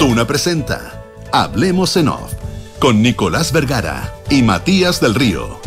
Duna 0.00 0.26
presenta 0.26 1.04
Hablemos 1.30 1.94
en 1.98 2.08
Off 2.08 2.32
con 2.78 3.02
Nicolás 3.02 3.52
Vergara 3.52 4.14
y 4.30 4.42
Matías 4.42 4.98
del 4.98 5.14
Río. 5.14 5.60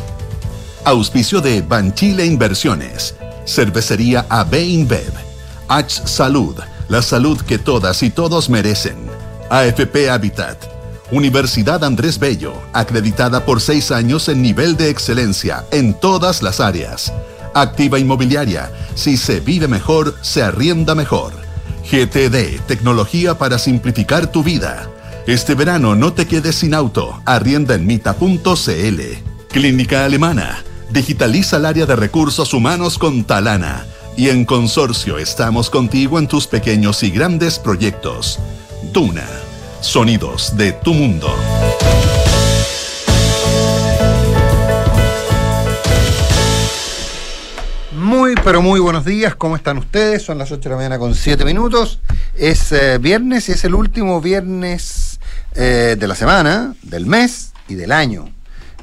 Auspicio 0.85 1.39
de 1.39 1.61
Banchile 1.61 2.25
Inversiones, 2.25 3.13
Cervecería 3.45 4.25
AB 4.29 4.55
InBev, 4.55 5.13
H 5.67 6.07
Salud, 6.07 6.55
la 6.89 7.03
salud 7.03 7.39
que 7.41 7.59
todas 7.59 8.01
y 8.01 8.09
todos 8.09 8.49
merecen. 8.49 8.97
AFP 9.51 10.09
Habitat, 10.09 10.57
Universidad 11.11 11.83
Andrés 11.83 12.17
Bello, 12.17 12.55
acreditada 12.73 13.45
por 13.45 13.61
seis 13.61 13.91
años 13.91 14.29
en 14.29 14.41
nivel 14.41 14.75
de 14.75 14.89
excelencia 14.89 15.63
en 15.69 15.93
todas 15.93 16.41
las 16.41 16.59
áreas. 16.59 17.13
Activa 17.53 17.99
Inmobiliaria, 17.99 18.71
si 18.95 19.15
se 19.15 19.41
vive 19.41 19.67
mejor, 19.67 20.15
se 20.23 20.41
arrienda 20.41 20.95
mejor. 20.95 21.42
GTD, 21.89 22.61
tecnología 22.65 23.37
para 23.37 23.59
simplificar 23.59 24.31
tu 24.31 24.43
vida. 24.43 24.89
Este 25.27 25.55
verano 25.55 25.95
no 25.95 26.13
te 26.13 26.27
quedes 26.27 26.55
sin 26.55 26.73
auto, 26.73 27.21
arrienda 27.25 27.75
en 27.75 27.85
mita.cl. 27.85 29.01
Clínica 29.49 30.05
Alemana, 30.05 30.63
digitaliza 30.89 31.57
el 31.57 31.65
área 31.65 31.85
de 31.85 31.95
recursos 31.95 32.53
humanos 32.53 32.97
con 32.97 33.23
Talana. 33.23 33.85
Y 34.15 34.29
en 34.29 34.45
Consorcio 34.45 35.17
estamos 35.17 35.69
contigo 35.69 36.19
en 36.19 36.27
tus 36.27 36.47
pequeños 36.47 37.03
y 37.03 37.09
grandes 37.09 37.57
proyectos. 37.57 38.39
Duna, 38.91 39.27
sonidos 39.81 40.55
de 40.55 40.71
tu 40.73 40.93
mundo. 40.93 41.33
Muy, 48.33 48.41
pero 48.43 48.63
muy 48.63 48.79
buenos 48.79 49.05
días, 49.05 49.35
¿cómo 49.35 49.55
están 49.55 49.77
ustedes? 49.77 50.23
Son 50.23 50.39
las 50.39 50.51
8 50.51 50.63
de 50.63 50.69
la 50.71 50.75
mañana 50.77 50.97
con 50.97 51.13
7 51.13 51.45
minutos. 51.45 51.99
Es 52.35 52.71
eh, 52.71 52.97
viernes 52.97 53.47
y 53.49 53.51
es 53.51 53.63
el 53.63 53.75
último 53.75 54.21
viernes 54.21 55.19
eh, 55.53 55.95
de 55.99 56.07
la 56.07 56.15
semana, 56.15 56.73
del 56.81 57.05
mes 57.05 57.53
y 57.67 57.75
del 57.75 57.91
año. 57.91 58.27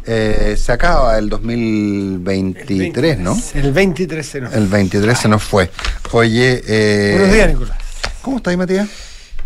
Eh, 0.07 0.55
se 0.57 0.71
acaba 0.71 1.19
el 1.19 1.29
2023, 1.29 3.19
¿no? 3.19 3.37
El 3.55 3.73
23 3.73 4.25
se 4.25 4.41
nos 4.41 4.55
El 4.55 4.69
23 4.69 5.19
se 5.19 5.29
nos 5.29 5.43
fue. 5.43 5.69
Oye, 6.13 6.63
eh, 6.69 7.17
Buenos 7.19 7.35
días, 7.35 7.49
Nicolás. 7.49 7.79
¿cómo 8.23 8.37
estás, 8.37 8.57
Matías? 8.57 8.89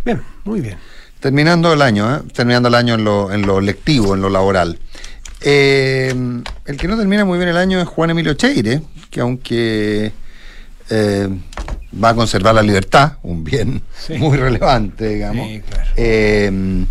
Bien, 0.05 0.23
muy 0.45 0.61
bien. 0.61 0.77
Terminando 1.19 1.73
el 1.73 1.81
año, 1.81 2.14
¿eh? 2.14 2.20
terminando 2.34 2.69
el 2.69 2.75
año 2.75 2.97
en 2.97 3.05
lo, 3.05 3.33
en 3.33 3.47
lo 3.47 3.62
lectivo, 3.62 4.14
en 4.14 4.20
lo 4.20 4.29
laboral. 4.29 4.79
Eh, 5.47 6.14
el 6.64 6.77
que 6.78 6.89
no 6.89 6.97
termina 6.97 7.25
muy 7.25 7.37
bien 7.39 7.50
el 7.50 7.56
año 7.59 7.81
es 7.81 7.87
Juan 7.87 8.11
Emilio 8.11 8.33
Cheire, 8.34 8.81
que 9.11 9.20
aunque 9.20 10.11
eh, 10.91 11.28
va 12.03 12.09
a 12.11 12.14
conservar 12.14 12.55
la 12.55 12.62
libertad, 12.62 13.19
un 13.23 13.45
bien 13.45 13.83
Sí. 14.06 14.14
muy 14.19 14.39
relevante, 14.39 15.09
digamos, 15.09 15.47
Sí, 15.48 15.61
claro. 15.61 15.91
eh, 15.97 16.84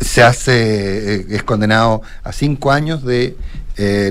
se 0.00 0.22
hace, 0.22 1.14
eh, 1.14 1.26
es 1.30 1.42
condenado 1.42 2.02
a 2.22 2.32
cinco 2.32 2.70
años 2.70 3.04
de 3.04 3.36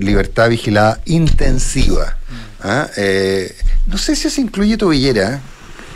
libertad 0.02 0.50
vigilada 0.50 1.02
intensiva. 1.06 2.18
¿ah? 2.62 2.88
Eh, 2.96 3.54
no 3.86 3.98
sé 3.98 4.16
si 4.16 4.28
eso 4.30 4.40
incluye 4.42 4.78
tobillera. 4.78 5.42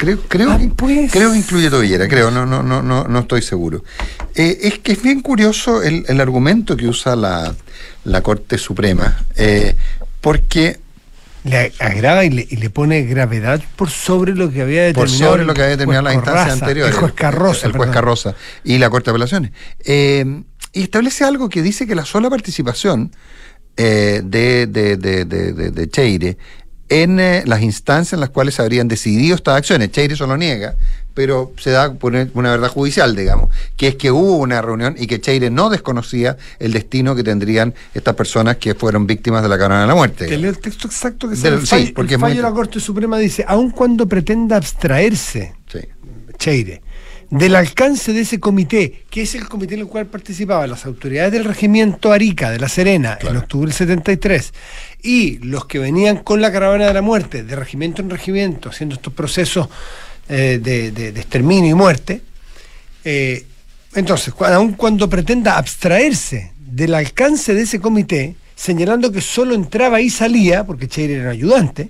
Creo, 0.01 0.19
creo, 0.27 0.51
Ah, 0.51 0.57
que, 0.57 0.67
pues. 0.69 1.11
creo 1.11 1.31
que 1.31 1.37
incluye 1.37 1.69
tobillera, 1.69 2.07
creo, 2.07 2.31
no, 2.31 2.43
no, 2.47 2.63
no, 2.63 2.81
no, 2.81 3.03
no 3.07 3.19
estoy 3.19 3.43
seguro. 3.43 3.83
Eh, 4.33 4.57
es 4.63 4.79
que 4.79 4.93
es 4.93 5.03
bien 5.03 5.21
curioso 5.21 5.83
el, 5.83 6.05
el 6.07 6.19
argumento 6.19 6.75
que 6.75 6.87
usa 6.87 7.15
la, 7.15 7.53
la 8.05 8.21
Corte 8.23 8.57
Suprema, 8.57 9.23
eh, 9.35 9.75
porque 10.19 10.79
Le 11.43 11.71
agrava 11.77 12.25
y 12.25 12.31
le, 12.31 12.47
y 12.49 12.55
le 12.55 12.71
pone 12.71 13.03
gravedad 13.03 13.61
por 13.75 13.91
sobre 13.91 14.33
lo 14.33 14.51
que 14.51 14.63
había 14.63 14.91
por 14.91 15.05
determinado. 15.05 15.31
sobre 15.33 15.45
lo 15.45 15.53
que 15.53 15.61
había 15.61 15.71
determinado 15.77 16.03
las 16.05 16.15
instancias 16.15 16.59
anteriores. 16.61 16.95
El 16.95 16.99
juez 16.99 17.13
Carroza. 17.13 17.67
El 17.67 17.73
juez. 17.73 17.91
Carroza 17.91 18.33
y 18.63 18.79
la 18.79 18.89
Corte 18.89 19.11
de 19.11 19.11
Apelaciones. 19.11 19.51
Eh, 19.85 20.41
y 20.73 20.81
establece 20.81 21.25
algo 21.25 21.47
que 21.47 21.61
dice 21.61 21.85
que 21.85 21.93
la 21.93 22.05
sola 22.05 22.27
participación 22.31 23.11
eh, 23.77 24.21
de, 24.23 24.65
de, 24.67 24.97
de- 24.97 25.25
de 25.25 25.89
Cheire 25.89 26.37
en 26.91 27.19
eh, 27.19 27.43
las 27.47 27.61
instancias 27.61 28.13
en 28.13 28.19
las 28.19 28.29
cuales 28.29 28.53
se 28.55 28.61
habrían 28.61 28.87
decidido 28.87 29.35
estas 29.35 29.55
acciones. 29.57 29.91
Cheire 29.91 30.13
eso 30.13 30.27
lo 30.27 30.35
niega, 30.37 30.75
pero 31.13 31.51
se 31.57 31.71
da 31.71 31.93
por 31.93 32.13
una 32.13 32.51
verdad 32.51 32.67
judicial, 32.67 33.15
digamos, 33.15 33.49
que 33.77 33.87
es 33.87 33.95
que 33.95 34.11
hubo 34.11 34.35
una 34.37 34.61
reunión 34.61 34.95
y 34.97 35.07
que 35.07 35.19
Cheire 35.21 35.49
no 35.49 35.69
desconocía 35.69 36.37
el 36.59 36.73
destino 36.73 37.15
que 37.15 37.23
tendrían 37.23 37.73
estas 37.93 38.15
personas 38.15 38.57
que 38.57 38.75
fueron 38.75 39.07
víctimas 39.07 39.41
de 39.41 39.49
la 39.49 39.57
caravana 39.57 39.81
de 39.81 39.87
la 39.87 39.95
muerte. 39.95 40.27
Te 40.27 40.37
leo 40.37 40.49
el 40.49 40.59
texto 40.59 40.87
exacto 40.87 41.27
que 41.29 41.35
Del- 41.35 41.65
sale. 41.65 41.81
El 41.83 41.87
sí, 41.87 41.93
porque 41.93 42.15
el 42.15 42.19
fallo 42.19 42.35
de 42.35 42.41
la 42.41 42.51
Corte 42.51 42.79
Suprema 42.79 43.17
dice, 43.17 43.43
aun 43.47 43.71
cuando 43.71 44.05
pretenda 44.07 44.57
abstraerse 44.57 45.53
Sí. 45.71 45.79
Cheire, 46.37 46.81
del 47.31 47.55
alcance 47.55 48.11
de 48.13 48.21
ese 48.21 48.39
comité, 48.39 49.03
que 49.09 49.21
es 49.23 49.33
el 49.35 49.47
comité 49.47 49.73
en 49.75 49.79
el 49.81 49.87
cual 49.87 50.05
participaban 50.07 50.69
las 50.69 50.85
autoridades 50.85 51.31
del 51.31 51.45
regimiento 51.45 52.11
Arica 52.11 52.51
de 52.51 52.59
La 52.59 52.67
Serena 52.69 53.17
en 53.21 53.37
octubre 53.37 53.67
del 53.67 53.73
73 53.75 54.53
y 55.01 55.37
los 55.39 55.65
que 55.65 55.79
venían 55.79 56.17
con 56.17 56.41
la 56.41 56.51
caravana 56.51 56.87
de 56.87 56.93
la 56.93 57.01
muerte, 57.01 57.43
de 57.43 57.55
regimiento 57.55 58.01
en 58.01 58.09
regimiento, 58.09 58.69
haciendo 58.69 58.95
estos 58.95 59.13
procesos 59.13 59.69
eh, 60.29 60.59
de, 60.61 60.91
de- 60.91 61.11
de 61.13 61.19
exterminio 61.21 61.71
y 61.71 61.73
muerte. 61.73 62.21
eh, 63.05 63.45
entonces, 63.93 64.33
aun 64.39 64.73
cuando 64.73 65.09
pretenda 65.09 65.57
abstraerse 65.57 66.53
del 66.57 66.93
alcance 66.95 67.53
de 67.53 67.63
ese 67.63 67.81
comité, 67.81 68.35
señalando 68.55 69.11
que 69.11 69.19
solo 69.19 69.53
entraba 69.53 69.99
y 69.99 70.09
salía, 70.09 70.63
porque 70.65 70.87
Cheire 70.87 71.15
era 71.15 71.31
ayudante, 71.31 71.89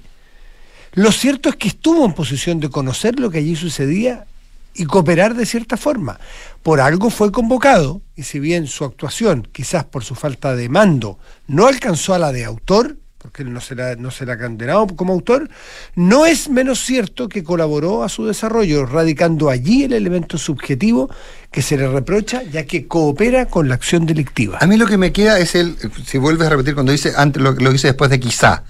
lo 0.93 1.11
cierto 1.11 1.49
es 1.49 1.55
que 1.57 1.67
estuvo 1.67 2.03
en 2.05 2.13
posición 2.13 2.59
de 2.59 2.69
conocer 2.69 3.19
lo 3.19 3.29
que 3.29 3.37
allí 3.37 3.55
sucedía 3.55 4.25
y 4.73 4.85
cooperar 4.85 5.35
de 5.35 5.45
cierta 5.45 5.77
forma. 5.77 6.19
Por 6.63 6.79
algo 6.79 7.09
fue 7.09 7.31
convocado, 7.31 8.01
y 8.15 8.23
si 8.23 8.39
bien 8.39 8.67
su 8.67 8.85
actuación, 8.85 9.47
quizás 9.51 9.85
por 9.85 10.03
su 10.03 10.15
falta 10.15 10.55
de 10.55 10.69
mando, 10.69 11.19
no 11.47 11.67
alcanzó 11.67 12.13
a 12.13 12.19
la 12.19 12.31
de 12.31 12.45
autor, 12.45 12.97
porque 13.17 13.43
él 13.43 13.53
no 13.53 13.61
será, 13.61 13.95
no 13.95 14.09
será 14.09 14.37
condenado 14.37 14.87
como 14.87 15.13
autor, 15.13 15.49
no 15.95 16.25
es 16.25 16.49
menos 16.49 16.83
cierto 16.83 17.29
que 17.29 17.43
colaboró 17.43 18.03
a 18.03 18.09
su 18.09 18.25
desarrollo, 18.25 18.85
radicando 18.85 19.49
allí 19.49 19.83
el 19.83 19.93
elemento 19.93 20.37
subjetivo 20.37 21.09
que 21.51 21.61
se 21.61 21.77
le 21.77 21.87
reprocha, 21.87 22.41
ya 22.43 22.65
que 22.65 22.87
coopera 22.87 23.45
con 23.45 23.69
la 23.69 23.75
acción 23.75 24.05
delictiva. 24.05 24.57
A 24.59 24.65
mí 24.65 24.75
lo 24.77 24.87
que 24.87 24.97
me 24.97 25.11
queda 25.11 25.37
es 25.39 25.53
el, 25.53 25.75
si 26.05 26.17
vuelves 26.17 26.47
a 26.47 26.51
repetir 26.51 26.73
cuando 26.73 26.91
dice 26.91 27.13
antes 27.15 27.41
lo, 27.41 27.51
lo 27.51 27.71
dice 27.71 27.87
después 27.87 28.09
de 28.09 28.19
quizá. 28.19 28.63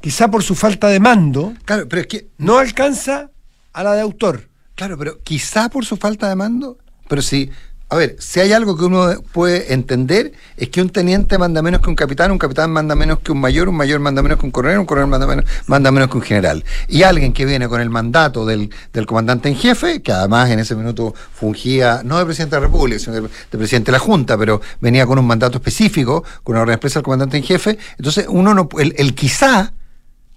Quizá 0.00 0.30
por 0.30 0.42
su 0.42 0.54
falta 0.54 0.88
de 0.88 1.00
mando, 1.00 1.54
Claro, 1.64 1.88
pero 1.88 2.02
es 2.02 2.06
que 2.06 2.28
no 2.38 2.58
alcanza 2.58 3.30
a 3.72 3.82
la 3.82 3.94
de 3.94 4.02
autor. 4.02 4.48
Claro, 4.74 4.98
pero 4.98 5.20
quizá 5.22 5.68
por 5.68 5.84
su 5.84 5.96
falta 5.96 6.28
de 6.28 6.36
mando, 6.36 6.78
pero 7.08 7.22
sí. 7.22 7.50
A 7.90 7.96
ver, 7.96 8.16
si 8.18 8.40
hay 8.40 8.52
algo 8.52 8.76
que 8.76 8.86
uno 8.86 9.08
puede 9.30 9.72
entender 9.72 10.32
es 10.56 10.70
que 10.70 10.80
un 10.80 10.88
teniente 10.88 11.38
manda 11.38 11.62
menos 11.62 11.80
que 11.80 11.90
un 11.90 11.94
capitán, 11.94 12.32
un 12.32 12.38
capitán 12.38 12.72
manda 12.72 12.96
menos 12.96 13.20
que 13.20 13.30
un 13.30 13.40
mayor, 13.40 13.68
un 13.68 13.76
mayor 13.76 14.00
manda 14.00 14.20
menos 14.20 14.38
que 14.38 14.46
un 14.46 14.50
coronel, 14.50 14.78
un 14.80 14.86
coronel 14.86 15.10
manda 15.10 15.26
menos, 15.28 15.44
manda 15.66 15.92
menos 15.92 16.08
que 16.08 16.16
un 16.16 16.22
general. 16.22 16.64
Y 16.88 17.02
alguien 17.04 17.32
que 17.32 17.44
viene 17.44 17.68
con 17.68 17.80
el 17.80 17.90
mandato 17.90 18.46
del, 18.46 18.70
del 18.92 19.06
comandante 19.06 19.48
en 19.48 19.54
jefe, 19.54 20.02
que 20.02 20.10
además 20.10 20.50
en 20.50 20.58
ese 20.58 20.74
minuto 20.74 21.14
fungía, 21.34 22.00
no 22.04 22.18
de 22.18 22.24
presidente 22.24 22.56
de 22.56 22.62
la 22.62 22.66
República, 22.66 22.98
sino 22.98 23.14
de, 23.14 23.20
de 23.20 23.58
presidente 23.58 23.86
de 23.86 23.92
la 23.92 24.00
Junta, 24.00 24.36
pero 24.38 24.60
venía 24.80 25.06
con 25.06 25.18
un 25.18 25.26
mandato 25.26 25.58
específico, 25.58 26.24
con 26.42 26.54
una 26.54 26.62
orden 26.62 26.74
expresa 26.74 26.98
del 26.98 27.04
comandante 27.04 27.36
en 27.36 27.44
jefe, 27.44 27.78
entonces 27.98 28.26
uno 28.28 28.54
no, 28.54 28.68
el, 28.78 28.94
el 28.96 29.14
quizá, 29.14 29.72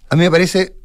a 0.09 0.15
mí 0.15 0.21
me 0.21 0.29
parece 0.29 0.75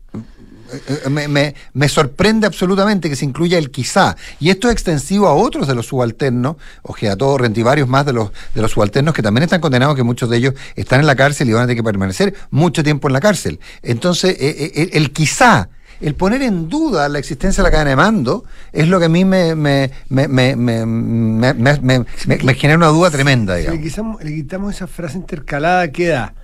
me, 1.11 1.29
me- 1.29 1.55
me 1.75 1.89
sorprende 1.89 2.47
absolutamente 2.47 3.09
que 3.09 3.17
se 3.17 3.25
incluya 3.25 3.59
el 3.59 3.71
quizá. 3.71 4.17
Y 4.41 4.51
esto 4.51 4.69
es 4.69 4.73
extensivo 4.73 5.27
a 5.29 5.35
otros 5.35 5.67
de 5.69 5.75
los 5.75 5.87
subalternos, 5.87 6.57
Ojeato, 6.83 7.37
Rent 7.39 7.57
y 7.59 7.63
varios 7.63 7.89
más 7.89 8.07
de 8.07 8.13
los, 8.13 8.31
de 8.55 8.63
los 8.63 8.71
subalternos 8.73 9.15
que 9.15 9.23
también 9.23 9.45
están 9.45 9.61
condenados, 9.61 9.97
que 9.97 10.03
muchos 10.03 10.29
de 10.31 10.37
ellos 10.39 10.55
están 10.77 11.01
en 11.01 11.07
la 11.07 11.17
cárcel 11.17 11.49
y 11.49 11.53
van 11.53 11.63
a 11.63 11.67
tener 11.67 11.77
que 11.77 11.83
permanecer 11.85 12.35
mucho 12.51 12.83
tiempo 12.83 13.09
en 13.09 13.13
la 13.15 13.21
cárcel. 13.21 13.61
Entonces, 13.83 14.37
eh, 14.41 14.73
eh, 14.75 14.91
el 14.95 15.13
quizá. 15.13 15.69
El 16.01 16.17
poner 16.17 16.43
en 16.43 16.69
duda 16.69 17.09
la 17.09 17.21
existencia 17.21 17.63
de 17.63 17.69
la 17.69 17.71
cadena 17.71 17.91
de 17.91 17.97
mando 17.97 18.45
es 18.73 18.89
lo 18.89 18.99
que 18.99 19.05
a 19.05 19.09
mí 19.09 19.25
me, 19.25 19.55
me, 19.55 19.89
me, 20.09 20.27
me, 20.27 20.57
me, 20.57 20.85
me- 20.85 21.55
me- 21.55 21.55
me- 21.55 21.99
me- 22.27 22.37
me 22.43 22.55
genera 22.55 22.77
una 22.77 22.89
duda 22.89 23.09
tremenda, 23.11 23.57
Si 23.57 23.63
le 23.71 23.81
quitamos, 23.81 24.25
le 24.25 24.35
quitamos 24.35 24.75
esa 24.75 24.89
frase 24.89 25.17
intercalada, 25.19 25.93
queda. 25.93 26.35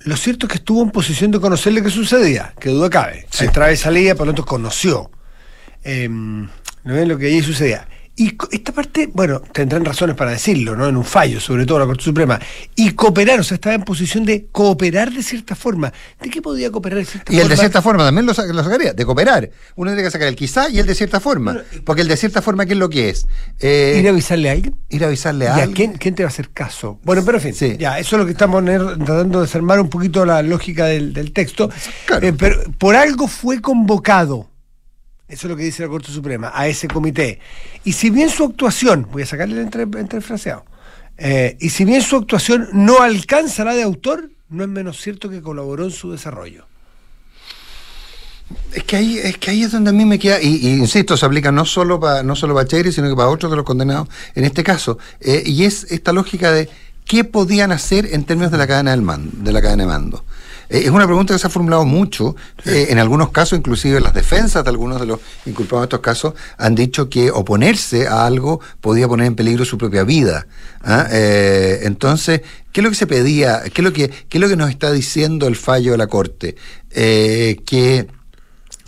Lo 0.00 0.16
cierto 0.16 0.46
es 0.46 0.52
que 0.52 0.58
estuvo 0.58 0.82
en 0.82 0.90
posición 0.90 1.30
de 1.30 1.40
conocerle 1.40 1.82
qué 1.82 1.90
sucedía, 1.90 2.54
que 2.58 2.70
duda 2.70 2.88
cabe. 2.88 3.26
Sí. 3.30 3.44
Entraba 3.44 3.72
y 3.72 3.76
salía, 3.76 4.14
por 4.14 4.26
lo 4.26 4.32
tanto 4.32 4.44
conoció 4.46 5.10
eh, 5.84 6.08
¿no 6.08 6.48
ven 6.84 7.08
lo 7.08 7.18
que 7.18 7.26
allí 7.26 7.42
sucedía. 7.42 7.86
Y 8.20 8.36
esta 8.50 8.72
parte, 8.72 9.08
bueno, 9.12 9.40
tendrán 9.52 9.84
razones 9.84 10.16
para 10.16 10.32
decirlo, 10.32 10.74
¿no? 10.74 10.88
En 10.88 10.96
un 10.96 11.04
fallo, 11.04 11.40
sobre 11.40 11.64
todo 11.66 11.78
la 11.78 11.86
Corte 11.86 12.02
Suprema. 12.02 12.40
Y 12.74 12.90
cooperar, 12.90 13.38
o 13.38 13.44
sea, 13.44 13.54
estaba 13.54 13.76
en 13.76 13.82
posición 13.84 14.24
de 14.24 14.46
cooperar 14.50 15.12
de 15.12 15.22
cierta 15.22 15.54
forma. 15.54 15.92
¿De 16.20 16.28
qué 16.28 16.42
podía 16.42 16.70
cooperar 16.72 16.98
de 16.98 17.04
cierta 17.04 17.32
Y 17.32 17.36
forma? 17.36 17.42
el 17.44 17.48
de 17.48 17.56
cierta 17.56 17.80
forma 17.80 18.04
también 18.04 18.26
lo, 18.26 18.32
lo 18.52 18.64
sacaría, 18.64 18.92
de 18.92 19.06
cooperar. 19.06 19.48
Uno 19.76 19.90
tiene 19.92 20.02
que 20.02 20.10
sacar 20.10 20.26
el 20.26 20.34
quizá 20.34 20.68
y 20.68 20.80
el 20.80 20.86
de 20.86 20.96
cierta 20.96 21.20
forma. 21.20 21.52
Bueno, 21.52 21.68
y- 21.72 21.78
Porque 21.78 22.02
el 22.02 22.08
de 22.08 22.16
cierta 22.16 22.42
forma, 22.42 22.66
¿qué 22.66 22.72
es 22.72 22.78
lo 22.80 22.88
que 22.88 23.08
es? 23.10 23.24
Eh, 23.60 23.98
¿Ir 24.00 24.08
a 24.08 24.10
avisarle 24.10 24.48
a 24.48 24.52
alguien? 24.52 24.74
ir 24.88 25.04
a 25.04 25.06
avisarle 25.06 25.46
a 25.46 25.48
¿Y 25.48 25.60
a 25.60 25.62
alguien. 25.62 25.74
quién, 25.74 25.92
quién 25.98 26.14
te 26.16 26.24
va 26.24 26.28
a 26.28 26.32
hacer 26.32 26.50
caso? 26.50 26.98
Bueno, 27.04 27.22
pero 27.24 27.38
en 27.38 27.42
fin, 27.44 27.54
Sí. 27.54 27.76
ya, 27.78 28.00
eso 28.00 28.16
es 28.16 28.20
lo 28.20 28.26
que 28.26 28.32
estamos 28.32 28.64
tratando 28.64 29.38
de 29.40 29.46
desarmar 29.46 29.78
un 29.80 29.88
poquito 29.88 30.24
la 30.26 30.42
lógica 30.42 30.86
del, 30.86 31.12
del 31.12 31.32
texto. 31.32 31.70
Claro. 32.06 32.26
Eh, 32.26 32.32
pero 32.32 32.56
por 32.78 32.96
algo 32.96 33.28
fue 33.28 33.60
convocado. 33.60 34.50
Eso 35.28 35.46
es 35.46 35.50
lo 35.50 35.56
que 35.56 35.64
dice 35.64 35.82
la 35.82 35.88
Corte 35.88 36.10
Suprema, 36.10 36.50
a 36.54 36.68
ese 36.68 36.88
comité. 36.88 37.38
Y 37.84 37.92
si 37.92 38.10
bien 38.10 38.30
su 38.30 38.44
actuación, 38.44 39.06
voy 39.12 39.22
a 39.22 39.26
sacarle 39.26 39.56
el 39.56 39.60
entre, 39.60 39.82
entrefraseado, 39.82 40.64
eh, 41.18 41.56
y 41.60 41.70
si 41.70 41.84
bien 41.84 42.00
su 42.00 42.16
actuación 42.16 42.68
no 42.72 43.02
alcanza 43.02 43.64
la 43.64 43.74
de 43.74 43.82
autor, 43.82 44.30
no 44.48 44.62
es 44.62 44.70
menos 44.70 45.00
cierto 45.00 45.28
que 45.28 45.42
colaboró 45.42 45.84
en 45.84 45.90
su 45.90 46.12
desarrollo. 46.12 46.64
Es 48.72 48.84
que 48.84 48.96
ahí 48.96 49.18
es 49.18 49.36
que 49.36 49.50
ahí 49.50 49.62
es 49.62 49.72
donde 49.72 49.90
a 49.90 49.92
mí 49.92 50.06
me 50.06 50.18
queda 50.18 50.40
y, 50.40 50.68
insisto 50.68 51.18
se 51.18 51.26
aplica 51.26 51.52
no 51.52 51.66
solo 51.66 52.00
para 52.00 52.22
no 52.22 52.34
solo 52.34 52.54
para 52.54 52.66
sino 52.66 53.08
que 53.08 53.14
para 53.14 53.28
otros 53.28 53.50
de 53.50 53.56
los 53.56 53.64
condenados 53.66 54.08
en 54.34 54.44
este 54.44 54.64
caso 54.64 54.96
eh, 55.20 55.42
y 55.44 55.64
es 55.64 55.84
esta 55.90 56.14
lógica 56.14 56.50
de 56.50 56.70
qué 57.04 57.24
podían 57.24 57.72
hacer 57.72 58.06
en 58.06 58.24
términos 58.24 58.50
de 58.50 58.56
la 58.56 58.66
cadena 58.66 58.92
del 58.92 59.04
de 59.44 59.52
la 59.52 59.60
cadena 59.60 59.82
de 59.82 59.86
mando 59.86 60.24
es 60.68 60.90
una 60.90 61.06
pregunta 61.06 61.34
que 61.34 61.38
se 61.38 61.46
ha 61.46 61.50
formulado 61.50 61.84
mucho 61.84 62.36
eh, 62.64 62.88
en 62.90 62.98
algunos 62.98 63.30
casos 63.30 63.58
inclusive 63.58 64.00
las 64.00 64.14
defensas 64.14 64.64
de 64.64 64.70
algunos 64.70 65.00
de 65.00 65.06
los 65.06 65.20
inculpados 65.46 65.84
en 65.84 65.86
estos 65.86 66.00
casos 66.00 66.34
han 66.56 66.74
dicho 66.74 67.08
que 67.08 67.30
oponerse 67.30 68.06
a 68.06 68.26
algo 68.26 68.60
podía 68.80 69.08
poner 69.08 69.26
en 69.26 69.34
peligro 69.34 69.64
su 69.64 69.78
propia 69.78 70.04
vida 70.04 70.46
¿ah? 70.82 71.06
entonces 71.10 72.42
qué 72.72 72.80
es 72.80 72.84
lo 72.84 72.90
que 72.90 72.96
se 72.96 73.06
pedía 73.06 73.62
qué 73.72 73.80
es 73.80 73.84
lo 73.84 73.92
que 73.92 74.08
qué 74.08 74.38
es 74.38 74.40
lo 74.40 74.48
que 74.48 74.56
nos 74.56 74.70
está 74.70 74.92
diciendo 74.92 75.46
el 75.46 75.56
fallo 75.56 75.92
de 75.92 75.98
la 75.98 76.06
corte 76.06 76.56
que 76.90 78.08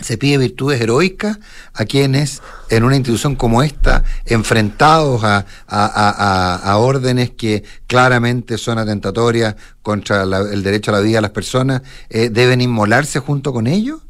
se 0.01 0.19
pide 0.19 0.39
virtudes 0.39 0.81
heroicas 0.81 1.39
a 1.75 1.85
quienes 1.85 2.43
en 2.69 2.85
una 2.85 2.97
institución 2.97 3.37
como 3.37 3.63
esta, 3.63 4.05
enfrentados 4.25 5.23
a, 5.25 5.45
a, 5.67 6.77
órdenes 6.79 7.31
que 7.31 7.65
claramente 7.87 8.59
son 8.59 8.79
atentatorias 8.79 9.57
contra 9.83 10.23
el 10.23 10.63
derecho 10.63 10.91
a 10.91 10.95
la 10.95 11.01
vida 11.01 11.19
de 11.19 11.23
las 11.23 11.31
personas, 11.31 11.83
eh, 12.09 12.31
deben 12.31 12.61
inmolarse 12.61 13.19
junto 13.19 13.53
con 13.53 13.67
ellos? 13.67 14.01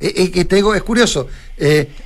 Eh, 0.00 0.32
eh, 0.34 0.46
digo, 0.48 0.74
es 0.74 0.82
curioso. 0.82 1.28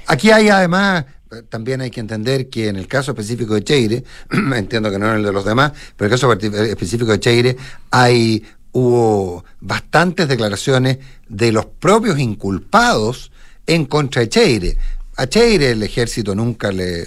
aquí 0.06 0.30
hay 0.30 0.48
además 0.48 1.04
también 1.48 1.80
hay 1.80 1.90
que 1.90 1.98
entender 1.98 2.48
que 2.48 2.68
en 2.68 2.76
el 2.76 2.86
caso 2.86 3.10
específico 3.10 3.54
de 3.54 3.64
Cheire, 3.64 4.04
entiendo 4.54 4.90
que 4.90 4.98
no 4.98 5.10
en 5.10 5.16
el 5.16 5.24
de 5.24 5.32
los 5.32 5.44
demás, 5.44 5.72
pero 5.96 6.06
en 6.06 6.12
el 6.12 6.20
caso 6.20 6.32
específico 6.32 7.10
de 7.10 7.20
Cheire 7.20 7.56
hay 7.90 8.44
hubo 8.74 9.44
bastantes 9.60 10.28
declaraciones 10.28 10.98
de 11.28 11.52
los 11.52 11.64
propios 11.64 12.18
inculpados 12.18 13.32
en 13.66 13.86
contra 13.86 14.20
de 14.22 14.28
Cheire. 14.28 14.78
A 15.16 15.26
Cheire 15.26 15.70
el 15.70 15.82
ejército 15.82 16.34
nunca 16.34 16.72
le, 16.72 17.06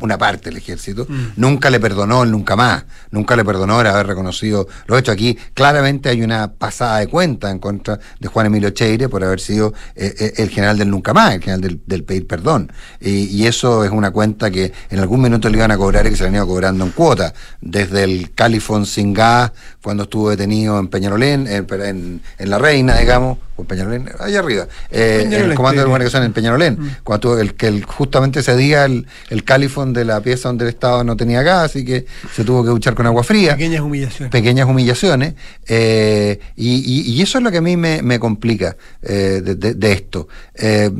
una 0.00 0.16
parte 0.16 0.50
del 0.50 0.58
ejército, 0.58 1.06
mm. 1.08 1.32
nunca 1.36 1.70
le 1.70 1.80
perdonó 1.80 2.22
el 2.22 2.30
nunca 2.30 2.54
más, 2.56 2.84
nunca 3.10 3.34
le 3.36 3.44
perdonó 3.44 3.80
el 3.80 3.86
haber 3.86 4.06
reconocido 4.06 4.68
lo 4.86 4.96
hecho 4.96 5.12
aquí. 5.12 5.36
Claramente 5.54 6.08
hay 6.08 6.22
una 6.22 6.52
pasada 6.52 6.98
de 6.98 7.08
cuenta 7.08 7.50
en 7.50 7.58
contra 7.58 7.98
de 8.18 8.28
Juan 8.28 8.46
Emilio 8.46 8.70
Cheire 8.70 9.08
por 9.08 9.24
haber 9.24 9.40
sido 9.40 9.74
eh, 9.96 10.14
eh, 10.18 10.32
el 10.36 10.50
general 10.50 10.78
del 10.78 10.90
nunca 10.90 11.12
más, 11.12 11.34
el 11.34 11.42
general 11.42 11.80
del, 11.84 12.04
pedir 12.04 12.26
perdón. 12.26 12.72
Y, 13.00 13.40
eso 13.50 13.84
es 13.84 13.90
una 13.90 14.10
cuenta 14.12 14.50
que 14.50 14.72
en 14.90 15.00
algún 15.00 15.22
minuto 15.22 15.48
le 15.48 15.56
iban 15.56 15.70
a 15.72 15.76
cobrar 15.76 16.06
y 16.06 16.10
que 16.10 16.16
se 16.16 16.22
le 16.22 16.28
han 16.28 16.34
ido 16.36 16.46
cobrando 16.46 16.84
en 16.84 16.90
cuota. 16.92 17.32
Desde 17.60 18.04
el 18.04 18.32
Califón 18.32 18.86
sin 18.86 19.12
gas, 19.12 19.50
cuando 19.82 20.04
estuvo 20.04 20.30
detenido 20.30 20.78
en 20.78 20.88
Peñarolén, 20.88 21.46
en, 21.48 22.20
en 22.38 22.50
La 22.50 22.58
Reina, 22.58 22.96
digamos, 22.98 23.38
o 23.56 23.62
en 23.62 23.66
Peñarolén, 23.66 24.10
allá 24.18 24.38
arriba, 24.40 24.66
eh, 24.90 25.22
en 25.24 25.32
el 25.32 25.54
comando 25.54 25.80
de 25.80 25.86
organización 25.86 26.24
en 26.24 26.32
Peñarolén, 26.32 26.76
mm. 26.78 26.96
cuando 27.02 27.39
el 27.40 27.54
que 27.54 27.82
justamente 27.82 28.40
ese 28.40 28.56
día 28.56 28.84
el, 28.84 29.06
el 29.30 29.44
califón 29.44 29.92
de 29.92 30.04
la 30.04 30.20
pieza 30.20 30.48
donde 30.48 30.64
él 30.64 30.70
estaba 30.70 31.04
no 31.04 31.16
tenía 31.16 31.42
gas 31.42 31.76
y 31.76 31.84
que 31.84 32.06
se 32.34 32.44
tuvo 32.44 32.62
que 32.62 32.70
duchar 32.70 32.94
con 32.94 33.06
agua 33.06 33.22
fría. 33.22 33.52
Pequeñas 33.52 33.80
humillaciones. 33.80 34.30
Pequeñas 34.30 34.68
humillaciones. 34.68 35.34
Eh, 35.66 36.38
y, 36.56 37.12
y, 37.12 37.22
eso 37.22 37.38
es 37.38 37.44
lo 37.44 37.50
que 37.50 37.58
a 37.58 37.62
mí 37.62 37.76
me, 37.76 38.02
me 38.02 38.18
complica 38.18 38.76
eh, 39.02 39.40
de, 39.42 39.74
de, 39.74 39.92
esto. 39.92 40.28
Eh, 40.54 40.90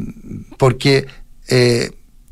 porque 0.59 1.07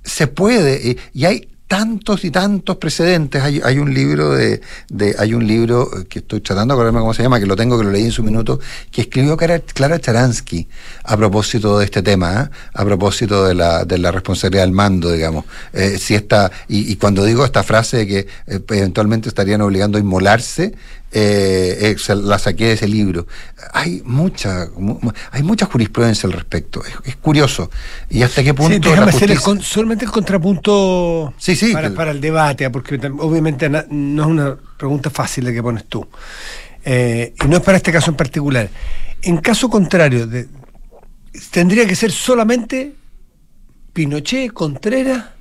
se 0.04 0.26
puede, 0.28 0.96
y 1.12 1.24
hay 1.24 1.48
tantos 1.68 2.24
y 2.24 2.30
tantos 2.30 2.78
precedentes. 2.78 3.42
Hay, 3.42 3.60
hay 3.62 3.78
un 3.78 3.92
libro 3.92 4.32
de, 4.32 4.62
de, 4.88 5.14
hay 5.18 5.34
un 5.34 5.46
libro 5.46 5.88
que 6.08 6.20
estoy 6.20 6.40
tratando 6.40 6.74
de 6.74 6.78
acordarme 6.78 7.00
cómo 7.00 7.14
se 7.14 7.22
llama, 7.22 7.38
que 7.38 7.46
lo 7.46 7.56
tengo, 7.56 7.78
que 7.78 7.84
lo 7.84 7.90
leí 7.92 8.04
en 8.04 8.10
su 8.10 8.22
minuto, 8.24 8.58
que 8.90 9.02
escribió 9.02 9.36
Clara, 9.36 10.00
Charansky 10.00 10.66
a 11.04 11.16
propósito 11.16 11.78
de 11.78 11.84
este 11.84 12.02
tema, 12.02 12.42
¿eh? 12.42 12.56
a 12.72 12.84
propósito 12.84 13.44
de 13.44 13.54
la, 13.54 13.84
de 13.84 13.98
la 13.98 14.10
responsabilidad 14.10 14.64
del 14.64 14.72
mando, 14.72 15.12
digamos. 15.12 15.44
Eh, 15.74 15.98
si 15.98 16.14
esta, 16.14 16.50
y, 16.68 16.96
cuando 16.96 17.22
digo 17.24 17.44
esta 17.44 17.62
frase 17.62 17.98
de 17.98 18.06
que 18.06 18.18
eh, 18.46 18.60
eventualmente 18.70 19.28
estarían 19.28 19.60
obligando 19.60 19.98
a 19.98 20.00
inmolarse, 20.00 20.74
eh, 21.12 21.96
eh 21.98 22.14
la 22.14 22.38
saqué 22.38 22.66
de 22.66 22.72
ese 22.72 22.88
libro. 22.88 23.26
Hay 23.72 24.02
mucha, 24.04 24.68
hay 25.30 25.42
mucha 25.42 25.66
jurisprudencia 25.66 26.26
al 26.26 26.32
respecto. 26.32 26.82
Es, 27.04 27.16
curioso. 27.16 27.70
¿Y 28.10 28.22
hasta 28.22 28.42
qué 28.42 28.54
punto? 28.54 28.90
solamente 29.60 30.04
el 30.04 30.10
contrapunto 30.10 31.34
sí, 31.38 31.56
sí, 31.56 31.72
para, 31.72 32.10
el 32.10 32.20
debate, 32.20 32.68
porque 32.70 33.00
obviamente 33.18 33.68
no 33.68 34.22
es 34.22 34.28
una 34.28 34.56
pregunta 34.76 35.10
fácil 35.10 35.44
la 35.44 35.52
que 35.52 35.62
pones 35.62 35.86
tú. 35.86 36.06
Eh, 36.84 37.34
y 37.44 37.48
no 37.48 37.56
es 37.56 37.62
para 37.62 37.76
este 37.76 37.92
caso 37.92 38.10
en 38.10 38.16
particular. 38.16 38.68
En 39.22 39.38
caso 39.38 39.68
contrario, 39.68 40.26
de, 40.26 40.48
tendría 41.50 41.86
que 41.86 41.96
ser 41.96 42.12
solamente 42.12 42.94
Pinochet, 43.92 44.52
Contreras 44.52 45.37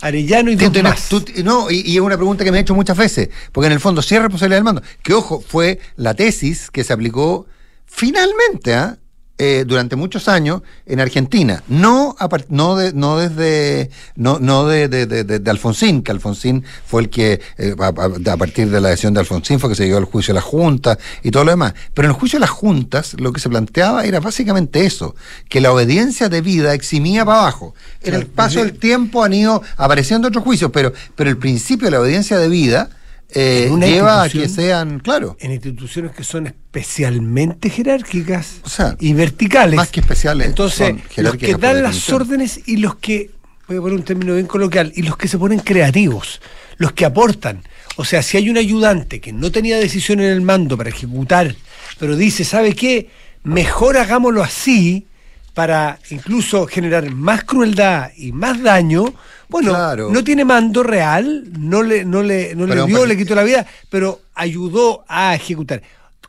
Arellano 0.00 0.50
y 0.50 0.56
demás. 0.56 1.08
no, 1.42 1.70
y, 1.70 1.94
es 1.94 2.00
una 2.00 2.16
pregunta 2.16 2.44
que 2.44 2.52
me 2.52 2.58
he 2.58 2.60
hecho 2.60 2.74
muchas 2.74 2.96
veces, 2.96 3.30
porque 3.52 3.66
en 3.66 3.72
el 3.72 3.80
fondo 3.80 4.02
sí 4.02 4.14
es 4.14 4.20
responsabilidad 4.20 4.58
del 4.58 4.64
mando. 4.64 4.82
Que 5.02 5.14
ojo, 5.14 5.40
fue 5.46 5.80
la 5.96 6.14
tesis 6.14 6.70
que 6.70 6.84
se 6.84 6.92
aplicó 6.92 7.46
finalmente, 7.86 8.74
¿ah? 8.74 8.96
Eh, 8.96 9.03
durante 9.36 9.96
muchos 9.96 10.28
años 10.28 10.62
en 10.86 11.00
Argentina, 11.00 11.62
no, 11.68 12.16
no, 12.48 12.76
de, 12.76 12.92
no 12.92 13.18
desde, 13.18 13.90
no, 14.14 14.38
no 14.38 14.66
de, 14.66 14.88
de, 14.88 15.50
Alfonsín, 15.50 16.02
que 16.02 16.12
Alfonsín 16.12 16.64
fue 16.86 17.02
el 17.02 17.10
que, 17.10 17.40
eh, 17.58 17.74
a, 17.78 18.36
partir 18.36 18.70
de 18.70 18.80
la 18.80 18.90
decisión 18.90 19.12
de 19.12 19.20
Alfonsín, 19.20 19.58
fue 19.58 19.70
que 19.70 19.76
se 19.76 19.86
llegó 19.86 19.98
al 19.98 20.04
juicio 20.04 20.32
de 20.32 20.38
la 20.38 20.42
Junta 20.42 20.98
y 21.22 21.30
todo 21.30 21.44
lo 21.44 21.50
demás. 21.50 21.74
Pero 21.94 22.06
en 22.06 22.14
el 22.14 22.18
juicio 22.18 22.38
de 22.38 22.42
las 22.42 22.50
juntas, 22.50 23.14
lo 23.18 23.32
que 23.32 23.40
se 23.40 23.48
planteaba 23.48 24.04
era 24.04 24.20
básicamente 24.20 24.86
eso, 24.86 25.14
que 25.48 25.60
la 25.60 25.72
obediencia 25.72 26.28
de 26.28 26.40
vida 26.40 26.74
eximía 26.74 27.24
para 27.24 27.40
abajo. 27.40 27.74
En 28.02 28.14
el 28.14 28.26
paso 28.26 28.60
del 28.60 28.78
tiempo 28.78 29.24
han 29.24 29.32
ido 29.32 29.62
apareciendo 29.76 30.28
otros 30.28 30.44
juicios, 30.44 30.70
pero, 30.72 30.92
pero 31.16 31.30
el 31.30 31.38
principio 31.38 31.86
de 31.86 31.92
la 31.92 32.00
obediencia 32.00 32.38
de 32.38 32.48
vida 32.48 32.90
eh, 33.34 33.70
lleva 33.80 34.22
a 34.22 34.28
que 34.28 34.48
sean, 34.48 35.00
claro. 35.00 35.36
En 35.40 35.52
instituciones 35.52 36.12
que 36.12 36.24
son 36.24 36.46
especialmente 36.46 37.68
jerárquicas 37.70 38.60
y 39.00 39.12
verticales. 39.12 39.76
Más 39.76 39.90
que 39.90 40.00
especiales. 40.00 40.46
Entonces, 40.46 40.94
los 41.16 41.36
que 41.36 41.54
dan 41.54 41.82
las 41.82 42.08
órdenes 42.10 42.60
y 42.66 42.76
los 42.76 42.96
que, 42.96 43.30
voy 43.66 43.78
a 43.78 43.80
poner 43.80 43.98
un 43.98 44.04
término 44.04 44.34
bien 44.34 44.46
coloquial, 44.46 44.92
y 44.94 45.02
los 45.02 45.16
que 45.16 45.28
se 45.28 45.38
ponen 45.38 45.58
creativos, 45.60 46.40
los 46.76 46.92
que 46.92 47.04
aportan. 47.04 47.62
O 47.96 48.04
sea, 48.04 48.22
si 48.22 48.36
hay 48.36 48.50
un 48.50 48.56
ayudante 48.56 49.20
que 49.20 49.32
no 49.32 49.50
tenía 49.50 49.78
decisión 49.78 50.20
en 50.20 50.26
el 50.26 50.40
mando 50.40 50.76
para 50.76 50.90
ejecutar, 50.90 51.54
pero 51.98 52.16
dice, 52.16 52.44
¿sabe 52.44 52.74
qué? 52.74 53.10
Mejor 53.42 53.96
hagámoslo 53.96 54.42
así 54.42 55.06
para 55.54 55.98
incluso 56.10 56.66
generar 56.66 57.10
más 57.10 57.44
crueldad 57.44 58.10
y 58.16 58.32
más 58.32 58.60
daño, 58.62 59.14
bueno, 59.48 59.96
no 59.96 60.24
tiene 60.24 60.44
mando 60.44 60.82
real, 60.82 61.44
no 61.58 61.82
le, 61.82 62.04
no 62.04 62.22
le, 62.22 62.54
no 62.54 62.66
le 62.66 62.84
dio, 62.86 63.06
le 63.06 63.16
quitó 63.16 63.34
la 63.34 63.44
vida, 63.44 63.64
pero 63.88 64.20
ayudó 64.34 65.04
a 65.06 65.34
ejecutar 65.34 65.80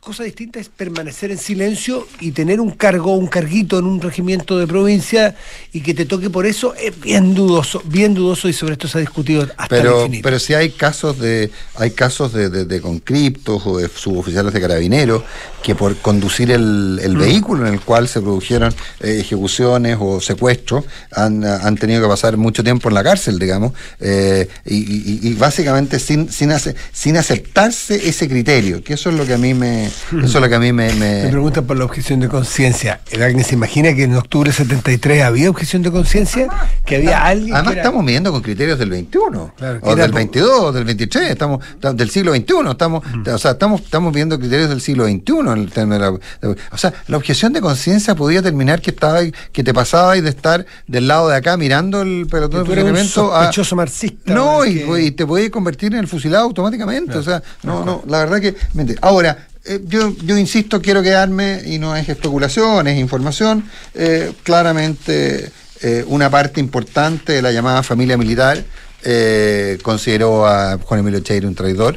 cosa 0.06 0.22
distinta 0.22 0.60
es 0.60 0.68
permanecer 0.68 1.32
en 1.32 1.38
silencio 1.38 2.06
y 2.20 2.30
tener 2.30 2.60
un 2.60 2.70
cargo, 2.70 3.16
un 3.16 3.26
carguito 3.26 3.80
en 3.80 3.86
un 3.86 4.00
regimiento 4.00 4.56
de 4.56 4.64
provincia 4.64 5.34
y 5.72 5.80
que 5.80 5.94
te 5.94 6.04
toque 6.04 6.30
por 6.30 6.46
eso 6.46 6.74
es 6.76 7.00
bien 7.00 7.34
dudoso, 7.34 7.82
bien 7.86 8.14
dudoso 8.14 8.48
y 8.48 8.52
sobre 8.52 8.74
esto 8.74 8.86
se 8.86 8.98
ha 8.98 9.00
discutido 9.00 9.42
hasta 9.42 9.66
pero, 9.66 10.04
el 10.04 10.20
Pero 10.22 10.38
si 10.38 10.54
hay 10.54 10.70
casos 10.70 11.18
de 11.18 11.50
hay 11.74 11.90
casos 11.90 12.32
de, 12.32 12.48
de, 12.48 12.80
concriptos 12.80 13.66
o 13.66 13.78
de 13.78 13.88
suboficiales 13.88 14.52
de 14.52 14.60
carabineros 14.60 15.24
que 15.66 15.74
por 15.74 15.96
conducir 15.96 16.52
el, 16.52 17.00
el 17.02 17.16
mm. 17.16 17.18
vehículo 17.18 17.66
en 17.66 17.74
el 17.74 17.80
cual 17.80 18.06
se 18.06 18.20
produjeron 18.20 18.72
eh, 19.00 19.18
ejecuciones 19.18 19.98
o 19.98 20.20
secuestros 20.20 20.84
han, 21.10 21.44
han, 21.44 21.76
tenido 21.76 22.00
que 22.02 22.06
pasar 22.06 22.36
mucho 22.36 22.62
tiempo 22.62 22.88
en 22.88 22.94
la 22.94 23.02
cárcel, 23.02 23.40
digamos, 23.40 23.72
eh, 23.98 24.48
y, 24.64 25.28
y, 25.28 25.34
básicamente 25.34 25.98
sin, 25.98 26.30
sin, 26.30 26.52
sin 26.92 27.16
aceptarse 27.16 28.08
ese 28.08 28.28
criterio, 28.28 28.84
que 28.84 28.94
eso 28.94 29.10
es 29.10 29.16
lo 29.16 29.26
que 29.26 29.34
a 29.34 29.38
mí 29.38 29.54
me, 29.54 29.90
eso 30.12 30.24
es 30.24 30.34
lo 30.34 30.48
que 30.48 30.54
a 30.54 30.60
mí 30.60 30.72
me... 30.72 30.92
Me, 30.94 31.28
preguntan 31.30 31.64
por 31.64 31.76
la 31.76 31.84
objeción 31.84 32.20
de 32.20 32.28
conciencia. 32.28 33.00
¿El 33.10 33.44
se 33.44 33.54
imagina 33.54 33.94
que 33.94 34.04
en 34.04 34.14
octubre 34.16 34.50
del 34.50 34.56
73 34.56 35.22
había 35.22 35.50
objeción 35.50 35.82
de 35.82 35.90
conciencia? 35.90 36.48
¿Que 36.84 36.96
había 36.96 37.24
alguien 37.24 37.54
Además 37.54 37.76
estamos 37.76 38.04
midiendo 38.04 38.32
con 38.32 38.42
criterios 38.42 38.78
del 38.78 38.90
21, 38.90 39.54
o 39.82 39.96
del 39.96 40.12
22, 40.12 40.60
o 40.60 40.72
del 40.72 40.84
23, 40.84 41.30
estamos, 41.30 41.64
del 41.94 42.10
siglo 42.10 42.34
XXI, 42.34 42.70
estamos, 42.70 43.04
o 43.32 43.38
sea, 43.38 43.52
estamos, 43.52 43.80
estamos 43.82 44.12
viendo 44.12 44.38
criterios 44.38 44.68
del 44.68 44.80
siglo 44.80 45.04
XXI. 45.04 45.22
En 45.38 45.58
el 45.58 45.70
tema 45.70 45.96
o 46.70 46.78
sea, 46.78 46.92
la 47.08 47.16
objeción 47.16 47.52
de 47.52 47.60
conciencia 47.60 48.14
podía 48.14 48.42
terminar 48.42 48.80
que 48.80 48.90
estaba 48.90 49.20
que 49.52 49.64
te 49.64 49.74
pasaba 49.74 50.16
y 50.16 50.20
de 50.20 50.30
estar 50.30 50.66
del 50.86 51.08
lado 51.08 51.28
de 51.28 51.36
acá 51.36 51.56
mirando 51.56 52.02
el 52.02 52.26
pelotón 52.30 52.60
de 52.60 52.66
fusilamiento. 52.66 53.32
sospechoso 53.32 53.76
marxista. 53.76 54.34
No, 54.34 54.64
y, 54.64 55.10
te 55.12 55.26
podías 55.26 55.50
convertir 55.50 55.94
en 55.94 56.00
el 56.00 56.08
fusilado 56.08 56.44
automáticamente. 56.44 57.16
O 57.18 57.22
sea, 57.22 57.42
no, 57.62 57.84
no, 57.84 58.02
la 58.06 58.18
verdad 58.18 58.40
que... 58.40 58.56
Ahora, 59.00 59.46
eh, 59.68 59.80
yo, 59.84 60.14
yo 60.24 60.36
insisto, 60.38 60.80
quiero 60.80 61.02
quedarme, 61.02 61.62
y 61.64 61.78
no 61.78 61.96
es 61.96 62.08
especulación, 62.08 62.86
es 62.86 62.98
información, 62.98 63.64
eh, 63.94 64.32
claramente 64.42 65.50
eh, 65.82 66.04
una 66.06 66.30
parte 66.30 66.60
importante 66.60 67.32
de 67.34 67.42
la 67.42 67.52
llamada 67.52 67.82
familia 67.82 68.16
militar 68.16 68.64
consideró 69.82 70.48
a 70.48 70.78
Juan 70.78 70.98
Emilio 70.98 71.20
Cheire 71.20 71.46
un 71.46 71.54
traidor. 71.54 71.96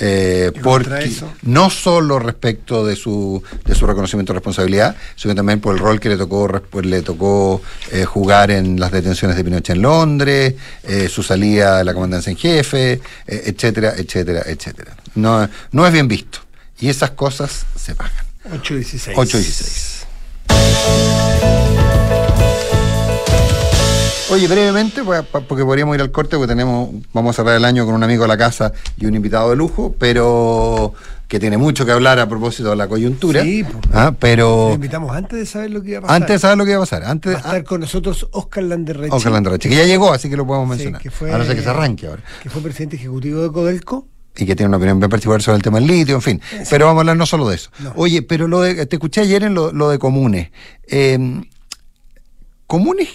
Eh, 0.00 0.52
porque 0.62 1.10
no 1.42 1.70
solo 1.70 2.18
respecto 2.18 2.84
de 2.84 2.96
su, 2.96 3.42
de 3.64 3.74
su 3.74 3.86
reconocimiento 3.86 4.32
de 4.32 4.38
responsabilidad, 4.38 4.96
sino 5.14 5.34
también 5.36 5.60
por 5.60 5.74
el 5.74 5.80
rol 5.80 6.00
que 6.00 6.08
le 6.08 6.16
tocó, 6.16 6.48
pues, 6.70 6.84
le 6.86 7.02
tocó 7.02 7.62
eh, 7.92 8.04
jugar 8.04 8.50
en 8.50 8.78
las 8.78 8.90
detenciones 8.90 9.36
de 9.36 9.44
Pinochet 9.44 9.76
en 9.76 9.82
Londres, 9.82 10.54
su 11.08 11.22
salida 11.22 11.78
de 11.78 11.84
la 11.84 11.94
comandancia 11.94 12.30
en 12.30 12.36
jefe, 12.36 13.00
etcétera, 13.26 13.94
etcétera, 13.96 14.42
etcétera. 14.46 14.96
No, 15.14 15.48
no 15.72 15.86
es 15.86 15.92
bien 15.92 16.08
visto. 16.08 16.47
Y 16.80 16.88
esas 16.88 17.10
cosas 17.10 17.66
se 17.76 17.94
pagan. 17.94 18.12
8.16. 18.50 19.14
8.16. 19.14 19.98
Oye, 24.30 24.46
brevemente, 24.46 25.02
porque 25.32 25.64
podríamos 25.64 25.96
ir 25.96 26.02
al 26.02 26.10
corte, 26.10 26.36
porque 26.36 26.48
tenemos, 26.48 26.90
vamos 27.14 27.34
a 27.34 27.36
cerrar 27.42 27.56
el 27.56 27.64
año 27.64 27.86
con 27.86 27.94
un 27.94 28.04
amigo 28.04 28.22
de 28.24 28.28
la 28.28 28.36
casa 28.36 28.72
y 28.98 29.06
un 29.06 29.14
invitado 29.14 29.48
de 29.50 29.56
lujo, 29.56 29.94
pero 29.98 30.92
que 31.26 31.40
tiene 31.40 31.56
mucho 31.56 31.86
que 31.86 31.92
hablar 31.92 32.18
a 32.18 32.28
propósito 32.28 32.70
de 32.70 32.76
la 32.76 32.88
coyuntura. 32.88 33.42
Sí, 33.42 33.64
ah, 33.92 34.14
pero. 34.18 34.68
Lo 34.68 34.74
invitamos 34.74 35.16
antes 35.16 35.38
de 35.38 35.46
saber 35.46 35.70
lo 35.70 35.82
que 35.82 35.90
iba 35.90 35.98
a 35.98 36.02
pasar. 36.02 36.16
Antes 36.16 36.34
de 36.34 36.38
saber 36.38 36.58
lo 36.58 36.64
que 36.66 36.70
iba 36.72 36.78
a 36.78 36.82
pasar. 36.82 37.04
Antes, 37.04 37.32
Va 37.32 37.36
a 37.38 37.40
estar 37.40 37.64
con 37.64 37.80
nosotros 37.80 38.28
Oscar 38.32 38.64
Landerreche. 38.64 39.14
Oscar 39.14 39.32
Landerreche, 39.32 39.68
que 39.70 39.76
ya 39.76 39.84
llegó, 39.84 40.12
así 40.12 40.28
que 40.28 40.36
lo 40.36 40.46
podemos 40.46 40.68
mencionar. 40.68 41.00
que 41.00 41.10
fue, 41.10 41.32
a 41.32 41.38
no 41.38 41.44
ser 41.44 41.56
que 41.56 41.62
se 41.62 41.70
arranque 41.70 42.06
ahora. 42.06 42.22
Que 42.42 42.50
fue 42.50 42.60
presidente 42.60 42.96
ejecutivo 42.96 43.42
de 43.42 43.50
Codelco 43.50 44.06
y 44.36 44.46
que 44.46 44.54
tiene 44.54 44.68
una 44.68 44.76
opinión 44.76 45.00
bien 45.00 45.10
particular 45.10 45.42
sobre 45.42 45.56
el 45.56 45.62
tema 45.62 45.80
del 45.80 45.88
litio, 45.88 46.14
en 46.14 46.22
fin. 46.22 46.40
Pero 46.70 46.86
vamos 46.86 46.98
a 46.98 47.02
hablar 47.02 47.16
no 47.16 47.26
solo 47.26 47.48
de 47.48 47.56
eso. 47.56 47.70
Oye, 47.96 48.22
pero 48.22 48.46
lo 48.46 48.60
de, 48.60 48.86
te 48.86 48.96
escuché 48.96 49.22
ayer 49.22 49.42
en 49.42 49.54
lo, 49.54 49.88
de 49.90 49.98
comunes. 49.98 50.50
Eh, 50.86 51.42
comunes 52.66 53.08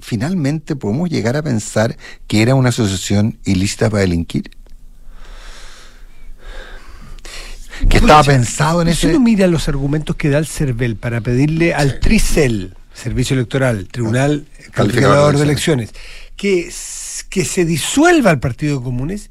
finalmente 0.00 0.76
podemos 0.76 1.08
llegar 1.08 1.36
a 1.36 1.42
pensar 1.42 1.96
que 2.26 2.42
era 2.42 2.54
una 2.54 2.70
asociación 2.70 3.38
ilícita 3.44 3.90
para 3.90 4.02
delinquir? 4.02 4.50
Que 7.88 7.98
estaba 7.98 8.22
pensado 8.22 8.82
en 8.82 8.88
ese. 8.88 9.00
Si 9.00 9.06
uno 9.06 9.20
mira 9.20 9.46
los 9.46 9.68
argumentos 9.68 10.16
que 10.16 10.28
da 10.28 10.38
el 10.38 10.46
CERVEL 10.46 10.96
para 10.96 11.22
pedirle 11.22 11.72
al 11.72 11.98
TRICEL, 12.00 12.74
Servicio 12.92 13.34
Electoral, 13.34 13.88
Tribunal 13.88 14.46
Calificador 14.72 15.36
de 15.36 15.44
Elecciones, 15.44 15.94
que, 16.36 16.70
que 17.30 17.44
se 17.44 17.64
disuelva 17.64 18.32
el 18.32 18.38
Partido 18.38 18.78
de 18.78 18.84
Comunes, 18.84 19.30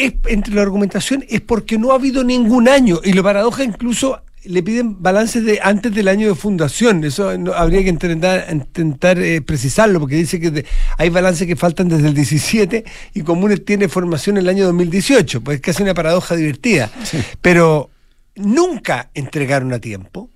es, 0.00 0.14
entre 0.26 0.54
la 0.54 0.62
argumentación 0.62 1.24
es 1.28 1.40
porque 1.40 1.78
no 1.78 1.92
ha 1.92 1.96
habido 1.96 2.24
ningún 2.24 2.68
año. 2.68 3.00
Y 3.04 3.12
lo 3.12 3.22
paradoja 3.22 3.62
incluso 3.64 4.22
le 4.44 4.62
piden 4.62 5.02
balances 5.02 5.44
de 5.44 5.60
antes 5.62 5.94
del 5.94 6.08
año 6.08 6.28
de 6.28 6.34
fundación. 6.34 7.04
Eso 7.04 7.30
habría 7.54 7.82
que 7.82 7.90
intentar, 7.90 8.46
intentar 8.50 9.18
eh, 9.18 9.42
precisarlo, 9.42 10.00
porque 10.00 10.16
dice 10.16 10.40
que 10.40 10.64
hay 10.96 11.10
balances 11.10 11.46
que 11.46 11.56
faltan 11.56 11.88
desde 11.88 12.08
el 12.08 12.14
17 12.14 12.84
y 13.14 13.22
Comunes 13.22 13.64
tiene 13.64 13.88
formación 13.88 14.38
en 14.38 14.44
el 14.44 14.48
año 14.48 14.64
2018. 14.66 15.42
Pues 15.42 15.56
es 15.56 15.62
casi 15.62 15.82
una 15.82 15.94
paradoja 15.94 16.34
divertida. 16.36 16.90
Pero 17.42 17.90
nunca 18.36 19.10
entregaron 19.14 19.72
a 19.72 19.78
tiempo. 19.78 20.30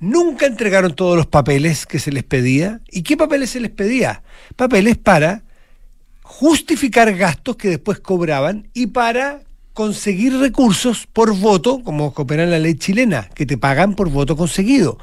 Nunca 0.00 0.46
entregaron 0.46 0.94
todos 0.94 1.16
los 1.16 1.26
papeles 1.26 1.86
que 1.86 2.00
se 2.00 2.10
les 2.10 2.24
pedía. 2.24 2.80
¿Y 2.90 3.02
qué 3.02 3.16
papeles 3.16 3.50
se 3.50 3.60
les 3.60 3.70
pedía? 3.70 4.22
Papeles 4.56 4.96
para 4.96 5.42
justificar 6.32 7.14
gastos 7.14 7.56
que 7.56 7.68
después 7.68 8.00
cobraban 8.00 8.66
y 8.72 8.86
para 8.86 9.42
conseguir 9.74 10.38
recursos 10.38 11.06
por 11.12 11.36
voto, 11.36 11.82
como 11.84 12.14
coopera 12.14 12.44
en 12.44 12.50
la 12.50 12.58
ley 12.58 12.74
chilena, 12.74 13.28
que 13.34 13.44
te 13.44 13.58
pagan 13.58 13.94
por 13.94 14.08
voto 14.08 14.34
conseguido. 14.34 14.98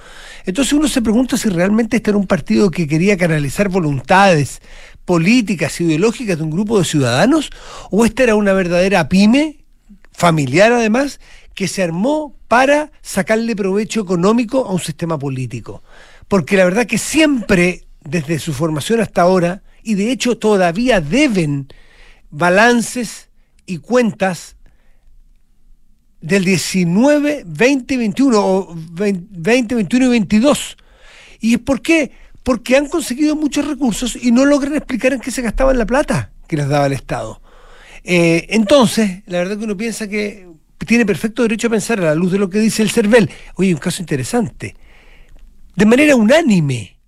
Entonces 0.45 0.73
uno 0.73 0.87
se 0.87 1.03
pregunta 1.03 1.37
si 1.37 1.49
realmente 1.49 1.97
este 1.97 2.09
era 2.09 2.17
un 2.17 2.25
partido 2.25 2.71
que 2.71 2.87
quería 2.87 3.15
canalizar 3.15 3.69
voluntades 3.69 4.59
políticas, 5.05 5.79
ideológicas 5.79 6.37
de 6.39 6.43
un 6.43 6.49
grupo 6.49 6.79
de 6.79 6.85
ciudadanos, 6.85 7.51
o 7.91 8.05
esta 8.05 8.23
era 8.23 8.35
una 8.35 8.53
verdadera 8.53 9.07
pyme, 9.07 9.63
familiar 10.11 10.73
además, 10.73 11.19
que 11.53 11.67
se 11.67 11.83
armó 11.83 12.35
para 12.47 12.91
sacarle 13.03 13.55
provecho 13.55 14.01
económico 14.01 14.65
a 14.65 14.73
un 14.73 14.79
sistema 14.79 15.19
político. 15.19 15.83
Porque 16.27 16.57
la 16.57 16.65
verdad 16.65 16.87
que 16.87 16.97
siempre, 16.97 17.85
desde 18.01 18.39
su 18.39 18.51
formación 18.51 18.99
hasta 18.99 19.21
ahora, 19.21 19.61
y 19.83 19.95
de 19.95 20.11
hecho 20.11 20.37
todavía 20.37 21.01
deben 21.01 21.67
balances 22.29 23.29
y 23.65 23.77
cuentas 23.77 24.55
del 26.21 26.43
19, 26.43 27.43
20, 27.45 27.97
21 27.97 28.39
o 28.39 28.75
20, 28.75 29.75
21 29.75 30.05
y 30.05 30.09
22. 30.09 30.77
¿Y 31.39 31.53
es 31.53 31.59
por 31.59 31.81
qué? 31.81 32.11
Porque 32.43 32.75
han 32.75 32.87
conseguido 32.87 33.35
muchos 33.35 33.67
recursos 33.67 34.17
y 34.21 34.31
no 34.31 34.45
logran 34.45 34.75
explicar 34.75 35.13
en 35.13 35.21
qué 35.21 35.31
se 35.31 35.41
gastaban 35.41 35.77
la 35.77 35.85
plata 35.85 36.31
que 36.47 36.57
les 36.57 36.67
daba 36.67 36.87
el 36.87 36.93
Estado. 36.93 37.41
Eh, 38.03 38.47
entonces, 38.49 39.23
la 39.27 39.39
verdad 39.39 39.57
que 39.57 39.63
uno 39.63 39.77
piensa 39.77 40.07
que 40.07 40.47
tiene 40.85 41.05
perfecto 41.05 41.43
derecho 41.43 41.67
a 41.67 41.71
pensar 41.71 41.99
a 41.99 42.05
la 42.05 42.15
luz 42.15 42.31
de 42.31 42.39
lo 42.39 42.49
que 42.49 42.59
dice 42.59 42.81
el 42.81 42.89
CERVEL. 42.89 43.29
Oye, 43.55 43.73
un 43.73 43.79
caso 43.79 44.01
interesante. 44.01 44.75
De 45.75 45.85
manera 45.85 46.15
unánime, 46.15 46.98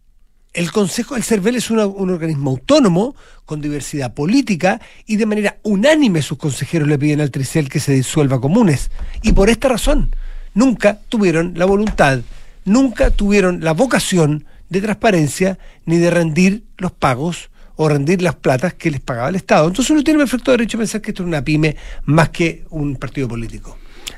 el 0.54 0.72
Consejo 0.72 1.16
del 1.16 1.24
CERVEL 1.24 1.56
es 1.56 1.70
un 1.70 1.80
organismo 1.80 2.52
autónomo, 2.52 3.16
con 3.46 3.62
diversidad 3.62 4.14
política, 4.14 4.82
y 5.06 5.16
de 5.16 5.26
manera 5.26 5.58
unánime 5.64 6.22
sus 6.22 6.38
consejeros 6.38 6.88
le 6.88 7.00
piden 7.00 7.22
al 7.22 7.32
Tricel 7.32 7.70
que 7.70 7.80
se 7.80 7.94
disuelva 7.94 8.42
comunes. 8.42 8.92
Y 9.22 9.32
por 9.32 9.50
esta 9.50 9.70
razón, 9.70 10.14
nunca 10.54 11.00
tuvieron 11.08 11.54
la 11.56 11.66
voluntad, 11.66 12.20
nunca 12.66 13.12
tuvieron 13.12 13.64
la 13.64 13.72
vocación 13.72 14.46
de 14.70 14.82
transparencia 14.82 15.58
ni 15.86 15.98
de 15.98 16.12
rendir 16.12 16.64
los 16.78 16.92
pagos 16.92 17.50
o 17.78 17.88
rendir 17.88 18.22
las 18.22 18.36
platas 18.36 18.74
que 18.74 18.92
les 18.92 19.00
pagaba 19.00 19.30
el 19.30 19.36
Estado. 19.36 19.68
Entonces 19.68 19.90
uno 19.92 20.04
tiene 20.04 20.20
perfecto 20.20 20.52
derecho 20.52 20.78
a 20.78 20.80
pensar 20.80 21.02
que 21.02 21.12
esto 21.12 21.24
es 21.24 21.28
una 21.28 21.44
pyme 21.44 21.78
más 22.06 22.30
que 22.30 22.66
un 22.70 22.98
partido 22.98 23.28
político. 23.28 23.78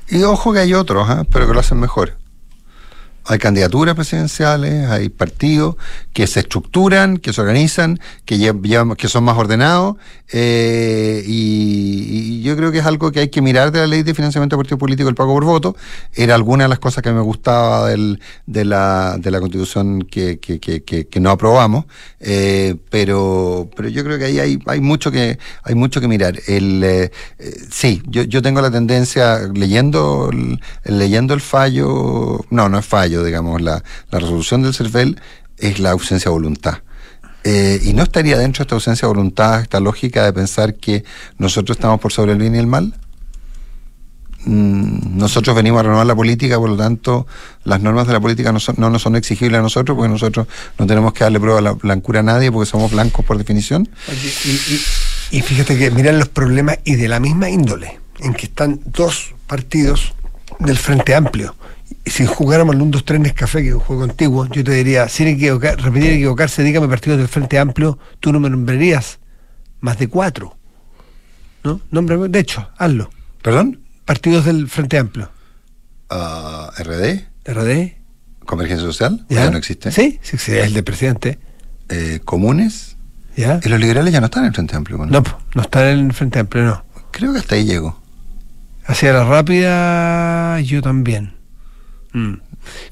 Y 0.09 0.23
ojo 0.23 0.51
que 0.51 0.59
hay 0.59 0.73
otros, 0.73 1.07
¿eh? 1.09 1.27
pero 1.31 1.47
que 1.47 1.53
lo 1.53 1.59
hacen 1.59 1.79
mejor 1.79 2.22
hay 3.25 3.39
candidaturas 3.39 3.95
presidenciales, 3.95 4.89
hay 4.89 5.09
partidos 5.09 5.75
que 6.13 6.27
se 6.27 6.41
estructuran, 6.41 7.17
que 7.17 7.33
se 7.33 7.41
organizan, 7.41 7.99
que, 8.25 8.37
llevan, 8.37 8.95
que 8.95 9.07
son 9.07 9.23
más 9.23 9.37
ordenados, 9.37 9.95
eh, 10.31 11.23
y, 11.27 12.41
yo 12.41 12.57
creo 12.57 12.71
que 12.71 12.79
es 12.79 12.85
algo 12.85 13.11
que 13.11 13.21
hay 13.21 13.29
que 13.29 13.41
mirar 13.41 13.71
de 13.71 13.79
la 13.79 13.87
ley 13.87 14.03
de 14.03 14.13
financiamiento 14.13 14.55
de 14.55 14.59
partidos 14.59 14.79
políticos, 14.79 15.09
el 15.09 15.15
pago 15.15 15.33
por 15.33 15.45
voto. 15.45 15.75
Era 16.13 16.35
alguna 16.35 16.65
de 16.65 16.69
las 16.69 16.79
cosas 16.79 17.03
que 17.03 17.11
me 17.11 17.21
gustaba 17.21 17.87
del, 17.87 18.19
de, 18.45 18.65
la, 18.65 19.15
de 19.17 19.31
la 19.31 19.39
constitución 19.39 20.01
que, 20.01 20.39
que, 20.39 20.59
que, 20.59 21.19
no 21.19 21.29
aprobamos, 21.29 21.85
eh, 22.19 22.75
pero, 22.89 23.69
pero 23.75 23.87
yo 23.87 24.03
creo 24.03 24.17
que 24.17 24.25
ahí 24.25 24.39
hay, 24.39 24.59
hay, 24.65 24.81
mucho, 24.81 25.11
que, 25.11 25.37
hay 25.63 25.75
mucho 25.75 26.01
que 26.01 26.07
mirar. 26.07 26.39
El, 26.47 26.83
eh, 26.83 27.11
sí, 27.71 28.01
yo, 28.07 28.23
yo 28.23 28.41
tengo 28.41 28.59
la 28.59 28.71
tendencia, 28.71 29.39
leyendo, 29.53 30.29
leyendo 30.83 31.33
el 31.33 31.41
fallo, 31.41 32.43
no, 32.49 32.67
no 32.67 32.79
es 32.79 32.85
fallo, 32.85 33.12
digamos, 33.22 33.62
la, 33.62 33.84
resolución 34.12 34.63
del 34.63 34.74
CERVEL 34.74 35.20
es 35.58 35.79
la 35.79 35.91
ausencia 35.91 36.29
de 36.29 36.34
voluntad. 36.34 36.79
Eh, 37.43 37.82
y 37.84 37.93
no 37.93 38.03
estaría 38.03 38.38
dentro 38.38 38.60
de 38.60 38.63
esta 38.63 38.75
ausencia 38.75 39.08
de 39.08 39.13
voluntad, 39.13 39.62
esta 39.62 39.82
lógica 39.82 40.24
de 40.24 40.32
pensar 40.32 40.75
que 40.75 41.03
nosotros 41.38 41.77
estamos 41.77 42.00
por 42.00 42.13
sobre 42.13 42.32
el 42.32 42.38
bien 42.38 42.55
y 42.55 42.60
el 42.60 42.67
mal. 42.67 42.93
Mm, 44.46 45.17
nosotros 45.17 45.55
venimos 45.55 45.79
a 45.79 45.84
renovar 45.84 46.05
la 46.05 46.15
política, 46.15 46.58
por 46.58 46.70
lo 46.70 46.77
tanto, 46.77 47.27
las 47.63 47.82
normas 47.82 48.08
de 48.08 48.13
la 48.13 48.20
política 48.20 48.51
no, 48.51 48.60
no 48.77 48.89
nos 48.89 49.01
son 49.01 49.15
exigibles 49.15 49.60
a 49.60 49.62
nosotros, 49.62 49.96
porque 49.96 50.10
nosotros 50.10 50.48
no 50.77 50.86
tenemos 50.86 51.13
que 51.13 51.24
darle 51.24 51.39
prueba 51.39 51.58
de 51.58 51.63
la 51.63 51.72
blancura 51.74 52.22
a 52.22 52.24
nadie, 52.24 52.51
porque 52.51 52.70
somos 52.70 52.91
blancos 52.91 53.25
por 53.25 53.38
definición. 53.38 53.88
y 55.32 55.41
fíjate 55.41 55.77
que 55.77 55.91
miran 55.91 56.20
los 56.20 56.29
problemas 56.29 56.79
y 56.84 56.96
de 56.96 57.08
la 57.08 57.20
misma 57.20 57.50
índole, 57.50 58.00
en 58.20 58.34
que 58.34 58.46
están 58.48 58.82
dos 58.86 59.34
partidos 59.48 60.13
del 60.60 60.77
Frente 60.77 61.15
Amplio 61.15 61.55
si 62.05 62.25
jugáramos 62.25 62.75
el 62.75 62.81
1, 62.81 62.91
2, 62.91 63.05
3 63.05 63.33
Café, 63.33 63.62
que 63.62 63.69
es 63.69 63.74
un 63.74 63.79
juego 63.79 64.03
antiguo, 64.03 64.45
yo 64.48 64.63
te 64.63 64.72
diría, 64.72 65.07
sin 65.07 65.27
equivocar, 65.27 65.79
repetir 65.81 66.12
equivocarse, 66.12 66.63
dígame 66.63 66.88
partidos 66.88 67.17
del 67.17 67.27
Frente 67.27 67.57
Amplio, 67.57 67.98
tú 68.19 68.33
no 68.33 68.39
me 68.39 68.50
nombrarías 68.50 69.19
más 69.79 69.98
de 69.98 70.07
cuatro. 70.07 70.57
¿No? 71.63 71.79
Nombre, 71.91 72.17
de 72.17 72.39
hecho, 72.39 72.69
hazlo. 72.77 73.10
¿Perdón? 73.41 73.81
Partidos 74.05 74.45
del 74.45 74.67
Frente 74.67 74.98
Amplio. 74.98 75.29
Uh, 76.12 76.83
¿RD? 76.83 77.24
¿RD? 77.45 77.93
¿Convergencia 78.45 78.86
Social? 78.86 79.25
¿Ya? 79.29 79.50
no 79.50 79.57
existe? 79.57 79.91
Sí, 79.91 80.19
sí, 80.22 80.38
sí, 80.38 80.51
es 80.51 80.67
el 80.67 80.74
de 80.74 80.83
presidente. 80.83 81.39
Eh, 81.88 82.19
¿Comunes? 82.25 82.98
¿Ya? 83.38 83.60
¿Y 83.63 83.69
los 83.69 83.79
liberales 83.79 84.13
ya 84.13 84.19
no 84.19 84.25
están 84.25 84.43
en 84.43 84.50
el 84.50 84.53
Frente 84.53 84.75
Amplio? 84.75 84.98
No, 84.98 85.05
no, 85.05 85.24
no 85.55 85.62
están 85.62 85.86
en 85.86 86.05
el 86.07 86.13
Frente 86.13 86.39
Amplio, 86.39 86.65
no. 86.65 86.86
Creo 87.12 87.31
que 87.31 87.39
hasta 87.39 87.55
ahí 87.55 87.65
llego. 87.65 88.01
Hacia 88.86 89.13
la 89.13 89.24
rápida, 89.24 90.60
yo 90.60 90.81
también. 90.81 91.42
Mm. 92.13 92.36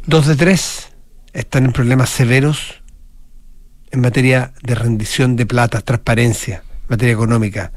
Dos 0.06 0.28
de 0.28 0.36
tres 0.36 0.90
están 1.34 1.66
en 1.66 1.72
problemas 1.72 2.10
severos 2.10 2.82
en 3.92 4.02
materia 4.02 4.54
de 4.64 4.76
rendición 4.76 5.36
de 5.36 5.46
plata, 5.46 5.82
transparencia, 5.82 6.64
materia 6.88 7.14
económica. 7.14 7.72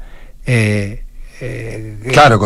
Eh, 0.45 1.03
eh, 1.41 1.97
claro, 2.13 2.39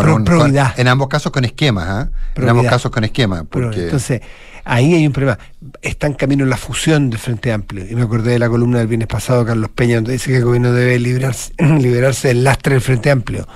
en 0.77 0.88
ambos 0.88 1.08
casos 1.08 1.32
con 1.32 1.46
esquemas, 1.46 1.88
¿ah? 1.88 2.10
En 2.36 2.50
ambos 2.50 2.65
casos 2.65 2.91
con 2.91 3.03
esquemas. 3.03 3.44
Porque... 3.50 3.84
Entonces, 3.84 4.22
ahí 4.65 4.96
hay 4.96 5.06
un 5.06 5.13
problema. 5.13 5.38
Está 5.82 6.08
en 6.08 6.13
camino 6.13 6.46
la 6.46 6.58
fusión 6.58 7.10
del 7.12 7.20
Frente 7.20 7.51
Amplio. 7.51 7.86
Y 7.88 7.94
me 7.96 8.01
acordé 8.01 8.32
de 8.32 8.39
la 8.39 8.50
columna 8.50 8.79
del 8.79 8.88
viernes 8.88 9.08
pasado, 9.08 9.46
Carlos 9.46 9.70
Peña, 9.70 9.96
donde 9.96 10.13
dice 10.13 10.32
que 10.32 10.38
el 10.38 10.46
gobierno 10.46 10.74
debe 10.74 10.98
liberarse, 10.98 11.53
liberarse 11.79 12.29
del 12.29 12.44
lastre 12.44 12.74
del 12.74 12.82
Frente 12.82 13.12
Amplio. 13.12 13.48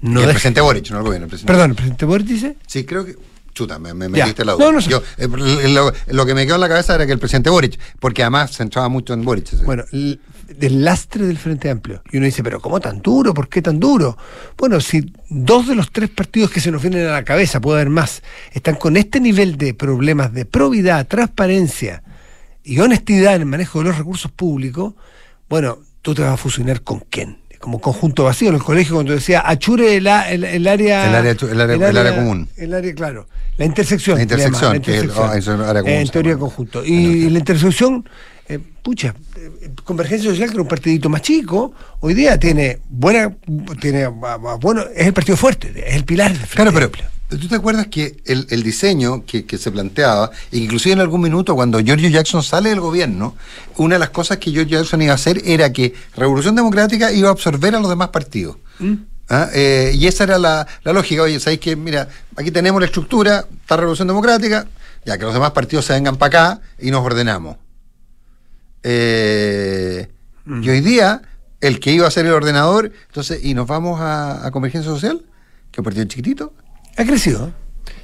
No 0.00 0.22
el 0.22 0.30
presidente 0.30 0.62
Boric, 0.62 0.90
no 0.90 0.98
el 0.98 1.04
gobierno. 1.04 1.28
Perdón, 1.44 1.70
¿el 1.70 1.76
presidente 1.76 2.06
Boric 2.06 2.26
dice? 2.26 2.56
Sí, 2.66 2.84
creo 2.84 3.04
que 3.04 3.16
Chuta, 3.60 3.78
me, 3.78 3.92
metiste 3.92 4.42
la 4.42 4.52
duda. 4.52 5.02
Eh, 5.18 5.28
lo, 6.08 6.24
que 6.24 6.34
me 6.34 6.46
quedó 6.46 6.54
en 6.54 6.62
la 6.62 6.68
cabeza 6.68 6.94
era 6.94 7.04
que 7.04 7.12
el 7.12 7.18
presidente 7.18 7.50
Boric, 7.50 7.78
porque 7.98 8.22
además 8.22 8.52
se 8.52 8.56
centraba 8.56 8.88
mucho 8.88 9.12
en 9.12 9.22
Boric. 9.22 9.62
Bueno, 9.64 9.84
del 9.92 10.82
lastre 10.82 11.26
del 11.26 11.36
Frente 11.36 11.68
Amplio. 11.68 12.02
Y 12.10 12.16
uno 12.16 12.24
dice, 12.24 12.42
pero 12.42 12.60
¿cómo 12.60 12.80
tan 12.80 13.02
duro? 13.02 13.34
¿Por 13.34 13.50
qué 13.50 13.60
tan 13.60 13.78
duro? 13.78 14.16
Bueno, 14.56 14.80
si 14.80 15.12
dos 15.28 15.68
de 15.68 15.74
los 15.74 15.92
tres 15.92 16.08
partidos 16.08 16.50
que 16.50 16.60
se 16.60 16.70
nos 16.70 16.80
vienen 16.80 17.06
a 17.06 17.12
la 17.12 17.22
cabeza, 17.22 17.60
puede 17.60 17.80
haber 17.80 17.90
más, 17.90 18.22
están 18.52 18.76
con 18.76 18.96
este 18.96 19.20
nivel 19.20 19.58
de 19.58 19.74
problemas 19.74 20.32
de 20.32 20.46
probidad, 20.46 21.06
transparencia 21.06 22.02
y 22.64 22.78
honestidad 22.78 23.34
en 23.34 23.42
el 23.42 23.46
manejo 23.46 23.80
de 23.80 23.86
los 23.86 23.98
recursos 23.98 24.30
públicos, 24.30 24.94
bueno, 25.50 25.80
tú 26.00 26.14
te 26.14 26.22
vas 26.22 26.32
a 26.32 26.36
fusionar 26.38 26.80
con 26.80 27.00
quién 27.00 27.40
como 27.60 27.80
conjunto 27.80 28.24
vacío. 28.24 28.48
En 28.48 28.56
el 28.56 28.62
colegio 28.62 28.94
cuando 28.94 29.12
decía 29.12 29.42
achure 29.46 29.96
el, 29.96 30.08
área 30.08 30.32
el 30.32 30.66
área, 30.66 31.06
el 31.06 31.94
área, 31.94 32.16
común. 32.16 32.48
el 32.56 32.74
área 32.74 32.94
claro. 32.94 33.28
La 33.58 33.66
intersección 33.66 34.16
la 34.16 34.22
intersección, 34.22 34.80
que 34.80 34.98
es, 34.98 35.16
área 35.18 35.82
común, 35.82 35.96
en 35.96 36.08
teoría 36.08 36.36
conjunto. 36.36 36.84
Y 36.84 37.28
la 37.28 37.38
intersección 37.38 38.08
eh, 38.50 38.58
pucha 38.82 39.14
eh, 39.36 39.70
Convergencia 39.84 40.30
Social 40.30 40.48
que 40.48 40.54
era 40.54 40.62
un 40.62 40.68
partidito 40.68 41.08
más 41.08 41.22
chico 41.22 41.72
hoy 42.00 42.14
día 42.14 42.38
tiene 42.38 42.80
buena 42.88 43.34
tiene 43.80 44.06
bueno 44.06 44.84
es 44.94 45.06
el 45.06 45.12
partido 45.12 45.36
fuerte 45.36 45.72
es 45.86 45.94
el 45.94 46.04
pilar 46.04 46.36
del 46.36 46.46
claro 46.48 46.72
pero 46.72 46.90
¿Tú 47.30 47.46
te 47.46 47.54
acuerdas 47.54 47.86
que 47.86 48.16
el, 48.24 48.62
diseño 48.64 49.24
que, 49.24 49.56
se 49.56 49.70
planteaba, 49.70 50.32
inclusive 50.50 50.94
en 50.94 51.00
algún 51.00 51.20
minuto 51.20 51.54
cuando 51.54 51.78
George 51.78 52.10
Jackson 52.10 52.42
sale 52.42 52.70
del 52.70 52.80
gobierno, 52.80 53.36
una 53.76 53.94
de 53.94 53.98
las 54.00 54.10
cosas 54.10 54.38
que 54.38 54.50
George 54.50 54.72
Jackson 54.72 55.00
iba 55.00 55.12
a 55.12 55.14
hacer 55.14 55.40
era 55.44 55.72
que 55.72 55.94
Revolución 56.16 56.56
Democrática 56.56 57.12
iba 57.12 57.28
a 57.28 57.32
absorber 57.32 57.76
a 57.76 57.80
los 57.80 57.88
demás 57.88 58.08
partidos? 58.08 58.56
¿Mm? 58.80 58.94
¿Ah? 59.28 59.48
Eh, 59.54 59.92
y 59.94 60.08
esa 60.08 60.24
era 60.24 60.40
la, 60.40 60.66
lógica. 60.82 61.22
Oye, 61.22 61.38
¿sabéis 61.38 61.60
que, 61.60 61.76
mira, 61.76 62.08
aquí 62.36 62.50
tenemos 62.50 62.80
la 62.80 62.86
estructura, 62.86 63.46
está 63.60 63.76
Revolución 63.76 64.08
Democrática, 64.08 64.66
ya 65.04 65.16
que 65.16 65.24
los 65.24 65.32
demás 65.32 65.52
partidos 65.52 65.84
se 65.84 65.92
vengan 65.92 66.16
para 66.16 66.26
acá 66.54 66.60
y 66.80 66.90
nos 66.90 67.06
ordenamos. 67.06 67.56
Eh, 68.82 70.08
¿Mm? 70.44 70.62
Y 70.62 70.70
hoy 70.70 70.80
día, 70.80 71.22
el 71.60 71.80
que 71.80 71.92
iba 71.92 72.06
a 72.06 72.10
ser 72.10 72.26
el 72.26 72.32
ordenador, 72.32 72.92
entonces, 73.08 73.44
¿y 73.44 73.54
nos 73.54 73.66
vamos 73.66 74.00
a, 74.00 74.46
a 74.46 74.50
Convergencia 74.50 74.90
Social? 74.90 75.24
Que 75.70 75.76
es 75.76 75.78
un 75.78 75.84
partido 75.84 76.04
chiquitito 76.06 76.52
ha 76.96 77.04
crecido. 77.04 77.52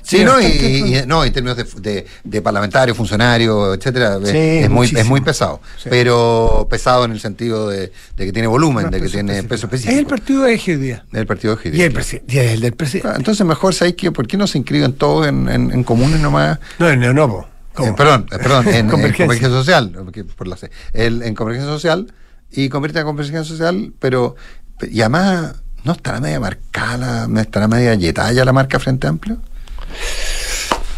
Sí, 0.02 0.22
no, 0.22 0.40
y, 0.40 1.02
no, 1.06 1.24
en 1.24 1.32
términos 1.32 1.56
de, 1.56 2.06
de, 2.22 2.42
parlamentario, 2.42 2.94
funcionario, 2.94 3.74
etcétera, 3.74 4.18
es, 4.24 4.70
muy, 4.70 4.86
es 4.86 5.04
muy 5.04 5.20
pesado. 5.20 5.60
Pero 5.90 6.68
pesado 6.70 7.04
en 7.04 7.10
el 7.10 7.18
sentido 7.18 7.68
de, 7.68 7.90
que 8.16 8.32
tiene 8.32 8.46
volumen, 8.46 8.88
de 8.90 9.00
que 9.00 9.08
tiene 9.08 9.42
peso 9.42 9.66
específico. 9.66 9.92
Es 9.92 9.98
el 9.98 10.06
partido 10.06 10.44
de 10.44 10.54
Eje 10.54 10.76
día. 10.78 11.04
El 11.12 11.26
partido 11.26 11.56
de 11.56 11.60
Eje 11.60 11.76
Y 11.76 11.82
el, 11.82 11.92
y 12.28 12.38
el 12.38 12.60
del 12.60 12.72
presidente. 12.74 13.16
Entonces, 13.16 13.44
mejor, 13.44 13.74
¿sabéis 13.74 13.96
que 13.96 14.12
¿Por 14.12 14.28
qué 14.28 14.36
no 14.36 14.46
se 14.46 14.58
inscriben 14.58 14.92
todos 14.92 15.26
en, 15.26 15.48
en, 15.48 15.82
comunes 15.82 16.20
nomás? 16.20 16.60
No, 16.78 16.88
en 16.88 17.00
Neonovo. 17.00 17.48
Eh, 17.78 17.92
perdón, 17.96 18.26
eh, 18.30 18.38
perdón, 18.38 18.68
en, 18.74 18.88
convergencia. 18.88 19.48
social. 19.48 19.92
Por 20.36 20.48
la, 20.48 20.56
el, 20.92 21.22
en 21.22 21.34
convergencia 21.34 21.72
social 21.72 22.12
y 22.50 22.68
convierte 22.68 22.98
a 22.98 23.04
convergencia 23.04 23.44
social, 23.44 23.92
pero. 23.98 24.36
Y 24.82 25.00
además 25.00 25.54
¿No 25.86 25.92
estará 25.92 26.18
media 26.18 26.40
marcada, 26.40 27.28
no 27.28 27.40
estará 27.40 27.68
media 27.68 27.94
yetalla 27.94 28.44
la 28.44 28.52
marca 28.52 28.80
Frente 28.80 29.06
Amplio? 29.06 29.38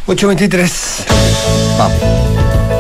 823. 0.06 1.04
Vamos. 1.76 2.77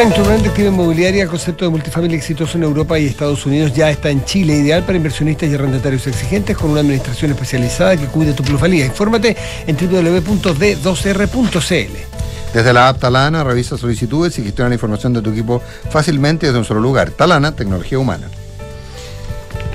To 0.00 0.24
Rent 0.24 0.46
activa 0.46 0.70
inmobiliaria, 0.70 1.26
concepto 1.26 1.66
de 1.66 1.70
multifamily 1.70 2.14
exitoso 2.14 2.56
en 2.56 2.64
Europa 2.64 2.98
y 2.98 3.04
Estados 3.04 3.44
Unidos, 3.44 3.74
ya 3.74 3.90
está 3.90 4.08
en 4.08 4.24
Chile, 4.24 4.56
ideal 4.56 4.82
para 4.82 4.96
inversionistas 4.96 5.50
y 5.50 5.54
arrendatarios 5.54 6.06
exigentes 6.06 6.56
con 6.56 6.70
una 6.70 6.80
administración 6.80 7.32
especializada 7.32 7.98
que 7.98 8.06
cuide 8.06 8.32
tu 8.32 8.42
plusvalía. 8.42 8.86
Infórmate 8.86 9.36
en 9.66 9.76
www.d2r.cl. 9.76 11.96
Desde 12.54 12.72
la 12.72 12.88
app 12.88 12.98
Talana 12.98 13.44
revisa 13.44 13.76
solicitudes 13.76 14.38
y 14.38 14.42
gestiona 14.42 14.70
la 14.70 14.76
información 14.76 15.12
de 15.12 15.20
tu 15.20 15.32
equipo 15.32 15.60
fácilmente 15.90 16.46
desde 16.46 16.58
un 16.58 16.64
solo 16.64 16.80
lugar. 16.80 17.10
Talana, 17.10 17.54
tecnología 17.54 17.98
humana. 17.98 18.30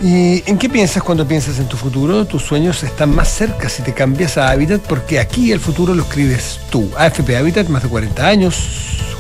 ¿Y 0.06 0.44
en 0.46 0.60
qué 0.60 0.70
piensas 0.70 1.02
cuando 1.02 1.28
piensas 1.28 1.58
en 1.58 1.68
tu 1.68 1.78
futuro? 1.78 2.26
Tus 2.26 2.44
sueños 2.44 2.84
están 2.84 3.16
más 3.16 3.28
cerca 3.28 3.70
si 3.70 3.82
te 3.82 3.92
cambias 3.92 4.38
a 4.38 4.52
Habitat 4.52 4.82
porque 4.82 5.20
aquí 5.20 5.52
el 5.52 5.60
futuro 5.60 5.96
lo 5.96 6.04
escribes 6.04 6.60
tú. 6.70 6.92
AFP 6.96 7.36
Habitat, 7.36 7.70
más 7.70 7.82
de 7.82 7.90
40 7.90 8.24
años, 8.24 8.56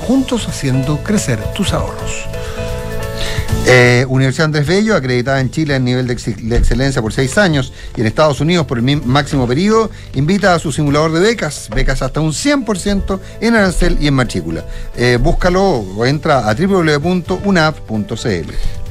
juntos 0.08 0.48
haciendo 0.48 1.02
crecer 1.02 1.42
tus 1.56 1.74
ahorros. 1.74 2.28
Eh, 3.68 4.06
Universidad 4.08 4.46
Andrés 4.46 4.68
Bello, 4.68 4.96
acreditada 4.96 5.40
en 5.40 5.50
Chile 5.50 5.76
en 5.76 5.84
nivel 5.84 6.06
de, 6.06 6.14
excelencia 6.14 7.02
por 7.02 7.12
seis 7.12 7.38
años 7.38 7.74
y 7.98 8.02
en 8.02 8.08
Estados 8.08 8.40
Unidos 8.40 8.68
por 8.68 8.78
el 8.78 8.84
máximo 9.02 9.48
periodo, 9.48 9.90
invita 10.14 10.54
a 10.54 10.60
su 10.60 10.72
simulador 10.72 11.12
de 11.14 11.20
becas, 11.20 11.70
becas 11.74 12.02
hasta 12.02 12.22
un 12.22 12.32
100% 12.32 13.20
en 13.42 13.56
arancel 13.56 13.98
y 14.00 14.08
en 14.08 14.14
matrícula. 14.14 14.64
Eh, 14.96 15.18
búscalo 15.20 15.64
o 15.64 16.06
entra 16.06 16.48
a 16.48 16.54
www.unap.cl. 16.54 18.16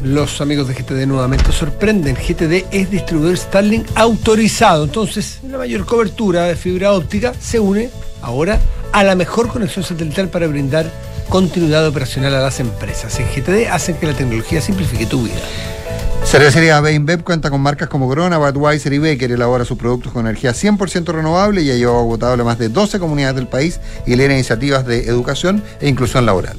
Los 0.02 0.40
amigos 0.40 0.68
de 0.68 0.74
GTD 0.74 1.06
nuevamente 1.06 1.52
sorprenden. 1.52 2.16
GTD 2.16 2.66
es 2.72 2.90
distribuidor 2.90 3.36
Starlink 3.36 3.86
autorizado. 3.94 4.84
Entonces, 4.84 5.38
la 5.48 5.58
mayor 5.58 5.86
cobertura 5.86 6.44
de 6.44 6.56
fibra 6.56 6.92
óptica 6.92 7.32
se 7.40 7.60
une 7.60 7.90
ahora 8.22 8.58
a 8.92 9.04
la 9.04 9.14
mejor 9.14 9.48
conexión 9.48 9.84
satelital 9.84 10.28
para 10.28 10.46
brindar 10.46 10.90
continuidad 11.28 11.86
operacional 11.86 12.34
a 12.34 12.40
las 12.40 12.60
empresas. 12.60 13.18
En 13.18 13.26
GTD 13.26 13.68
hacen 13.70 13.96
que 13.96 14.06
la 14.06 14.14
tecnología 14.14 14.60
simplifique 14.60 15.06
tu 15.06 15.24
vida. 15.24 15.40
Cervecería 16.24 16.80
Beinbev 16.80 17.22
cuenta 17.22 17.50
con 17.50 17.60
marcas 17.60 17.88
como 17.88 18.08
Corona, 18.08 18.38
Budweiser 18.38 18.92
y 18.92 18.98
Becker. 18.98 19.30
Elabora 19.30 19.64
sus 19.64 19.78
productos 19.78 20.12
con 20.12 20.26
energía 20.26 20.52
100% 20.52 21.12
renovable 21.12 21.62
y 21.62 21.70
ha 21.70 21.74
llevado 21.74 22.00
agotable 22.00 22.42
a 22.42 22.44
más 22.44 22.58
de 22.58 22.68
12 22.68 22.98
comunidades 22.98 23.36
del 23.36 23.46
país 23.46 23.78
y 24.06 24.16
lidera 24.16 24.34
iniciativas 24.34 24.86
de 24.86 25.06
educación 25.06 25.62
e 25.80 25.88
inclusión 25.88 26.26
laboral. 26.26 26.56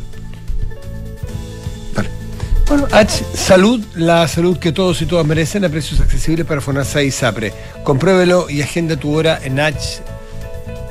Bueno, 2.67 2.87
H 2.91 3.23
Salud, 3.35 3.83
la 3.95 4.27
salud 4.27 4.57
que 4.57 4.71
todos 4.71 4.99
y 5.01 5.05
todas 5.05 5.25
merecen 5.25 5.65
a 5.65 5.69
precios 5.69 5.99
accesibles 5.99 6.47
para 6.47 6.61
FONASA 6.61 7.03
y 7.03 7.11
SAPRE. 7.11 7.53
Compruébelo 7.83 8.49
y 8.49 8.61
agenda 8.61 8.97
tu 8.97 9.15
hora 9.15 9.39
en 9.43 9.59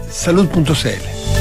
hsalud.cl. 0.08 1.33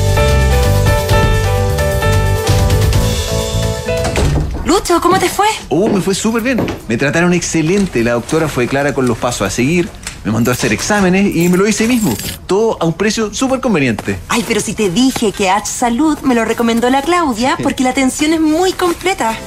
¿cómo 5.01 5.19
te 5.19 5.29
fue? 5.29 5.47
Oh, 5.69 5.88
me 5.89 6.01
fue 6.01 6.15
súper 6.15 6.41
bien. 6.41 6.62
Me 6.88 6.97
trataron 6.97 7.34
excelente. 7.34 8.03
La 8.03 8.13
doctora 8.13 8.47
fue 8.47 8.67
clara 8.67 8.93
con 8.93 9.08
los 9.08 9.17
pasos 9.17 9.47
a 9.47 9.49
seguir. 9.49 9.89
Me 10.23 10.32
mandó 10.32 10.51
a 10.51 10.53
hacer 10.53 10.71
exámenes 10.71 11.36
y 11.36 11.49
me 11.49 11.58
lo 11.58 11.67
hice 11.67 11.88
mismo. 11.88 12.15
Todo 12.47 12.77
a 12.79 12.86
un 12.86 12.93
precio 12.93 13.34
súper 13.34 13.60
conveniente. 13.60 14.17
Ay, 14.29 14.43
pero 14.47 14.62
si 14.62 14.73
te 14.73 14.89
dije 14.89 15.32
que 15.32 15.49
H 15.49 15.65
Salud 15.71 16.17
me 16.19 16.36
lo 16.36 16.45
recomendó 16.45 16.89
la 16.89 17.01
Claudia 17.01 17.58
porque 17.62 17.84
la 17.84 17.89
atención 17.89 18.34
es 18.34 18.39
muy 18.39 18.71
completa. 18.73 19.38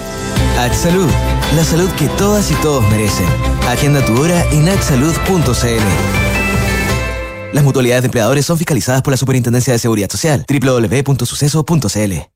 H 0.59 0.75
Salud, 0.75 1.09
la 1.55 1.65
salud 1.65 1.89
que 1.93 2.09
todas 2.11 2.51
y 2.51 2.55
todos 2.57 2.87
merecen. 2.91 3.27
Agenda 3.69 4.05
tu 4.05 4.21
hora 4.21 4.45
en 4.53 4.67
hsalud.cl. 4.67 5.87
Las 7.53 7.65
mutualidades 7.65 8.03
de 8.03 8.07
empleadores 8.07 8.45
son 8.45 8.59
fiscalizadas 8.59 9.03
por 9.03 9.13
la 9.13 9.17
Superintendencia 9.17 9.73
de 9.73 9.79
Seguridad 9.79 10.11
Social. 10.11 10.45
www.suceso.cl 10.47 12.36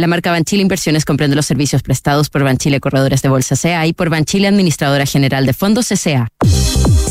La 0.00 0.06
marca 0.06 0.30
Banchile 0.30 0.62
Inversiones 0.62 1.04
comprende 1.04 1.36
los 1.36 1.44
servicios 1.44 1.82
prestados 1.82 2.30
por 2.30 2.42
Banchile 2.42 2.80
Corredores 2.80 3.20
de 3.20 3.28
Bolsa 3.28 3.54
CA 3.54 3.86
y 3.86 3.92
por 3.92 4.08
Banchile 4.08 4.48
Administradora 4.48 5.04
General 5.04 5.44
de 5.44 5.52
Fondos 5.52 5.92
CA. 6.02 6.26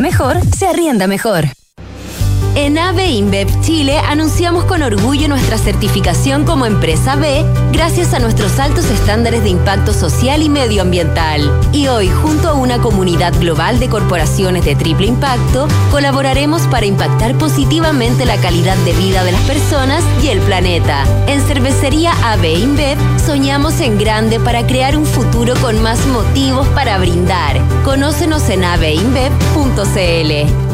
mejor, 0.00 0.40
se 0.56 0.66
arrienda 0.66 1.06
mejor. 1.06 1.63
En 2.56 2.78
AB 2.78 3.00
InBev 3.00 3.48
Chile 3.62 3.98
anunciamos 3.98 4.64
con 4.64 4.82
orgullo 4.82 5.26
nuestra 5.26 5.58
certificación 5.58 6.44
como 6.44 6.66
empresa 6.66 7.16
B 7.16 7.44
gracias 7.72 8.14
a 8.14 8.20
nuestros 8.20 8.60
altos 8.60 8.84
estándares 8.90 9.42
de 9.42 9.48
impacto 9.48 9.92
social 9.92 10.40
y 10.40 10.48
medioambiental. 10.48 11.50
Y 11.72 11.88
hoy, 11.88 12.08
junto 12.08 12.48
a 12.48 12.54
una 12.54 12.78
comunidad 12.78 13.34
global 13.40 13.80
de 13.80 13.88
corporaciones 13.88 14.64
de 14.64 14.76
triple 14.76 15.08
impacto, 15.08 15.66
colaboraremos 15.90 16.62
para 16.68 16.86
impactar 16.86 17.36
positivamente 17.36 18.24
la 18.24 18.36
calidad 18.36 18.76
de 18.78 18.92
vida 18.92 19.24
de 19.24 19.32
las 19.32 19.42
personas 19.42 20.04
y 20.22 20.28
el 20.28 20.38
planeta. 20.38 21.04
En 21.26 21.40
Cervecería 21.40 22.12
AB 22.32 22.44
InBev 22.44 22.98
soñamos 23.26 23.80
en 23.80 23.98
grande 23.98 24.38
para 24.38 24.64
crear 24.64 24.96
un 24.96 25.06
futuro 25.06 25.54
con 25.60 25.82
más 25.82 26.06
motivos 26.06 26.68
para 26.68 26.98
brindar. 26.98 27.60
Conócenos 27.84 28.48
en 28.48 28.62
abeinbev.cl. 28.62 30.73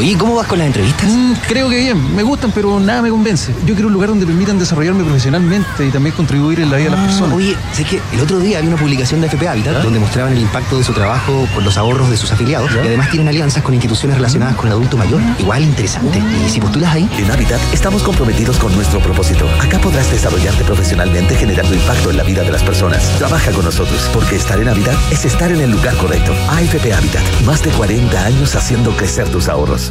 Oye, 0.00 0.18
¿cómo 0.18 0.34
vas 0.34 0.48
con 0.48 0.58
las 0.58 0.66
entrevistas? 0.66 1.08
Mm, 1.08 1.32
creo 1.46 1.68
que 1.70 1.76
bien, 1.78 2.16
me 2.16 2.24
gustan, 2.24 2.50
pero 2.52 2.80
nada 2.80 3.00
me 3.00 3.10
convence. 3.10 3.54
Yo 3.64 3.74
quiero 3.74 3.86
un 3.86 3.92
lugar 3.94 4.08
donde 4.08 4.26
permitan 4.26 4.58
desarrollarme 4.58 5.04
profesionalmente 5.04 5.86
y 5.86 5.90
también 5.90 6.14
contribuir 6.16 6.58
en 6.60 6.70
la 6.70 6.76
vida 6.78 6.90
de 6.90 6.96
las 6.96 7.00
Ah, 7.00 7.06
personas. 7.06 7.36
Oye, 7.36 7.56
sé 7.72 7.84
que 7.84 8.00
el 8.12 8.20
otro 8.20 8.40
día 8.40 8.58
había 8.58 8.70
una 8.70 8.78
publicación 8.78 9.20
de 9.20 9.28
FP 9.28 9.46
Habitat 9.48 9.82
donde 9.84 10.00
mostraban 10.00 10.32
el 10.32 10.40
impacto 10.40 10.78
de 10.78 10.84
su 10.84 10.92
trabajo 10.92 11.46
con 11.54 11.64
los 11.64 11.76
ahorros 11.78 12.10
de 12.10 12.16
sus 12.16 12.32
afiliados 12.32 12.72
y 12.74 12.78
además 12.78 13.08
tienen 13.10 13.28
alianzas 13.28 13.62
con 13.62 13.72
instituciones 13.72 14.16
relacionadas 14.16 14.56
con 14.56 14.66
el 14.66 14.72
adulto 14.72 14.96
mayor. 14.96 15.20
Igual 15.38 15.62
interesante. 15.62 16.20
Y 16.44 16.50
si 16.50 16.60
postulas 16.60 16.92
ahí, 16.92 17.08
En 17.16 17.30
Habitat 17.30 17.60
estamos 17.72 18.02
comprometidos 18.02 18.56
con 18.58 18.74
nuestro 18.74 18.98
propósito. 19.00 19.48
Acá 19.62 19.78
podrás 19.78 20.10
desarrollarte 20.10 20.64
profesionalmente 20.64 21.36
generando 21.36 21.72
impacto 21.72 22.10
en 22.10 22.16
la 22.16 22.24
vida 22.24 22.42
de 22.42 22.50
las 22.50 22.64
personas. 22.64 23.00
Trabaja 23.18 23.52
con 23.52 23.64
nosotros, 23.64 24.10
porque 24.12 24.34
estar 24.36 24.58
en 24.60 24.68
Habitat 24.68 24.96
es 25.12 25.24
estar 25.24 25.52
en 25.52 25.60
el 25.60 25.70
lugar 25.70 25.96
correcto. 25.98 26.34
AFP 26.50 26.92
Habitat, 26.92 27.22
más 27.46 27.62
de 27.62 27.70
40 27.70 28.24
años 28.24 28.54
haciendo 28.56 28.90
crecer 28.96 29.28
tus 29.28 29.48
ahorros. 29.48 29.84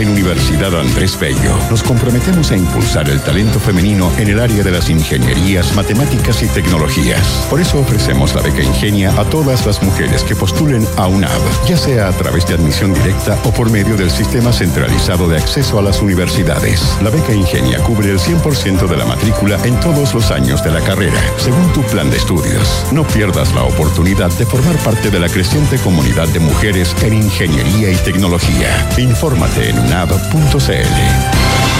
En 0.00 0.08
Universidad 0.08 0.74
Andrés 0.80 1.20
Bello 1.20 1.54
nos 1.68 1.82
comprometemos 1.82 2.50
a 2.50 2.56
impulsar 2.56 3.10
el 3.10 3.20
talento 3.20 3.60
femenino 3.60 4.10
en 4.16 4.28
el 4.28 4.40
área 4.40 4.64
de 4.64 4.70
las 4.70 4.88
ingenierías, 4.88 5.74
matemáticas 5.74 6.42
y 6.42 6.46
tecnologías. 6.48 7.46
Por 7.50 7.60
eso 7.60 7.78
ofrecemos 7.80 8.34
la 8.34 8.40
beca 8.40 8.62
Ingenia 8.62 9.10
a 9.20 9.24
todas 9.24 9.66
las 9.66 9.82
mujeres 9.82 10.24
que 10.24 10.34
postulen 10.34 10.88
a 10.96 11.06
UNAV, 11.06 11.66
ya 11.68 11.76
sea 11.76 12.08
a 12.08 12.12
través 12.12 12.46
de 12.46 12.54
admisión 12.54 12.94
directa 12.94 13.38
o 13.44 13.52
por 13.52 13.70
medio 13.70 13.94
del 13.94 14.10
sistema 14.10 14.54
centralizado 14.54 15.28
de 15.28 15.36
acceso 15.36 15.78
a 15.78 15.82
las 15.82 16.00
universidades. 16.00 16.96
La 17.02 17.10
beca 17.10 17.34
Ingenia 17.34 17.78
cubre 17.80 18.10
el 18.10 18.18
100% 18.18 18.88
de 18.88 18.96
la 18.96 19.04
matrícula 19.04 19.58
en 19.64 19.78
todos 19.80 20.14
los 20.14 20.30
años 20.30 20.64
de 20.64 20.70
la 20.70 20.80
carrera, 20.80 21.20
según 21.36 21.70
tu 21.74 21.82
plan 21.82 22.08
de 22.08 22.16
estudios. 22.16 22.86
No 22.90 23.06
pierdas 23.06 23.52
la 23.52 23.64
oportunidad 23.64 24.32
de 24.38 24.46
formar 24.46 24.78
parte 24.78 25.10
de 25.10 25.20
la 25.20 25.28
creciente 25.28 25.76
comunidad 25.76 26.28
de 26.28 26.40
mujeres 26.40 26.96
en 27.02 27.12
ingeniería 27.12 27.90
y 27.92 27.96
tecnología. 27.96 28.88
Infórmate 28.96 29.68
en 29.68 29.89
unab.cl. 29.90 31.79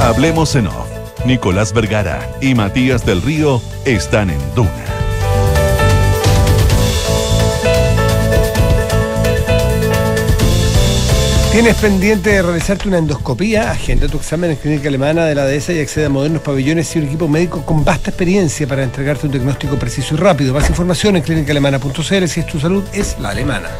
Hablemos 0.00 0.54
en 0.54 0.66
off. 0.68 0.88
Nicolás 1.24 1.72
Vergara 1.72 2.30
y 2.40 2.54
Matías 2.54 3.04
del 3.04 3.22
Río 3.22 3.60
están 3.84 4.30
en 4.30 4.38
Duna. 4.54 4.70
Tienes 11.50 11.76
pendiente 11.76 12.30
de 12.30 12.42
realizarte 12.42 12.86
una 12.86 12.98
endoscopía, 12.98 13.70
agenda 13.70 14.08
tu 14.08 14.18
examen 14.18 14.50
en 14.50 14.56
Clínica 14.58 14.88
Alemana 14.88 15.24
de 15.24 15.34
la 15.34 15.46
dehesa 15.46 15.72
y 15.72 15.80
accede 15.80 16.04
a 16.04 16.10
modernos 16.10 16.42
pabellones 16.42 16.94
y 16.94 16.98
un 16.98 17.06
equipo 17.06 17.28
médico 17.28 17.64
con 17.64 17.82
vasta 17.82 18.10
experiencia 18.10 18.66
para 18.66 18.82
entregarte 18.82 19.24
un 19.24 19.32
diagnóstico 19.32 19.78
preciso 19.78 20.14
y 20.14 20.18
rápido. 20.18 20.52
Más 20.52 20.68
información 20.68 21.16
en 21.16 21.22
clínicaalemana.cl 21.22 22.26
si 22.26 22.40
es 22.40 22.46
tu 22.46 22.60
salud, 22.60 22.84
es 22.92 23.18
la 23.18 23.30
alemana. 23.30 23.70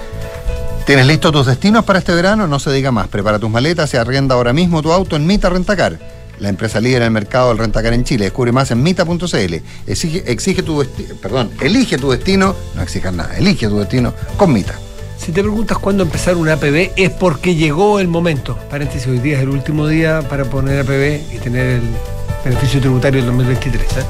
¿Tienes 0.86 1.08
listos 1.08 1.32
tus 1.32 1.46
destinos 1.46 1.84
para 1.84 1.98
este 1.98 2.14
verano? 2.14 2.46
No 2.46 2.60
se 2.60 2.72
diga 2.72 2.92
más. 2.92 3.08
Prepara 3.08 3.40
tus 3.40 3.50
maletas 3.50 3.92
y 3.92 3.96
arrienda 3.96 4.36
ahora 4.36 4.52
mismo 4.52 4.82
tu 4.82 4.92
auto 4.92 5.16
en 5.16 5.26
Mita 5.26 5.50
Rentacar. 5.50 5.98
La 6.38 6.48
empresa 6.48 6.80
líder 6.80 7.02
en 7.02 7.06
el 7.06 7.10
mercado 7.10 7.48
del 7.48 7.58
rentacar 7.58 7.92
en 7.92 8.04
Chile. 8.04 8.26
Descubre 8.26 8.52
más 8.52 8.70
en 8.70 8.84
mita.cl. 8.84 9.54
Exige, 9.88 10.22
exige 10.30 10.62
tu 10.62 10.86
perdón, 11.20 11.50
elige 11.60 11.98
tu 11.98 12.12
destino, 12.12 12.54
no 12.76 12.82
exijas 12.82 13.12
nada, 13.12 13.36
elige 13.36 13.66
tu 13.66 13.80
destino 13.80 14.14
con 14.36 14.52
Mita. 14.52 14.78
Si 15.18 15.32
te 15.32 15.42
preguntas 15.42 15.76
cuándo 15.78 16.04
empezar 16.04 16.36
un 16.36 16.48
APB, 16.48 16.92
es 16.94 17.10
porque 17.10 17.56
llegó 17.56 17.98
el 17.98 18.06
momento. 18.06 18.56
Paréntesis, 18.70 19.08
hoy 19.08 19.18
día 19.18 19.38
es 19.38 19.42
el 19.42 19.48
último 19.48 19.88
día 19.88 20.22
para 20.28 20.44
poner 20.44 20.82
APB 20.82 21.34
y 21.34 21.38
tener 21.38 21.66
el 21.66 21.82
beneficio 22.44 22.78
tributario 22.78 23.22
del 23.22 23.26
2023. 23.30 23.82
¿eh? 23.82 24.04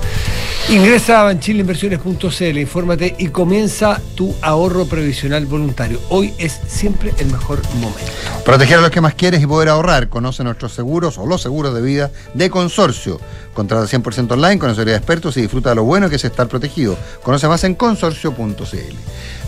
Ingresa 0.68 1.20
a 1.20 1.24
banchileinversiones.cl, 1.24 2.58
infórmate 2.58 3.14
y 3.18 3.28
comienza 3.28 4.00
tu 4.16 4.34
ahorro 4.42 4.86
previsional 4.86 5.46
voluntario. 5.46 6.00
Hoy 6.08 6.34
es 6.38 6.58
siempre 6.66 7.14
el 7.18 7.28
mejor 7.28 7.62
momento. 7.74 8.10
Proteger 8.44 8.78
a 8.78 8.80
los 8.80 8.90
que 8.90 9.00
más 9.00 9.14
quieres 9.14 9.40
y 9.40 9.46
poder 9.46 9.68
ahorrar. 9.68 10.08
Conoce 10.08 10.42
nuestros 10.42 10.72
seguros 10.72 11.18
o 11.18 11.26
los 11.26 11.40
seguros 11.40 11.72
de 11.72 11.82
vida 11.82 12.10
de 12.34 12.50
consorcio. 12.50 13.20
Contrata 13.56 13.86
100% 13.86 14.32
online 14.32 14.58
con 14.58 14.68
asesoría 14.68 14.92
de 14.92 14.98
expertos 14.98 15.34
y 15.38 15.40
disfruta 15.40 15.70
de 15.70 15.76
lo 15.76 15.84
bueno 15.84 16.10
que 16.10 16.16
es 16.16 16.24
estar 16.26 16.46
protegido. 16.46 16.94
Conoce 17.22 17.48
más 17.48 17.64
en 17.64 17.74
consorcio.cl. 17.74 18.96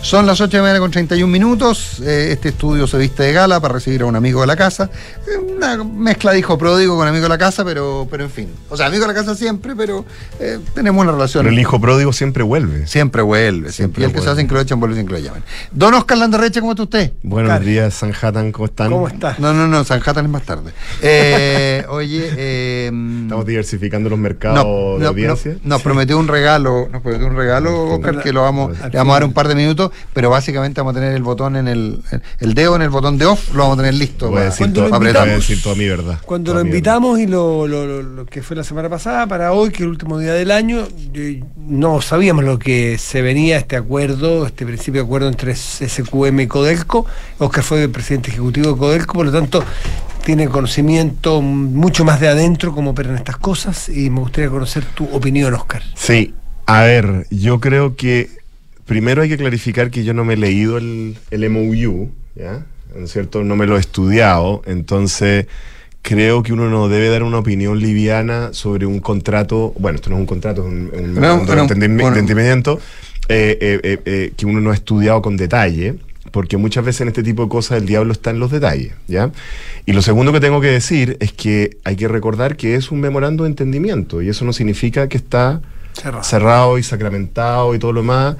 Son 0.01 0.25
las 0.25 0.39
8 0.39 0.49
de 0.49 0.57
la 0.57 0.63
mañana 0.63 0.79
con 0.79 0.89
31 0.91 1.31
minutos. 1.31 1.99
Eh, 2.01 2.29
este 2.31 2.49
estudio 2.49 2.87
se 2.87 2.97
viste 2.97 3.21
de 3.21 3.33
gala 3.33 3.59
para 3.59 3.75
recibir 3.75 4.01
a 4.01 4.05
un 4.05 4.15
amigo 4.15 4.41
de 4.41 4.47
la 4.47 4.55
casa. 4.55 4.89
Eh, 5.27 5.37
Una 5.37 5.83
mezcla 5.83 6.31
de 6.31 6.39
hijo 6.39 6.57
pródigo 6.57 6.95
con 6.97 7.05
amigo 7.07 7.23
de 7.23 7.29
la 7.29 7.37
casa, 7.37 7.65
pero, 7.65 8.07
pero 8.09 8.23
en 8.23 8.31
fin. 8.31 8.47
O 8.69 8.77
sea, 8.77 8.85
amigo 8.87 9.01
de 9.01 9.09
la 9.09 9.13
casa 9.13 9.35
siempre, 9.35 9.75
pero 9.75 10.05
eh, 10.39 10.57
tenemos 10.73 11.01
una 11.03 11.11
relación. 11.11 11.43
Pero 11.43 11.53
el 11.53 11.59
hijo 11.59 11.81
pródigo 11.81 12.13
siempre 12.13 12.43
vuelve. 12.43 12.87
Siempre 12.87 13.21
vuelve, 13.21 13.73
siempre. 13.73 14.01
Y 14.01 14.05
el 14.05 14.13
que 14.13 14.21
se 14.21 14.29
hace 14.29 14.39
en 14.39 14.47
que 14.47 14.53
lo 14.53 14.61
echan, 14.61 14.79
vuelve 14.79 14.95
sin 14.95 15.05
que 15.05 15.11
lo 15.13 15.19
llamen. 15.19 15.43
Don 15.71 15.93
Oscar 15.93 16.17
Landerreche, 16.17 16.61
¿cómo 16.61 16.71
está 16.71 16.83
usted? 16.83 17.11
Buenos 17.21 17.51
Oscar. 17.51 17.65
días, 17.67 17.93
Sanhattan, 17.93 18.53
¿cómo 18.53 18.65
están? 18.67 18.89
¿Cómo 18.89 19.07
está? 19.09 19.35
No, 19.37 19.53
no, 19.53 19.67
no, 19.67 19.83
San 19.83 19.99
Jatan 19.99 20.25
es 20.25 20.31
más 20.31 20.43
tarde. 20.43 20.71
Eh, 21.01 21.85
oye, 21.89 22.31
eh, 22.37 22.85
Estamos 23.23 23.45
diversificando 23.45 23.98
los 24.07 24.17
mercados 24.19 24.63
no, 24.63 24.93
de 24.93 25.03
no, 25.03 25.07
audiencia. 25.09 25.53
no, 25.63 25.69
nos 25.75 25.81
prometió 25.81 26.17
un 26.17 26.27
regalo, 26.27 26.87
nos 26.91 27.01
prometió 27.01 27.27
un 27.27 27.35
regalo, 27.35 27.95
Oscar, 27.95 28.21
que 28.21 28.31
lo 28.31 28.43
vamos, 28.43 28.77
le 28.79 28.97
vamos 28.97 29.11
a 29.11 29.13
dar 29.15 29.23
un 29.25 29.33
par 29.33 29.47
de 29.47 29.55
minutos, 29.55 29.91
pero 30.13 30.29
básicamente 30.29 30.79
vamos 30.79 30.95
a 30.95 30.99
tener 30.99 31.15
el 31.15 31.23
botón 31.23 31.55
en 31.55 31.67
el, 31.67 32.01
el 32.39 32.53
dedo 32.53 32.75
en 32.75 32.83
el 32.83 32.89
botón 32.89 33.17
de 33.17 33.25
off, 33.25 33.53
lo 33.53 33.63
vamos 33.63 33.79
a 33.79 33.81
tener 33.81 33.95
listo. 33.95 34.27
Voy 34.27 34.35
a 34.35 34.39
para- 34.39 34.45
decir, 34.45 34.59
Cuando 34.67 34.79
todo, 34.81 34.89
lo 34.89 34.89
voy 34.99 35.07
a 35.07 35.09
invitamos- 35.09 35.35
decir 35.47 35.61
toda 35.63 35.75
mi 35.75 35.87
verdad. 35.89 36.19
Cuando 36.25 36.51
Toda 36.51 36.63
lo 36.63 36.69
invitamos 36.69 37.19
y 37.19 37.27
lo, 37.27 37.67
lo- 37.67 37.85
lo- 37.85 38.03
lo 38.03 38.25
que 38.25 38.41
fue 38.43 38.55
la 38.55 38.63
semana 38.63 38.87
pasada 38.89 39.25
para 39.27 39.51
hoy, 39.51 39.69
que 39.71 39.77
es 39.77 39.81
el 39.81 39.87
último 39.89 40.19
día 40.19 40.33
del 40.33 40.51
año, 40.51 40.87
no 41.57 42.01
sabíamos 42.01 42.43
lo 42.43 42.59
que 42.59 42.97
se 42.97 43.21
venía, 43.21 43.57
este 43.57 43.75
acuerdo, 43.75 44.45
este 44.45 44.65
principio 44.65 45.01
de 45.01 45.05
acuerdo 45.05 45.27
entre 45.27 45.55
SQM 45.55 46.39
y 46.41 46.47
Codelco. 46.47 47.05
Oscar 47.39 47.63
fue 47.63 47.87
presidente 47.89 48.29
ejecutivo 48.29 48.73
de 48.73 48.77
Codelco, 48.77 49.13
por 49.13 49.25
lo 49.25 49.31
tanto 49.31 49.63
tiene 50.23 50.47
conocimiento 50.47 51.41
mucho 51.41 52.05
más 52.05 52.19
de 52.19 52.27
adentro 52.27 52.73
cómo 52.73 52.91
operan 52.91 53.15
estas 53.15 53.37
cosas 53.37 53.89
y 53.89 54.09
me 54.09 54.19
gustaría 54.19 54.49
conocer 54.49 54.85
tu 54.85 55.05
opinión, 55.05 55.53
Oscar. 55.53 55.81
Sí, 55.95 56.33
a 56.65 56.83
ver, 56.83 57.25
yo 57.29 57.59
creo 57.59 57.95
que 57.95 58.29
primero 58.85 59.21
hay 59.21 59.29
que 59.29 59.37
clarificar 59.37 59.89
que 59.91 60.03
yo 60.03 60.13
no 60.13 60.25
me 60.25 60.33
he 60.33 60.37
leído 60.37 60.77
el, 60.77 61.17
el 61.31 61.49
MOU, 61.49 62.11
¿ya? 62.35 62.65
¿No 62.95 63.05
es 63.05 63.11
cierto? 63.11 63.43
No 63.43 63.55
me 63.55 63.67
lo 63.67 63.77
he 63.77 63.79
estudiado, 63.79 64.61
entonces 64.65 65.47
creo 66.01 66.43
que 66.43 66.53
uno 66.53 66.69
no 66.69 66.89
debe 66.89 67.09
dar 67.09 67.23
una 67.23 67.37
opinión 67.37 67.79
liviana 67.79 68.49
sobre 68.53 68.85
un 68.85 68.99
contrato, 68.99 69.73
bueno, 69.77 69.97
esto 69.97 70.09
no 70.09 70.15
es 70.15 70.21
un 70.21 70.25
contrato, 70.25 70.61
es 70.61 70.67
un, 70.67 71.13
No, 71.15 71.43
no, 71.43 71.63
entendimiento 71.63 72.79
eh, 73.27 73.57
eh, 73.61 73.79
eh, 73.83 73.99
eh, 74.05 74.33
que 74.35 74.45
uno 74.45 74.59
no 74.59 74.71
ha 74.71 74.73
estudiado 74.73 75.21
con 75.21 75.37
detalle. 75.37 75.95
Porque 76.31 76.57
muchas 76.57 76.85
veces 76.85 77.01
en 77.01 77.07
este 77.09 77.23
tipo 77.23 77.43
de 77.43 77.49
cosas 77.49 77.77
el 77.79 77.85
diablo 77.85 78.11
está 78.11 78.29
en 78.29 78.39
los 78.39 78.51
detalles, 78.51 78.93
¿ya? 79.07 79.31
Y 79.85 79.93
lo 79.93 80.01
segundo 80.01 80.31
que 80.31 80.39
tengo 80.39 80.61
que 80.61 80.67
decir 80.67 81.17
es 81.19 81.33
que 81.33 81.77
hay 81.83 81.95
que 81.95 82.07
recordar 82.07 82.55
que 82.55 82.75
es 82.75 82.91
un 82.91 82.99
memorando 82.99 83.43
de 83.43 83.49
entendimiento 83.49 84.21
y 84.21 84.29
eso 84.29 84.45
no 84.45 84.53
significa 84.53 85.07
que 85.07 85.17
está 85.17 85.61
Cerrado. 85.93 86.23
cerrado 86.23 86.77
y 86.77 86.83
sacramentado 86.83 87.73
y 87.75 87.79
todo 87.79 87.93
lo 87.93 88.01
demás, 88.01 88.35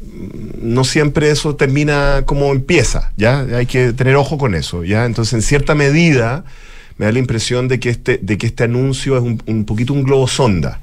mm, 0.00 0.74
no 0.74 0.84
siempre 0.84 1.30
eso 1.30 1.56
termina 1.56 2.22
como 2.26 2.52
empieza, 2.52 3.12
¿ya? 3.16 3.40
Hay 3.56 3.66
que 3.66 3.92
tener 3.92 4.16
ojo 4.16 4.38
con 4.38 4.54
eso, 4.54 4.84
¿ya? 4.84 5.06
Entonces, 5.06 5.34
en 5.34 5.42
cierta 5.42 5.74
medida, 5.74 6.44
me 6.98 7.06
da 7.06 7.12
la 7.12 7.18
impresión 7.18 7.68
de 7.68 7.80
que 7.80 7.88
este, 7.90 8.18
de 8.22 8.38
que 8.38 8.46
este 8.46 8.64
anuncio 8.64 9.16
es 9.16 9.22
un, 9.22 9.42
un 9.46 9.64
poquito 9.64 9.92
un 9.92 10.02
globo 10.02 10.28
sonda 10.28 10.80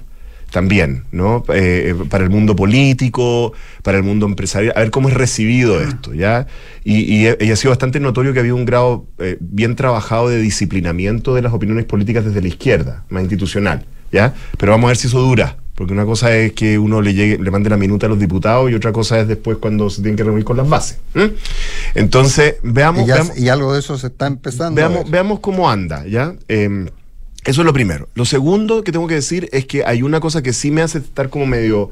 también, 0.51 1.03
¿no? 1.11 1.43
Eh, 1.53 1.93
para 2.09 2.23
el 2.23 2.29
mundo 2.29 2.55
político, 2.55 3.53
para 3.83 3.97
el 3.97 4.03
mundo 4.03 4.25
empresarial, 4.25 4.73
a 4.75 4.79
ver 4.79 4.91
cómo 4.91 5.07
es 5.09 5.13
recibido 5.15 5.79
esto, 5.81 6.13
¿ya? 6.13 6.47
Y, 6.83 6.99
y- 7.27 7.27
y 7.39 7.51
ha 7.51 7.55
sido 7.55 7.69
bastante 7.71 7.99
notorio 7.99 8.33
que 8.33 8.39
había 8.39 8.53
un 8.55 8.65
grado 8.65 9.05
eh, 9.19 9.37
bien 9.39 9.75
trabajado 9.75 10.29
de 10.29 10.39
disciplinamiento 10.41 11.35
de 11.35 11.41
las 11.41 11.53
opiniones 11.53 11.85
políticas 11.85 12.25
desde 12.25 12.41
la 12.41 12.47
izquierda, 12.47 13.03
más 13.09 13.21
institucional, 13.23 13.85
¿ya? 14.11 14.33
Pero 14.57 14.71
vamos 14.71 14.85
a 14.85 14.89
ver 14.89 14.97
si 14.97 15.07
eso 15.07 15.19
dura, 15.21 15.57
porque 15.75 15.93
una 15.93 16.05
cosa 16.05 16.35
es 16.35 16.53
que 16.53 16.77
uno 16.79 17.01
le 17.01 17.13
llegue, 17.13 17.37
le 17.37 17.51
mande 17.51 17.69
la 17.69 17.77
minuta 17.77 18.07
a 18.07 18.09
los 18.09 18.19
diputados 18.19 18.69
y 18.69 18.73
otra 18.73 18.91
cosa 18.91 19.19
es 19.19 19.27
después 19.27 19.57
cuando 19.57 19.89
se 19.89 20.01
tienen 20.01 20.17
que 20.17 20.23
reunir 20.23 20.43
con 20.43 20.57
las 20.57 20.67
bases. 20.67 20.97
Entonces, 21.95 22.55
veamos, 22.63 23.03
y, 23.03 23.07
ya- 23.07 23.15
veamos- 23.15 23.37
y 23.37 23.49
algo 23.49 23.73
de 23.73 23.79
eso 23.79 23.97
se 23.97 24.07
está 24.07 24.27
empezando. 24.27 24.75
Veamos, 24.75 25.09
veamos 25.09 25.39
cómo 25.39 25.69
anda, 25.69 26.05
¿ya? 26.07 26.33
Eso 27.45 27.61
es 27.61 27.65
lo 27.65 27.73
primero. 27.73 28.09
Lo 28.15 28.25
segundo 28.25 28.83
que 28.83 28.91
tengo 28.91 29.07
que 29.07 29.15
decir 29.15 29.49
es 29.51 29.65
que 29.65 29.83
hay 29.85 30.01
una 30.03 30.19
cosa 30.19 30.41
que 30.41 30.53
sí 30.53 30.71
me 30.71 30.81
hace 30.81 30.99
estar 30.99 31.29
como 31.29 31.45
medio 31.45 31.89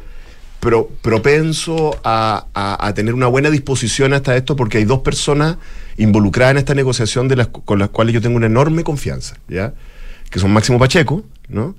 pro- 0.59 0.89
propenso 1.01 1.97
a, 2.03 2.47
a- 2.53 2.85
a 2.87 2.93
tener 2.93 3.13
una 3.13 3.27
buena 3.27 3.49
disposición 3.49 4.13
hasta 4.13 4.35
esto, 4.35 4.55
porque 4.55 4.77
hay 4.79 4.83
dos 4.85 4.99
personas 4.99 5.57
involucradas 5.97 6.51
en 6.51 6.57
esta 6.57 6.75
negociación 6.75 7.27
de 7.27 7.37
las, 7.37 7.47
cu- 7.47 7.63
con 7.63 7.79
las 7.79 7.89
cuales 7.89 8.13
yo 8.13 8.21
tengo 8.21 8.35
una 8.35 8.45
enorme 8.47 8.83
confianza, 8.83 9.35
¿ya? 9.47 9.73
Que 10.29 10.39
son 10.39 10.51
Máximo 10.51 10.77
Pacheco, 10.79 11.23
¿no? 11.47 11.75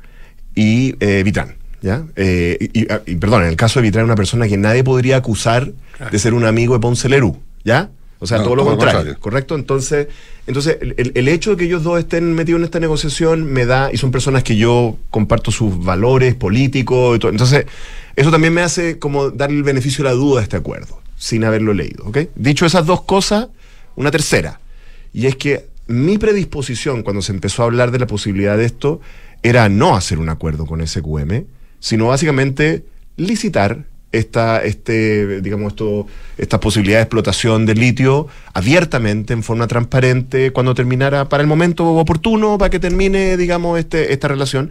Y 0.54 0.94
eh, 1.00 1.22
Vitrán. 1.22 1.56
¿Ya? 1.80 2.04
Eh, 2.16 2.56
y, 2.72 2.86
y- 3.12 3.16
perdón, 3.16 3.42
en 3.42 3.50
el 3.50 3.56
caso 3.56 3.78
de 3.78 3.84
Vitrán, 3.84 4.04
una 4.04 4.16
persona 4.16 4.48
que 4.48 4.56
nadie 4.56 4.82
podría 4.82 5.18
acusar 5.18 5.70
de 6.10 6.18
ser 6.18 6.34
un 6.34 6.44
amigo 6.44 6.74
de 6.74 6.80
Ponce 6.80 7.08
Lerú, 7.08 7.38
¿ya? 7.64 7.90
O 8.20 8.26
sea, 8.26 8.38
No, 8.38 8.44
todo 8.44 8.56
lo 8.56 8.64
contrario, 8.64 8.94
contrario. 8.96 9.20
¿correcto? 9.20 9.54
Entonces, 9.54 10.08
entonces 10.46 10.78
el 10.80 11.28
hecho 11.28 11.50
de 11.50 11.56
que 11.56 11.64
ellos 11.64 11.84
dos 11.84 11.98
estén 12.00 12.34
metidos 12.34 12.58
en 12.58 12.64
esta 12.64 12.80
negociación 12.80 13.44
me 13.44 13.64
da, 13.64 13.90
y 13.92 13.96
son 13.96 14.10
personas 14.10 14.42
que 14.42 14.56
yo 14.56 14.96
comparto 15.10 15.50
sus 15.50 15.84
valores 15.84 16.34
políticos 16.34 17.16
y 17.16 17.18
todo. 17.20 17.30
Entonces, 17.30 17.66
eso 18.16 18.30
también 18.30 18.52
me 18.52 18.62
hace 18.62 18.98
como 18.98 19.30
darle 19.30 19.58
el 19.58 19.62
beneficio 19.62 20.02
de 20.02 20.10
la 20.10 20.16
duda 20.16 20.40
a 20.40 20.42
este 20.42 20.56
acuerdo, 20.56 21.00
sin 21.16 21.44
haberlo 21.44 21.72
leído, 21.74 22.04
¿ok? 22.06 22.18
Dicho 22.34 22.66
esas 22.66 22.86
dos 22.86 23.02
cosas, 23.02 23.48
una 23.94 24.10
tercera, 24.10 24.60
y 25.12 25.26
es 25.26 25.36
que 25.36 25.66
mi 25.86 26.18
predisposición 26.18 27.02
cuando 27.02 27.22
se 27.22 27.32
empezó 27.32 27.62
a 27.62 27.66
hablar 27.66 27.92
de 27.92 27.98
la 27.98 28.06
posibilidad 28.06 28.56
de 28.56 28.64
esto 28.66 29.00
era 29.42 29.68
no 29.68 29.94
hacer 29.96 30.18
un 30.18 30.28
acuerdo 30.28 30.66
con 30.66 30.84
SQM, 30.86 31.44
sino 31.80 32.08
básicamente 32.08 32.84
licitar 33.16 33.84
esta, 34.12 34.62
este, 34.64 35.40
digamos, 35.42 35.72
esto, 35.72 36.06
estas 36.38 36.60
posibilidades 36.60 37.00
de 37.00 37.04
explotación 37.04 37.66
del 37.66 37.78
litio 37.80 38.26
abiertamente, 38.54 39.32
en 39.34 39.42
forma 39.42 39.66
transparente, 39.66 40.50
cuando 40.52 40.74
terminara, 40.74 41.28
para 41.28 41.42
el 41.42 41.46
momento 41.46 41.86
oportuno, 41.86 42.58
para 42.58 42.70
que 42.70 42.80
termine, 42.80 43.36
digamos, 43.36 43.78
este, 43.78 44.12
esta 44.12 44.28
relación. 44.28 44.70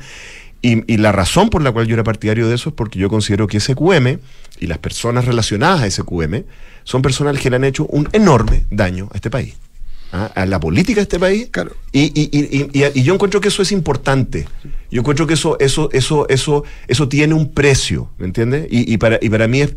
Y, 0.62 0.92
y 0.92 0.98
la 0.98 1.12
razón 1.12 1.50
por 1.52 1.62
la 1.62 1.72
cual 1.72 1.86
yo 1.88 1.94
era 1.94 2.04
partidario 2.04 2.48
de 2.48 2.56
eso 2.56 2.70
es 2.70 2.76
porque 2.76 2.98
yo 2.98 3.10
considero 3.10 3.46
que 3.48 3.60
SQM 3.60 4.18
y 4.60 4.66
las 4.66 4.80
personas 4.80 5.26
relacionadas 5.26 5.82
a 5.84 5.92
SQM 5.92 6.44
son 6.84 7.04
personas 7.04 7.40
que 7.40 7.50
le 7.52 7.58
han 7.58 7.64
hecho 7.64 7.86
un 7.86 8.10
enorme 8.12 8.64
daño 8.72 9.08
a 9.14 9.16
este 9.18 9.30
país. 9.30 9.54
¿ah? 10.14 10.32
a 10.36 10.46
la 10.46 10.60
política 10.60 10.96
de 11.00 11.04
este 11.04 11.20
país. 11.20 11.50
Y, 11.92 12.06
y- 12.20 12.30
y- 12.32 12.70
y- 12.74 13.00
y 13.00 13.04
yo 13.04 13.14
encuentro 13.14 13.40
que 13.42 13.50
eso 13.50 13.62
es 13.62 13.72
importante. 13.72 14.48
Yo 14.90 15.02
encuentro 15.02 15.28
que 15.28 15.34
eso, 15.34 15.58
eso, 15.60 15.90
eso, 15.92 16.28
eso, 16.30 16.64
eso 16.88 17.10
tiene 17.10 17.34
un 17.34 17.52
precio, 17.54 18.10
¿me 18.18 18.26
entiendes? 18.26 18.68
Y, 18.72 18.92
y 18.94 18.98
para, 18.98 19.20
y 19.22 19.30
para 19.30 19.48
mí 19.48 19.62
es- 19.62 19.76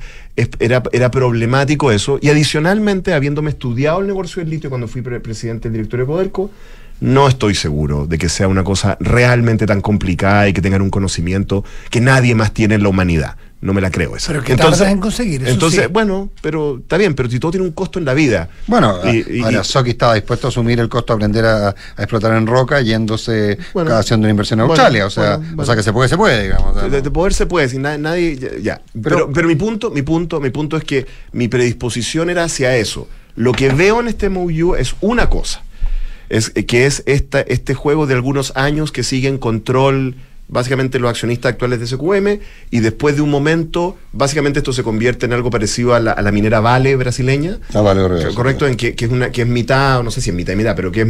era, 0.61 0.83
era 0.93 1.11
problemático 1.11 1.91
eso. 1.91 2.19
Y 2.23 2.29
adicionalmente, 2.29 3.13
habiéndome 3.13 3.51
estudiado 3.51 4.01
el 4.01 4.07
negocio 4.07 4.41
del 4.41 4.51
litio 4.51 4.71
cuando 4.71 4.87
fui 4.89 5.03
pre- 5.03 5.21
presidente 5.21 5.69
del 5.69 5.73
directorio 5.79 6.07
de 6.07 6.13
Codelco, 6.13 6.51
no 7.01 7.29
estoy 7.29 7.55
seguro 7.55 8.07
de 8.07 8.19
que 8.19 8.29
sea 8.29 8.47
una 8.49 8.65
cosa 8.65 8.97
realmente 9.01 9.67
tan 9.67 9.81
complicada 9.81 10.49
y 10.49 10.53
que 10.53 10.61
tengan 10.63 10.83
un 10.83 10.91
conocimiento 10.91 11.65
que 11.91 12.01
nadie 12.01 12.35
más 12.35 12.53
tiene 12.53 12.75
en 12.77 12.83
la 12.83 12.89
humanidad. 12.91 13.37
No 13.63 13.75
me 13.75 13.83
la 13.83 13.91
creo 13.91 14.17
esa. 14.17 14.29
Pero 14.33 14.43
que 14.43 14.57
tardas 14.57 14.81
en 14.91 15.01
conseguir, 15.01 15.43
eso 15.43 15.51
entonces 15.53 15.83
sí. 15.85 15.87
bueno, 15.93 16.31
pero 16.41 16.79
está 16.79 16.97
bien, 16.97 17.15
pero 17.15 17.29
si 17.29 17.39
todo 17.39 17.51
tiene 17.51 17.67
un 17.67 17.73
costo 17.75 17.99
en 17.99 18.07
la 18.07 18.15
vida. 18.15 18.49
Bueno, 18.67 18.97
Y- 19.05 19.37
y- 19.39 19.43
ahora 19.43 19.61
y- 19.61 19.65
Soki 19.65 19.91
estaba 19.91 20.15
dispuesto 20.15 20.47
a 20.47 20.49
asumir 20.49 20.81
el 20.81 20.89
costo 20.89 21.13
de 21.13 21.17
aprender 21.17 21.45
a, 21.45 21.69
a 21.69 21.75
explotar 21.99 22.35
en 22.39 22.47
roca 22.47 22.81
yéndose 22.81 23.59
Bueno, 23.75 23.95
haciendo 23.97 24.25
una 24.25 24.31
inversión 24.31 24.61
en 24.61 24.67
bueno, 24.67 24.83
Australia. 24.83 25.05
o, 25.05 25.11
sea, 25.11 25.37
bueno, 25.37 25.63
o 25.63 25.67
sea, 25.67 25.77
que 25.77 25.83
se 25.83 25.93
puede, 25.93 26.09
se 26.09 26.17
puede, 26.17 26.43
digamos. 26.45 26.75
o 26.75 26.81
sea, 26.81 26.89
De, 26.89 27.03
de 27.03 27.11
poder 27.11 27.35
se 27.35 27.45
puede, 27.45 27.69
sin 27.69 27.83
na- 27.83 27.99
nadie, 27.99 28.39
ya. 28.39 28.49
ya. 28.63 28.81
Pero, 29.03 29.31
pero, 29.31 29.47
mi 29.47 29.57
punto, 29.57 29.91
mi 29.91 30.01
punto, 30.01 30.41
mi 30.41 30.49
punto 30.49 30.79
es 30.79 30.85
que 30.85 31.07
mi 31.33 31.49
predisposición 31.49 32.31
era 32.31 32.45
hacia 32.45 32.75
eso. 32.77 33.09
Lo 33.37 33.53
que 33.53 33.69
veo 33.69 34.01
en 34.01 34.09
este 34.09 34.31
MOU 34.31 34.75
es 34.75 34.95
una 35.03 35.29
cosa, 35.29 35.63
es 36.31 36.53
eh, 36.55 36.65
que 36.65 36.87
es 36.87 37.03
esta, 37.07 37.41
este 37.43 37.75
juego 37.75 38.07
de 38.07 38.15
algunos 38.15 38.53
años 38.57 38.91
que 38.93 39.03
sigue 39.03 39.29
en 39.29 39.37
control 39.39 40.15
básicamente 40.49 40.99
los 40.99 41.09
accionistas 41.11 41.53
actuales 41.53 41.79
de 41.79 41.87
SQM 41.87 42.41
y 42.73 42.81
después 42.81 43.15
de 43.15 43.23
un 43.23 43.31
momento, 43.31 43.97
básicamente 44.13 44.59
esto 44.59 44.73
se 44.73 44.83
convierte 44.83 45.27
en 45.27 45.33
algo 45.33 45.49
parecido 45.51 45.95
a 45.95 46.01
la, 46.01 46.11
a 46.11 46.23
la 46.23 46.33
minera 46.33 46.59
Vale 46.59 46.97
brasileña. 46.97 47.59
Ah, 47.73 47.83
Vale, 47.83 48.03
Brasileña. 48.03 48.35
correcto, 48.35 48.67
en 48.67 48.77
que, 48.77 48.97
que 48.97 49.05
es 49.05 49.11
una 49.13 49.31
que 49.31 49.43
es 49.43 49.47
mitad, 49.49 50.03
no 50.03 50.11
sé 50.11 50.21
si 50.21 50.31
es 50.31 50.37
mitad 50.37 50.53
y 50.55 50.57
mitad, 50.57 50.75
pero 50.75 50.91
que 50.91 51.03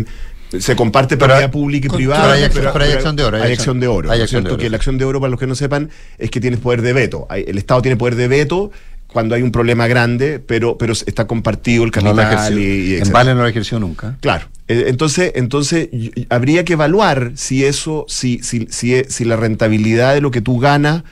es- 0.53 0.65
se 0.65 0.75
comparte 0.77 1.17
propiedad 1.17 1.51
pública 1.51 1.87
y 1.87 1.91
privada. 1.97 2.23
pero 2.23 2.35
hay 2.35 2.43
acción- 2.43 2.71
pero 2.73 2.85
hay 2.85 2.93
acción 2.93 3.17
de 3.17 3.23
oro, 3.25 3.37
hay 3.39 3.43
Hay 3.45 3.53
acción- 3.53 3.61
acción 3.61 3.81
de 3.81 3.87
oro. 3.87 4.11
hay 4.11 4.19
¿no 4.19 4.25
es 4.25 4.29
acción 4.29 4.45
de 4.45 4.51
oro, 4.51 4.59
Que 4.59 4.69
la 4.71 4.77
acción 4.77 4.99
de 4.99 5.05
oro, 5.07 5.21
para 5.21 5.31
los 5.31 5.41
que 5.41 5.47
no 5.47 5.55
sepan, 5.55 5.91
es 6.19 6.31
que 6.31 6.41
tienes 6.41 6.59
poder 6.61 6.83
de 6.83 6.93
veto. 6.93 7.27
Hay- 7.31 7.45
el 7.47 7.57
Estado 7.57 7.81
tiene 7.83 7.97
poder 7.97 8.17
de 8.17 8.27
veto 8.29 8.73
cuando 9.13 9.35
hay 9.35 9.43
un 9.43 9.51
problema 9.53 9.87
grande, 9.89 10.39
pero, 10.39 10.79
pero 10.79 10.93
está 10.93 11.27
compartido 11.27 11.85
el 11.85 11.91
no 11.91 11.93
capital 12.15 12.21
ejerció. 12.21 12.59
y, 12.59 12.93
y 12.93 12.97
en. 12.97 13.13
Vale 13.13 13.35
no 13.35 13.43
lo 13.43 13.49
ejerció 13.49 13.79
nunca. 13.81 14.17
Claro. 14.21 14.47
Eh, 14.69 14.85
Entonces, 14.89 15.33
entonces 15.35 15.89
habría 16.29 16.65
que 16.65 16.75
evaluar 16.75 17.33
si 17.35 17.65
eso, 17.65 18.05
si, 18.09 18.41
si, 18.43 18.67
si, 18.71 18.95
e- 18.95 19.07
si 19.09 19.25
la 19.25 19.37
rentabilidad 19.37 20.15
de 20.15 20.21
lo 20.21 20.31
que 20.31 20.41
tú 20.41 20.59
ganas 20.59 21.03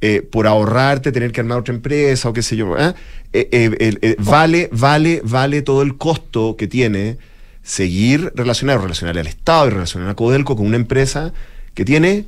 eh, 0.00 0.22
por 0.22 0.46
ahorrarte, 0.46 1.12
tener 1.12 1.32
que 1.32 1.40
armar 1.40 1.58
otra 1.58 1.74
empresa 1.74 2.28
o 2.28 2.32
qué 2.32 2.42
sé 2.42 2.56
yo, 2.56 2.74
eh, 3.32 4.16
vale, 4.18 4.68
vale, 4.72 5.20
vale 5.24 5.62
todo 5.62 5.82
el 5.82 5.96
costo 5.96 6.56
que 6.56 6.66
tiene 6.68 7.18
seguir 7.62 8.32
relacionado, 8.34 8.80
relacionar 8.80 9.18
al 9.18 9.26
Estado 9.26 9.66
y 9.66 9.70
relacionar 9.70 10.08
a 10.08 10.14
Codelco 10.14 10.56
con 10.56 10.66
una 10.66 10.76
empresa 10.76 11.32
que 11.74 11.84
tiene 11.84 12.24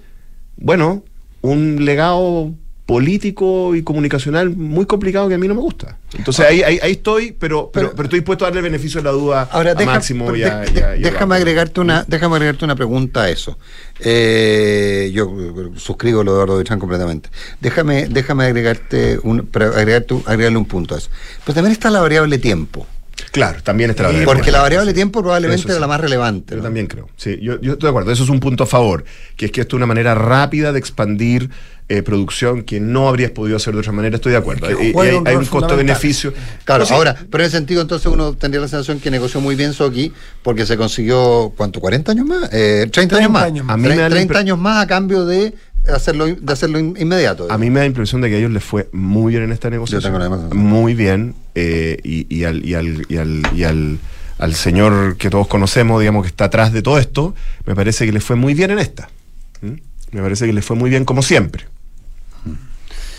bueno, 0.56 1.02
un 1.40 1.84
legado 1.84 2.52
político 2.86 3.74
y 3.76 3.82
comunicacional 3.82 4.50
muy 4.50 4.86
complicado 4.86 5.28
que 5.28 5.34
a 5.36 5.38
mí 5.38 5.46
no 5.48 5.54
me 5.54 5.60
gusta. 5.60 5.98
Entonces 6.18 6.44
ahí, 6.44 6.62
ahí, 6.62 6.78
ahí 6.82 6.92
estoy, 6.92 7.32
pero, 7.32 7.70
pero, 7.72 7.92
pero 7.92 8.04
estoy 8.04 8.18
dispuesto 8.20 8.44
a 8.44 8.48
darle 8.48 8.58
el 8.58 8.64
beneficio 8.64 9.00
de 9.00 9.04
la 9.04 9.12
duda 9.12 9.48
Ahora, 9.52 9.70
a 9.70 9.74
deja- 9.74 9.92
Máximo 9.92 10.34
y 10.34 10.42
a- 10.42 10.58
de- 10.58 10.72
y 10.72 10.82
a- 10.82 10.88
de- 10.90 10.98
y 11.00 11.04
a 11.04 11.10
déjame 11.10 11.36
agregarte 11.36 11.80
una, 11.80 12.04
déjame 12.06 12.34
agregarte 12.36 12.64
una 12.64 12.74
pregunta 12.74 13.22
a 13.22 13.30
eso. 13.30 13.56
Eh, 14.00 15.10
yo 15.14 15.24
eh, 15.38 15.70
suscribo 15.76 16.24
lo 16.24 16.32
de 16.32 16.36
Eduardo 16.38 16.58
Vitrán 16.58 16.78
completamente. 16.80 17.30
Déjame, 17.60 18.08
déjame 18.08 18.44
agregarte 18.44 19.18
un, 19.22 19.40
un- 19.40 20.22
agregarle 20.26 20.58
un 20.58 20.64
punto 20.66 20.94
a 20.94 20.98
eso. 20.98 21.08
Pero 21.44 21.54
también 21.54 21.72
está 21.72 21.88
la 21.88 22.00
variable 22.00 22.38
tiempo. 22.38 22.86
Claro, 23.30 23.62
también 23.62 23.90
está 23.90 24.02
la 24.04 24.08
Sí, 24.10 24.14
variable. 24.16 24.34
porque 24.38 24.50
la 24.52 24.60
variable 24.62 24.92
tiempo 24.94 25.20
probablemente 25.22 25.60
Eso 25.60 25.68
era 25.68 25.76
sí. 25.76 25.80
la 25.80 25.86
más 25.86 26.00
relevante. 26.00 26.56
Yo 26.56 26.62
también 26.62 26.86
creo. 26.86 27.08
Sí, 27.16 27.38
yo, 27.40 27.60
yo 27.60 27.72
estoy 27.74 27.86
de 27.86 27.90
acuerdo. 27.90 28.10
Eso 28.12 28.24
es 28.24 28.28
un 28.30 28.40
punto 28.40 28.64
a 28.64 28.66
favor, 28.66 29.04
que 29.36 29.46
es 29.46 29.52
que 29.52 29.60
esto 29.62 29.76
es 29.76 29.78
una 29.78 29.86
manera 29.86 30.14
rápida 30.14 30.72
de 30.72 30.78
expandir 30.78 31.50
eh, 31.88 32.02
producción 32.02 32.62
que 32.62 32.80
no 32.80 33.08
habrías 33.08 33.32
podido 33.32 33.56
hacer 33.56 33.74
de 33.74 33.80
otra 33.80 33.92
manera. 33.92 34.16
Estoy 34.16 34.32
de 34.32 34.38
acuerdo. 34.38 34.66
que 34.68 34.92
juega 34.92 35.10
hay, 35.12 35.16
un 35.18 35.28
hay 35.28 35.34
rol 35.34 35.42
un 35.42 35.48
costo-beneficio. 35.48 36.32
Claro, 36.64 36.86
sí. 36.86 36.94
ahora, 36.94 37.14
pero 37.30 37.42
en 37.44 37.48
ese 37.48 37.56
sentido 37.58 37.82
entonces 37.82 38.06
uno 38.10 38.32
tendría 38.34 38.60
la 38.62 38.68
sensación 38.68 38.98
que 39.00 39.10
negoció 39.10 39.40
muy 39.40 39.56
bien 39.56 39.72
Soki 39.74 40.12
porque 40.42 40.64
se 40.64 40.76
consiguió, 40.76 41.52
¿cuánto? 41.56 41.80
¿40 41.80 42.08
años 42.10 42.26
más? 42.26 42.48
Eh, 42.52 42.88
30 42.90 43.00
años 43.00 43.08
30 43.10 43.28
más. 43.28 43.42
años 43.44 43.64
más. 43.66 43.74
A 43.74 43.76
mí 43.76 43.88
me 43.88 43.96
da 43.96 44.08
la 44.08 44.14
30 44.14 44.34
impre- 44.34 44.38
años 44.38 44.58
más 44.58 44.82
a 44.82 44.86
cambio 44.86 45.26
de 45.26 45.54
hacerlo, 45.90 46.26
de 46.26 46.52
hacerlo 46.52 46.78
in- 46.78 46.96
inmediato. 46.98 47.50
A 47.50 47.58
mí 47.58 47.68
me 47.70 47.76
da 47.80 47.80
la 47.84 47.86
impresión 47.86 48.20
de 48.20 48.28
que 48.28 48.36
a 48.36 48.38
ellos 48.38 48.50
les 48.52 48.62
fue 48.62 48.88
muy 48.92 49.32
bien 49.32 49.44
en 49.44 49.52
esta 49.52 49.68
negociación. 49.70 50.12
tengo 50.12 50.18
la. 50.18 50.54
Muy 50.54 50.94
bien. 50.94 51.34
eh, 51.54 51.98
y, 52.04 52.26
y 52.34 52.44
al, 52.44 52.64
y, 52.64 52.74
al, 52.74 53.04
y, 53.08 53.16
al, 53.16 53.42
y 53.54 53.64
al- 53.64 53.98
al 54.38 54.54
señor 54.54 55.16
que 55.18 55.30
todos 55.30 55.46
conocemos, 55.46 56.00
digamos, 56.00 56.22
que 56.22 56.28
está 56.28 56.44
atrás 56.46 56.72
de 56.72 56.82
todo 56.82 56.98
esto, 56.98 57.34
me 57.66 57.74
parece 57.74 58.06
que 58.06 58.12
le 58.12 58.20
fue 58.20 58.36
muy 58.36 58.54
bien 58.54 58.70
en 58.70 58.78
esta. 58.78 59.08
¿Mm? 59.60 59.72
Me 60.12 60.22
parece 60.22 60.46
que 60.46 60.52
le 60.52 60.62
fue 60.62 60.76
muy 60.76 60.90
bien 60.90 61.04
como 61.04 61.22
siempre. 61.22 61.64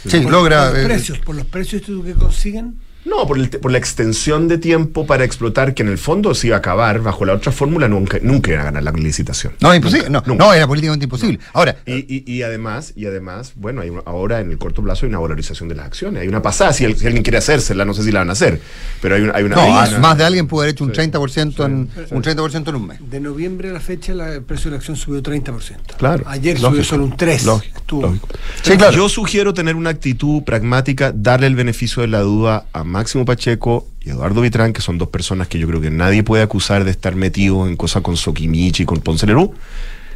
Sí, 0.05 0.19
por, 0.19 0.31
logra. 0.31 0.65
por 0.67 0.73
los 0.75 0.83
eh, 0.83 0.85
precios, 0.87 1.19
por 1.19 1.35
los 1.35 1.45
precios 1.45 1.81
que 1.83 2.13
consiguen. 2.13 2.75
No, 3.05 3.27
por, 3.27 3.37
el 3.37 3.49
te- 3.49 3.59
por 3.59 3.71
la 3.71 3.77
extensión 3.77 4.47
de 4.47 4.57
tiempo 4.57 5.05
para 5.05 5.23
explotar, 5.25 5.73
que 5.73 5.83
en 5.83 5.89
el 5.89 5.97
fondo 5.97 6.33
se 6.33 6.47
iba 6.47 6.55
a 6.55 6.59
acabar, 6.59 7.01
bajo 7.01 7.25
la 7.25 7.33
otra 7.33 7.51
fórmula 7.51 7.87
nunca, 7.87 8.17
nunca 8.21 8.51
iba 8.51 8.61
a 8.61 8.65
ganar 8.65 8.83
la 8.83 8.91
licitación. 8.91 9.53
No, 9.59 9.73
imposible. 9.75 10.09
Nunca, 10.09 10.21
no, 10.27 10.33
nunca. 10.33 10.45
no, 10.45 10.53
era 10.53 10.67
políticamente 10.67 11.03
imposible. 11.05 11.39
Ahora, 11.53 11.75
Y, 11.85 11.93
y- 12.15 12.23
y 12.25 12.41
además, 12.43 12.93
y 12.95 13.05
además, 13.05 13.53
bueno, 13.55 13.81
hay 13.81 13.89
una- 13.89 14.03
ahora 14.05 14.39
en 14.39 14.51
el 14.51 14.57
corto 14.57 14.81
plazo 14.81 15.05
hay 15.05 15.09
una 15.09 15.19
valorización 15.19 15.67
de 15.69 15.75
las 15.75 15.85
acciones. 15.87 16.21
Hay 16.21 16.27
una 16.27 16.41
pasada, 16.41 16.71
si, 16.73 16.85
el- 16.85 16.95
si 16.97 17.05
alguien 17.05 17.23
quiere 17.23 17.37
hacérsela, 17.39 17.83
no 17.85 17.93
sé 17.93 18.03
si 18.03 18.11
la 18.11 18.19
van 18.19 18.29
a 18.29 18.33
hacer, 18.33 18.61
pero 19.01 19.15
hay 19.15 19.21
una... 19.23 19.33
Hay 19.35 19.43
una, 19.43 19.55
no, 19.55 19.61
hay 19.61 19.71
a- 19.71 19.89
una- 19.89 19.99
más 19.99 20.17
de 20.17 20.23
alguien 20.23 20.47
pudo 20.47 20.61
haber 20.61 20.71
hecho 20.71 20.83
un 20.85 20.91
30%, 20.93 21.65
en, 21.65 21.89
un 22.11 22.21
30 22.21 22.69
en 22.69 22.75
un 22.75 22.87
mes. 22.87 22.99
De 23.09 23.19
noviembre 23.19 23.69
a 23.69 23.73
la 23.73 23.79
fecha 23.81 24.13
la- 24.13 24.33
el 24.33 24.43
precio 24.43 24.65
de 24.69 24.71
la 24.71 24.77
acción 24.77 24.95
subió 24.95 25.21
30%. 25.21 25.95
Claro. 25.97 26.23
Ayer 26.27 26.53
lógico, 26.59 26.69
subió 26.71 26.83
solo 26.83 27.03
un 27.05 27.17
3%. 27.17 27.45
Lógico, 27.45 27.77
Estuvo- 27.79 28.01
lógico. 28.03 28.27
Sí, 28.61 28.77
claro. 28.77 28.95
Yo 28.95 29.09
sugiero 29.09 29.53
tener 29.53 29.75
una 29.75 29.89
actitud 29.89 30.43
pragmática, 30.43 31.11
darle 31.13 31.47
el 31.47 31.55
beneficio 31.55 32.01
de 32.01 32.07
la 32.07 32.21
duda 32.21 32.65
a 32.71 32.83
Máximo 32.93 33.25
Pacheco 33.25 33.87
y 34.01 34.11
Eduardo 34.11 34.39
Vitrán, 34.41 34.71
que 34.71 34.81
son 34.81 34.97
dos 34.99 35.09
personas 35.09 35.47
que 35.47 35.57
yo 35.57 35.67
creo 35.67 35.81
que 35.81 35.89
nadie 35.89 36.23
puede 36.23 36.43
acusar 36.43 36.83
de 36.83 36.91
estar 36.91 37.15
metidos 37.15 37.67
en 37.67 37.75
cosas 37.75 38.03
con 38.03 38.15
Sokimichi 38.15 38.83
y 38.83 38.85
con 38.85 39.01
Ponce 39.01 39.25
Lerú. 39.25 39.53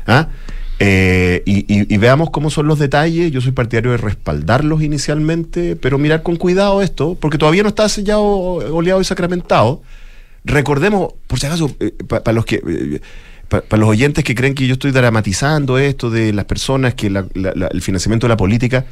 ¿ah? 0.05 0.29
Eh, 0.79 1.41
y, 1.45 1.97
veamos 1.97 2.29
cómo 2.29 2.51
son 2.51 2.67
los 2.67 2.77
detalles. 2.77 3.31
Yo 3.31 3.41
soy 3.41 3.51
partidario 3.51 3.91
de 3.91 3.97
respaldarlos 3.97 4.83
inicialmente, 4.83 5.75
pero 5.75 5.97
mirar 5.97 6.21
con 6.21 6.35
cuidado 6.35 6.83
esto, 6.83 7.17
porque 7.19 7.39
todavía 7.39 7.63
no 7.63 7.69
está 7.69 7.89
sellado, 7.89 8.23
oleado 8.23 9.01
y 9.01 9.05
sacramentado. 9.05 9.81
Recordemos, 10.45 11.15
por 11.25 11.39
si 11.39 11.47
acaso, 11.47 11.75
para 12.07 12.31
los 12.31 12.45
que. 12.45 13.01
para 13.49 13.77
los 13.77 13.89
oyentes 13.89 14.23
que 14.23 14.35
creen 14.35 14.53
que 14.53 14.67
yo 14.67 14.73
estoy 14.73 14.91
dramatizando 14.91 15.79
esto 15.79 16.11
de 16.11 16.31
las 16.31 16.45
personas, 16.45 16.93
que 16.93 17.07
el 17.07 17.81
financiamiento 17.81 18.27
de 18.27 18.29
la 18.29 18.37
política, 18.37 18.85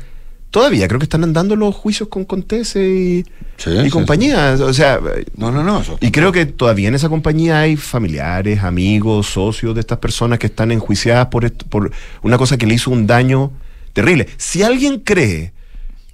todavía 0.52 0.88
creo 0.88 1.00
que 1.00 1.06
están 1.06 1.24
andando 1.24 1.56
los 1.56 1.76
juicios 1.76 2.08
con 2.10 2.24
Contese 2.26 2.88
y, 2.88 3.18
y 3.20 3.26
sí, 3.58 3.90
compañía. 3.90 4.56
O 4.62 4.74
sea, 4.74 5.00
No, 5.36 5.52
no, 5.52 5.64
no. 5.64 5.84
y 6.02 6.12
creo 6.12 6.32
que 6.32 6.46
todavía 6.46 6.88
en 6.88 6.96
esa 6.96 7.10
compañía 7.10 7.60
hay 7.60 7.76
familiares, 7.76 8.64
amigos, 8.64 9.28
socios 9.28 9.74
de 9.76 9.82
estas 9.82 9.98
personas 10.00 10.40
que 10.40 10.48
están 10.48 10.72
enjuiciadas 10.72 11.28
por, 11.28 11.46
esto- 11.46 11.66
por 11.68 11.92
una 12.22 12.38
cosa 12.38 12.58
que 12.58 12.66
le 12.66 12.76
hizo 12.76 12.90
un 12.92 13.06
daño 13.08 13.52
terrible. 13.94 14.28
Si 14.38 14.64
alguien 14.64 15.00
cree 15.00 15.54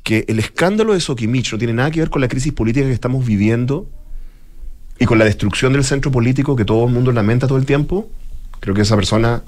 que 0.03 0.25
el 0.27 0.39
escándalo 0.39 0.93
de 0.93 0.99
Sokimich 1.01 1.51
no 1.51 1.59
tiene 1.59 1.73
nada 1.73 1.91
que 1.91 1.99
ver 1.99 2.09
con 2.09 2.21
la 2.21 2.27
crisis 2.27 2.51
política 2.53 2.87
que 2.87 2.93
estamos 2.93 3.23
viviendo 3.25 3.87
y 4.97 5.05
con 5.05 5.19
la 5.19 5.25
destrucción 5.25 5.73
del 5.73 5.83
centro 5.83 6.11
político 6.11 6.55
que 6.55 6.65
todo 6.65 6.85
el 6.87 6.91
mundo 6.93 7.11
lamenta 7.11 7.47
todo 7.47 7.57
el 7.59 7.65
tiempo, 7.65 8.09
creo 8.59 8.73
que 8.73 8.81
esa 8.81 8.95
persona 8.95 9.43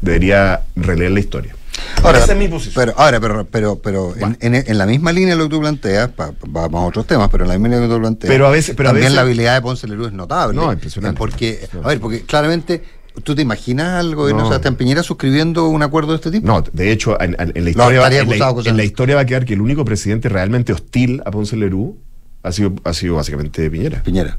debería 0.00 0.62
releer 0.76 1.10
la 1.12 1.20
historia. 1.20 1.54
Ahora, 2.02 2.18
Esa 2.18 2.32
es 2.32 2.38
mi 2.38 2.48
posición. 2.48 2.74
Pero, 2.74 2.98
ahora, 2.98 3.20
pero, 3.20 3.44
pero, 3.46 3.76
pero 3.78 4.14
en, 4.16 4.36
en- 4.40 4.64
en 4.66 4.78
la 4.78 4.86
misma 4.86 5.12
línea 5.12 5.30
de 5.34 5.36
lo 5.36 5.44
que 5.48 5.50
tú 5.56 5.60
planteas, 5.60 6.08
pa- 6.08 6.32
vamos 6.46 6.82
a 6.82 6.86
otros 6.86 7.06
temas, 7.06 7.28
pero 7.30 7.44
en 7.44 7.48
la 7.48 7.54
misma 7.54 7.68
línea 7.68 7.80
de 7.80 7.86
lo 7.86 7.92
que 7.92 7.96
tú 7.96 8.00
planteas, 8.02 8.30
Pero 8.32 8.46
a 8.46 8.50
veces- 8.50 8.74
pero 8.76 8.88
a 8.88 8.92
también 8.92 9.04
veces- 9.06 9.16
la 9.16 9.22
habilidad 9.22 9.54
de 9.54 9.62
Ponce 9.62 9.86
Lerú 9.88 10.06
es 10.06 10.12
notable. 10.12 10.56
No, 10.56 10.72
impresionante. 10.72 11.16
Porque, 11.18 11.68
a 11.82 11.86
ver, 11.88 12.00
porque 12.00 12.22
claramente, 12.22 12.82
¿tú 13.22 13.34
te 13.34 13.42
imaginas 13.42 14.00
al 14.00 14.14
gobierno 14.16 14.42
No. 14.42 14.48
Sebastián 14.48 14.74
Piñera 14.76 15.02
suscribiendo 15.04 15.68
un 15.68 15.82
acuerdo 15.82 16.10
de 16.12 16.16
este 16.16 16.30
tipo? 16.32 16.46
No, 16.46 16.62
de 16.62 16.90
hecho, 16.92 17.20
en, 17.20 17.36
la 17.38 17.44
historia, 17.70 18.00
va, 18.00 18.06
en, 18.08 18.28
la, 18.28 18.50
en 18.70 18.76
la 18.76 18.84
historia 18.84 19.14
va 19.14 19.20
a 19.22 19.26
quedar 19.26 19.44
que 19.44 19.54
el 19.54 19.60
único 19.60 19.84
presidente 19.84 20.28
realmente 20.28 20.72
hostil 20.72 21.22
a 21.24 21.30
Ponce 21.30 21.56
Lerú 21.56 21.96
ha 22.42 22.50
sido, 22.52 22.74
ha 22.84 22.92
sido 22.92 23.14
básicamente 23.16 23.68
Piñera. 23.70 24.02
Piñera. 24.02 24.36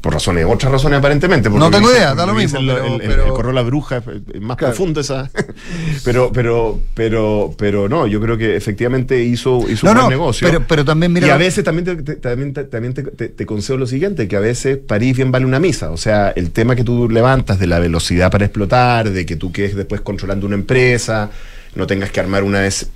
Por 0.00 0.14
razones, 0.14 0.46
otras 0.48 0.72
razones 0.72 0.98
aparentemente. 0.98 1.50
porque 1.50 1.62
No 1.62 1.70
tengo 1.70 1.90
idea, 1.92 2.14
da 2.14 2.24
lo 2.24 2.32
mismo, 2.32 2.58
El, 2.58 2.66
pero- 2.68 2.86
el- 2.86 2.92
el- 3.02 3.08
pero- 3.08 3.26
el 3.26 3.32
correo 3.32 3.52
la 3.52 3.60
bruja 3.60 3.98
es 4.32 4.40
más 4.40 4.56
Claro. 4.56 4.72
profundo 4.74 5.00
esa. 5.02 5.30
pero, 6.04 6.32
pero, 6.32 6.80
pero, 6.94 7.54
pero 7.58 7.88
no, 7.88 8.06
yo 8.06 8.18
creo 8.20 8.38
que 8.38 8.56
efectivamente 8.56 9.22
hizo, 9.22 9.68
hizo 9.68 9.84
No, 9.86 9.92
un 9.92 9.96
no, 9.98 10.02
buen 10.04 10.10
negocio. 10.18 10.48
pero- 10.48 10.64
pero 10.66 10.84
también 10.86 11.12
mira 11.12 11.26
Y 11.26 11.30
a 11.30 11.36
veces 11.36 11.62
también 11.64 11.84
te, 11.84 11.96
te- 12.02 12.16
también, 12.16 12.54
te, 12.54 12.64
también 12.64 12.94
te, 12.94 13.02
te- 13.02 13.28
te 13.28 13.44
concedo 13.46 13.76
lo 13.76 13.86
siguiente, 13.86 14.26
que 14.26 14.36
a 14.36 14.40
veces 14.40 14.78
París 14.78 15.16
bien 15.16 15.30
vale 15.30 15.44
una 15.44 15.60
misa. 15.60 15.90
O 15.90 15.96
sea, 15.98 16.30
el 16.30 16.50
tema 16.50 16.74
que 16.76 16.84
tú 16.84 17.08
levantas 17.10 17.58
de 17.58 17.66
la 17.66 17.78
velocidad 17.78 18.30
para 18.30 18.46
explotar, 18.46 19.10
de 19.10 19.26
que 19.26 19.36
tú 19.36 19.52
quedes 19.52 19.76
después 19.76 20.00
controlando 20.00 20.46
una 20.46 20.54
empresa, 20.56 21.30
no 21.74 21.86
tengas 21.86 22.10
que 22.10 22.20
armar 22.20 22.42
una 22.42 22.60
vez. 22.60 22.88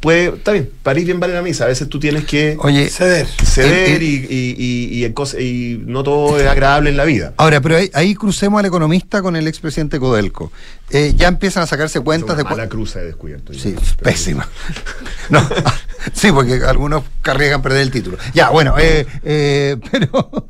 Puede, 0.00 0.36
está 0.36 0.52
bien, 0.52 0.70
París 0.82 1.04
bien 1.04 1.18
vale 1.20 1.34
la 1.34 1.42
misa. 1.42 1.64
A 1.64 1.68
veces 1.68 1.88
tú 1.88 1.98
tienes 1.98 2.24
que 2.24 2.56
Oye, 2.60 2.88
Ceder. 2.88 3.26
ceder 3.26 4.02
eh, 4.02 4.04
y, 4.04 4.26
y, 4.28 5.04
y, 5.04 5.04
y 5.04 5.42
y 5.42 5.82
no 5.84 6.02
todo 6.02 6.38
es 6.38 6.46
agradable 6.46 6.90
en 6.90 6.96
la 6.96 7.04
vida. 7.04 7.34
Ahora, 7.36 7.60
pero 7.60 7.76
ahí, 7.76 7.90
ahí 7.94 8.14
crucemos 8.14 8.60
al 8.60 8.66
economista 8.66 9.22
con 9.22 9.36
el 9.36 9.48
expresidente 9.48 9.98
Codelco. 9.98 10.52
Eh, 10.90 11.14
ya 11.16 11.28
empiezan 11.28 11.62
a 11.62 11.66
sacarse 11.66 12.00
cuentas 12.00 12.36
de... 12.36 12.42
Una 12.42 12.50
mala 12.50 12.68
cruz 12.68 12.96
he 12.96 13.00
descubierto. 13.00 13.52
Sí, 13.54 13.74
pésima. 14.02 14.48
No, 15.30 15.40
sí, 16.12 16.32
porque 16.32 16.54
algunos 16.66 17.04
arriesgan 17.22 17.62
perder 17.62 17.82
el 17.82 17.90
título. 17.92 18.18
Ya, 18.34 18.50
bueno, 18.50 18.74
eh, 18.78 19.06
eh, 19.22 19.76
pero, 19.92 20.48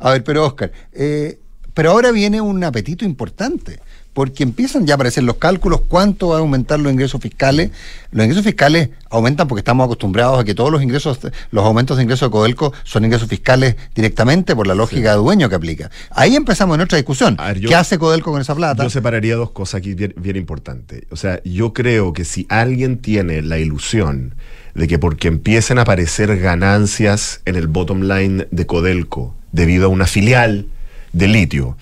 a 0.00 0.12
ver, 0.12 0.24
pero 0.24 0.46
Oscar, 0.46 0.72
eh, 0.92 1.38
pero 1.74 1.90
ahora 1.90 2.10
viene 2.12 2.40
un 2.40 2.64
apetito 2.64 3.04
importante, 3.04 3.78
porque 4.16 4.44
empiezan 4.44 4.86
ya 4.86 4.94
a 4.94 4.96
aparecer 4.96 5.24
los 5.24 5.36
cálculos, 5.36 5.82
cuánto 5.88 6.28
va 6.28 6.36
a 6.36 6.38
aumentar 6.38 6.80
los 6.80 6.90
ingresos 6.90 7.20
fiscales. 7.20 7.70
Los 8.12 8.24
ingresos 8.24 8.46
fiscales 8.46 8.88
aumentan 9.10 9.46
porque 9.46 9.60
estamos 9.60 9.84
acostumbrados 9.84 10.40
a 10.40 10.44
que 10.44 10.54
todos 10.54 10.72
los 10.72 10.82
ingresos, 10.82 11.18
los 11.50 11.64
aumentos 11.66 11.98
de 11.98 12.02
ingresos 12.04 12.28
de 12.28 12.32
Codelco 12.32 12.72
son 12.82 13.04
ingresos 13.04 13.28
fiscales 13.28 13.76
directamente 13.94 14.56
por 14.56 14.66
la 14.66 14.74
lógica 14.74 15.10
de 15.10 15.18
dueño 15.18 15.50
que 15.50 15.54
aplica. 15.56 15.90
Ahí 16.12 16.34
empezamos 16.34 16.76
en 16.76 16.80
otra 16.80 16.96
discusión. 16.96 17.36
A 17.38 17.48
ver, 17.48 17.60
yo- 17.60 17.68
¿Qué 17.68 17.74
hace 17.74 17.98
Codelco 17.98 18.32
con 18.32 18.40
esa 18.40 18.54
plata? 18.54 18.84
Yo 18.84 18.88
separaría 18.88 19.36
dos 19.36 19.50
cosas 19.50 19.80
aquí 19.80 19.92
bien, 19.92 20.14
bien 20.16 20.36
importantes. 20.36 21.02
O 21.10 21.16
sea, 21.16 21.42
yo 21.44 21.74
creo 21.74 22.14
que 22.14 22.24
si 22.24 22.46
alguien 22.48 22.96
tiene 22.96 23.42
la 23.42 23.58
ilusión 23.58 24.34
de 24.74 24.88
que 24.88 24.98
porque 24.98 25.28
empiecen 25.28 25.76
a 25.78 25.82
aparecer 25.82 26.38
ganancias 26.40 27.42
en 27.44 27.56
el 27.56 27.66
bottom 27.66 28.00
line 28.00 28.48
de 28.50 28.64
Codelco 28.64 29.34
debido 29.52 29.84
a 29.84 29.88
una 29.88 30.06
filial 30.06 30.68
de 31.12 31.28
litio, 31.28 31.76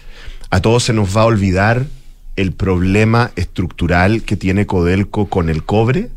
a 0.51 0.61
todos 0.61 0.83
se 0.83 0.93
nos 0.93 1.17
va 1.17 1.23
a 1.23 1.27
olvidar 1.27 1.87
el 2.37 2.53
problema 2.53 3.31
estructural 3.37 4.23
que 4.23 4.37
tiene 4.37 4.67
Codelco 4.67 5.27
con 5.27 5.49
el 5.49 5.63
cobre. 5.65 6.09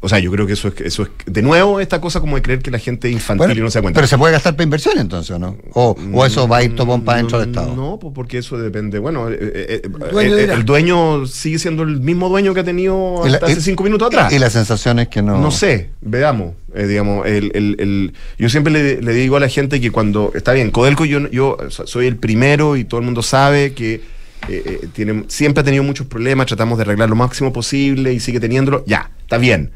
O 0.00 0.08
sea, 0.08 0.18
yo 0.20 0.30
creo 0.30 0.46
que 0.46 0.52
eso 0.52 0.68
es, 0.68 0.80
eso 0.82 1.02
es 1.04 1.08
de 1.26 1.42
nuevo 1.42 1.80
esta 1.80 2.00
cosa 2.00 2.20
como 2.20 2.36
de 2.36 2.42
creer 2.42 2.60
que 2.60 2.70
la 2.70 2.78
gente 2.78 3.10
infantil 3.10 3.46
Bueno, 3.46 3.54
y 3.60 3.62
no 3.62 3.70
se 3.70 3.78
da 3.78 3.82
cuenta. 3.82 3.98
Pero 3.98 4.06
se 4.06 4.18
puede 4.18 4.32
gastar 4.34 4.54
para 4.54 4.62
inversión 4.64 4.98
entonces, 4.98 5.30
¿o 5.34 5.38
no? 5.38 5.56
O, 5.72 5.96
o 6.12 6.26
eso 6.26 6.46
va 6.46 6.58
a 6.58 6.62
ir 6.62 6.76
todo 6.76 7.00
para 7.02 7.18
dentro 7.18 7.40
del 7.40 7.48
Estado. 7.48 7.74
No, 7.74 7.98
pues 7.98 8.12
porque 8.14 8.38
eso 8.38 8.58
depende. 8.58 8.98
Bueno, 9.00 9.28
eh, 9.30 9.36
eh, 9.40 9.80
eh, 9.84 9.88
dueño 10.12 10.36
el, 10.36 10.64
dueño 10.64 11.26
sigue 11.26 11.58
siendo 11.58 11.82
el 11.82 12.00
mismo 12.00 12.28
dueño 12.28 12.52
que 12.54 12.60
ha 12.60 12.64
tenido 12.64 13.22
la- 13.26 13.34
hasta 13.34 13.46
hace 13.46 13.58
y- 13.58 13.62
cinco 13.62 13.82
minutos 13.84 14.08
atrás. 14.08 14.32
Y 14.32 14.38
la 14.38 14.50
sensación 14.50 14.98
es 15.00 15.08
que 15.08 15.22
no. 15.22 15.40
No 15.40 15.50
sé, 15.50 15.90
veamos. 16.02 16.54
eh, 16.74 16.86
digamos, 16.86 17.26
el, 17.26 17.50
el- 17.54 17.76
el- 17.80 18.12
yo 18.38 18.48
siempre 18.50 18.72
le, 18.72 19.02
le 19.02 19.12
digo 19.14 19.36
a 19.36 19.40
la 19.40 19.48
gente 19.48 19.80
que 19.80 19.90
cuando. 19.90 20.30
Está 20.34 20.52
bien, 20.52 20.70
Codelco, 20.70 21.04
yo, 21.06 21.28
yo 21.30 21.56
soy 21.70 22.06
el 22.06 22.16
primero 22.16 22.76
y 22.76 22.84
todo 22.84 23.00
el 23.00 23.06
mundo 23.06 23.22
sabe 23.22 23.72
que 23.72 24.02
eh, 24.48 24.62
eh, 24.82 24.88
tiene, 24.92 25.24
siempre 25.28 25.60
ha 25.60 25.64
tenido 25.64 25.82
muchos 25.82 26.06
problemas. 26.06 26.46
Tratamos 26.46 26.78
de 26.78 26.82
arreglar 26.82 27.08
lo 27.10 27.16
máximo 27.16 27.52
posible 27.52 28.12
y 28.12 28.20
sigue 28.20 28.40
teniéndolo. 28.40 28.84
Ya, 28.86 29.10
está 29.20 29.38
bien. 29.38 29.70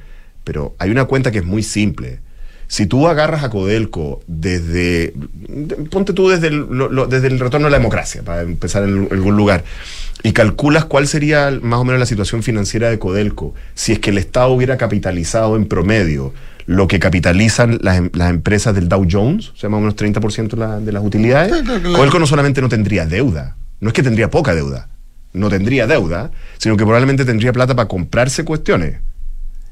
Pero 0.45 0.75
hay 0.79 0.91
una 0.91 1.05
cuenta 1.05 1.31
que 1.31 1.39
es 1.39 1.45
muy 1.45 1.63
simple. 1.63 2.21
Si 2.67 2.87
tú 2.87 3.09
agarras 3.09 3.43
a 3.43 3.51
Codelco 3.51 4.21
desde. 4.29 5.13
de- 5.17 5.77
Ponte 5.91 6.13
tú 6.13 6.29
desde 6.29 6.47
el, 6.49 6.59
lo- 6.71 6.89
lo- 6.89 7.07
desde 7.07 7.27
el 7.27 7.39
retorno 7.41 7.67
a 7.67 7.71
la 7.71 7.79
democracia, 7.79 8.23
para 8.23 8.43
empezar 8.43 8.85
en 8.85 9.09
algún 9.11 9.37
lugar. 9.37 9.65
y 10.23 10.33
calculas 10.33 10.85
cuál 10.85 11.09
sería 11.09 11.51
más 11.63 11.81
o 11.81 11.85
menos 11.85 11.99
la 11.99 12.05
situación 12.07 12.43
financiera 12.43 12.91
de 12.91 12.99
Codelco 12.99 13.55
si 13.75 13.93
es 13.93 13.99
que 14.01 14.11
el 14.11 14.19
Estado 14.19 14.51
hubiera 14.51 14.77
capitalizado 14.77 15.57
en 15.57 15.65
promedio 15.67 16.35
lo 16.67 16.87
que 16.89 16.99
capitalizan 17.01 17.79
las, 17.83 17.97
em- 17.97 18.11
las 18.13 18.29
empresas 18.31 18.75
del 18.75 18.87
Dow 18.89 19.07
Jones, 19.11 19.49
o 19.49 19.57
sea, 19.57 19.69
más 19.71 19.79
o 19.79 19.81
menos 19.81 19.97
30% 19.97 20.51
de, 20.51 20.57
la- 20.59 20.79
de 20.79 20.93
las 20.93 21.03
utilidades. 21.03 21.53
Codelco 21.97 22.19
no 22.19 22.27
solamente 22.27 22.61
no 22.61 22.69
tendría 22.69 23.07
deuda, 23.07 23.57
no 23.81 23.89
es 23.89 23.95
que 23.95 24.03
tendría 24.03 24.31
poca 24.31 24.55
deuda, 24.55 24.89
no 25.33 25.49
tendría 25.49 25.87
deuda, 25.87 26.31
sino 26.59 26.77
que 26.77 26.85
probablemente 26.85 27.25
tendría 27.25 27.53
plata 27.53 27.75
para 27.75 27.89
comprarse 27.89 28.45
cuestiones. 28.45 29.01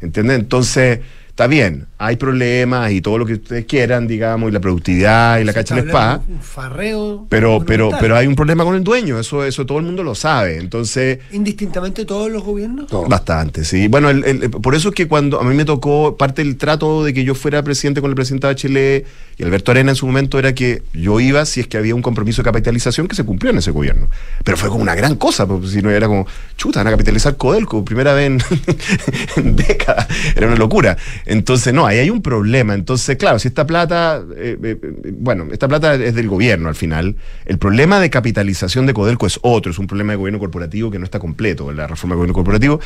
¿Entiendes? 0.00 0.38
Entonces, 0.38 1.00
está 1.39 1.47
bien, 1.47 1.86
hay 1.99 2.16
problemas 2.16 2.91
y 2.91 3.01
todo 3.01 3.16
lo 3.16 3.24
que 3.24 3.34
ustedes 3.34 3.64
quieran, 3.64 4.09
digamos, 4.09 4.51
y 4.51 4.53
la 4.53 4.59
productividad 4.59 5.39
y 5.39 5.45
la 5.45 5.53
cacha 5.53 5.76
de 5.76 5.82
la 5.82 5.86
espada. 5.86 6.22
Un 6.28 6.41
farreo. 6.43 7.26
Pero, 7.28 7.62
pero, 7.64 7.91
pero 8.01 8.16
hay 8.16 8.26
un 8.26 8.34
problema 8.34 8.64
con 8.64 8.74
el 8.74 8.82
dueño, 8.82 9.20
eso, 9.20 9.45
eso 9.45 9.64
todo 9.64 9.78
el 9.78 9.84
mundo 9.84 10.03
lo 10.03 10.16
sabe. 10.16 10.57
Entonces, 10.59 11.20
Indistintamente 11.30 12.05
todos 12.05 12.28
los 12.28 12.43
gobiernos. 12.43 12.89
bastante, 13.09 13.64
sí. 13.64 13.86
Bueno, 13.86 14.11
el- 14.11 14.24
el- 14.24 14.51
por 14.51 14.74
eso 14.74 14.89
es 14.89 14.97
que 14.97 15.07
cuando 15.07 15.41
a 15.41 15.45
mí 15.45 15.55
me 15.55 15.64
tocó, 15.64 16.16
parte 16.16 16.43
del 16.43 16.57
trato 16.57 17.05
de 17.05 17.14
que 17.14 17.22
yo 17.22 17.36
fuera 17.36 17.62
presidente 17.62 18.01
con 18.01 18.11
el 18.11 18.16
presidente 18.16 18.49
Bachelet 18.49 19.07
y 19.36 19.45
Alberto 19.45 19.70
Arena 19.70 19.91
en 19.93 19.97
su 19.97 20.07
momento 20.07 20.41
era 20.41 20.53
que 20.57 20.82
yo 20.93 21.20
iba 21.20 21.45
si 21.47 21.61
es 21.61 21.68
que 21.68 21.76
había 21.76 21.95
un 21.95 22.03
compromiso 22.03 22.43
de 22.43 22.47
capitalización 22.47 23.07
que 23.07 23.14
se 23.14 23.22
cumplió 23.22 23.53
en 23.53 23.59
ese 23.59 23.70
gobierno. 23.70 24.09
Pero 24.43 24.57
fue 24.57 24.70
como 24.70 24.82
una 24.82 24.97
gran 24.97 25.14
cosa, 25.14 25.47
porque 25.47 25.68
si 25.68 25.82
no 25.82 25.91
era 25.91 26.09
como, 26.09 26.26
chuta, 26.57 26.80
van 26.80 26.89
a 26.89 26.91
capitalizar 26.91 27.36
Codelco, 27.36 27.84
primera 27.84 28.12
vez 28.12 28.26
en, 28.26 28.43
en 29.36 29.55
décadas. 29.55 30.09
Era 30.34 30.49
una 30.49 30.57
locura. 30.57 30.97
Entonces, 31.29 31.72
no, 31.74 31.87
ahí 31.87 31.99
hay 31.99 32.11
un 32.11 32.22
problema. 32.22 32.74
Entonces, 32.74 33.16
claro, 33.16 33.39
si 33.39 33.49
esta 33.49 33.66
plata, 33.66 34.22
eh, 34.37 34.57
eh, 34.62 34.76
eh, 34.83 35.12
bueno, 35.18 35.47
esta 35.53 35.68
plata 35.68 35.95
es 35.95 36.14
del 36.14 36.29
gobierno 36.29 36.68
al 36.68 36.74
final. 36.74 37.16
El 37.45 37.59
problema 37.59 38.01
de 38.01 38.11
capitalización 38.11 38.87
de 38.87 38.95
Codelco 38.95 39.26
es 39.26 39.39
otro, 39.43 39.70
es 39.70 39.79
un 39.79 39.87
problema 39.87 40.12
de 40.12 40.16
gobierno 40.16 40.39
corporativo 40.39 40.91
que 40.91 40.99
no 40.99 41.05
está 41.05 41.18
completo, 41.18 41.70
la 41.72 41.87
reforma 41.87 42.14
de 42.14 42.18
gobierno 42.18 42.35
corporativo. 42.35 42.81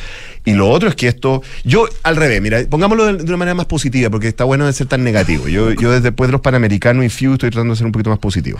Y 0.45 0.53
lo 0.53 0.69
otro 0.69 0.89
es 0.89 0.95
que 0.95 1.07
esto, 1.07 1.41
yo 1.63 1.87
al 2.03 2.15
revés, 2.15 2.41
mira, 2.41 2.59
pongámoslo 2.69 3.13
de, 3.13 3.23
una 3.23 3.37
manera 3.37 3.55
más 3.55 3.65
positiva, 3.65 4.09
porque 4.09 4.27
está 4.27 4.43
bueno 4.43 4.65
de 4.65 4.73
ser 4.73 4.87
tan 4.87 5.03
negativo. 5.03 5.47
Yo, 5.47 5.71
yo 5.71 5.91
desde 5.91 6.03
después 6.11 6.27
de 6.27 6.33
los 6.33 6.41
Panamericanos 6.41 7.05
y 7.05 7.09
FIU 7.09 7.33
estoy 7.33 7.49
tratando 7.49 7.73
de 7.73 7.77
ser 7.77 7.85
un 7.85 7.91
poquito 7.91 8.09
más 8.09 8.19
positivo. 8.19 8.59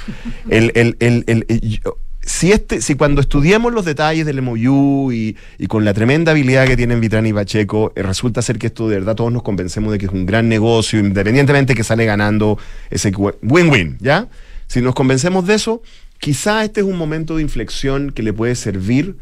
El, 0.49 0.71
el- 0.75 0.95
el- 0.99 1.23
el- 1.27 1.45
el- 1.49 1.61
yo- 1.61 1.97
si, 2.25 2.51
este, 2.51 2.81
si 2.81 2.95
cuando 2.95 3.21
estudiamos 3.21 3.73
los 3.73 3.85
detalles 3.85 4.25
del 4.25 4.41
MOU 4.41 5.11
y, 5.11 5.35
con 5.67 5.83
la 5.83 5.93
tremenda 5.93 6.31
habilidad 6.31 6.65
que 6.67 6.77
tienen 6.77 7.01
Vitrani 7.01 7.29
y 7.29 7.33
Pacheco, 7.33 7.91
eh, 7.95 8.03
resulta 8.03 8.41
ser 8.41 8.57
que 8.57 8.67
esto 8.67 8.87
de 8.87 8.99
verdad 8.99 9.15
todos 9.15 9.31
nos 9.31 9.43
convencemos 9.43 9.91
de 9.91 9.97
que 9.97 10.05
es 10.05 10.11
un 10.11 10.25
gran 10.25 10.47
negocio, 10.47 10.99
independientemente 10.99 11.75
que 11.75 11.83
sale 11.83 12.05
ganando 12.05 12.57
ese 12.89 13.11
win-win, 13.41 13.97
¿ya? 13.99 14.27
Si 14.67 14.81
nos 14.81 14.95
convencemos 14.95 15.45
de 15.45 15.55
eso, 15.55 15.81
quizá 16.19 16.63
este 16.63 16.81
es 16.81 16.87
un 16.87 16.97
momento 16.97 17.35
de 17.35 17.41
inflexión 17.41 18.11
que 18.11 18.23
le 18.23 18.31
puede 18.31 18.55
servir 18.55 19.17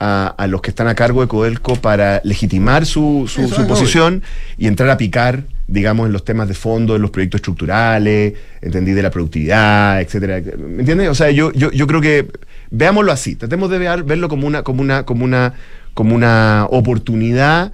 a, 0.00 0.28
a 0.38 0.46
los 0.46 0.60
que 0.62 0.70
están 0.70 0.86
a 0.88 0.94
cargo 0.94 1.22
de 1.22 1.28
Codelco 1.28 1.74
para 1.76 2.20
legitimar 2.24 2.86
su, 2.86 3.24
su- 3.28 3.48
posición 3.66 4.22
y 4.56 4.66
entrar 4.68 4.88
a 4.90 4.96
picar, 4.96 5.44
digamos, 5.66 6.06
en 6.06 6.12
los 6.12 6.24
temas 6.24 6.46
de 6.48 6.54
fondo, 6.54 6.92
de 6.92 6.98
los 7.00 7.10
proyectos 7.10 7.40
estructurales, 7.40 8.34
entendí, 8.62 8.92
de 8.92 9.02
la 9.02 9.10
productividad, 9.10 10.00
etcétera. 10.00 10.40
¿Me 10.56 10.80
entiendes? 10.80 11.08
O 11.08 11.14
sea, 11.14 11.30
yo, 11.30 11.52
yo, 11.52 11.70
yo 11.72 11.86
creo 11.86 12.00
que 12.00 12.28
veámoslo 12.70 13.10
así, 13.12 13.34
tratemos 13.34 13.70
de 13.70 13.78
ver- 13.78 14.04
verlo 14.04 14.28
como 14.28 14.46
una, 14.46 14.62
como 14.62 14.82
una, 14.82 15.04
como 15.04 15.24
una, 15.24 15.54
como 15.94 16.14
una 16.14 16.66
oportunidad. 16.70 17.72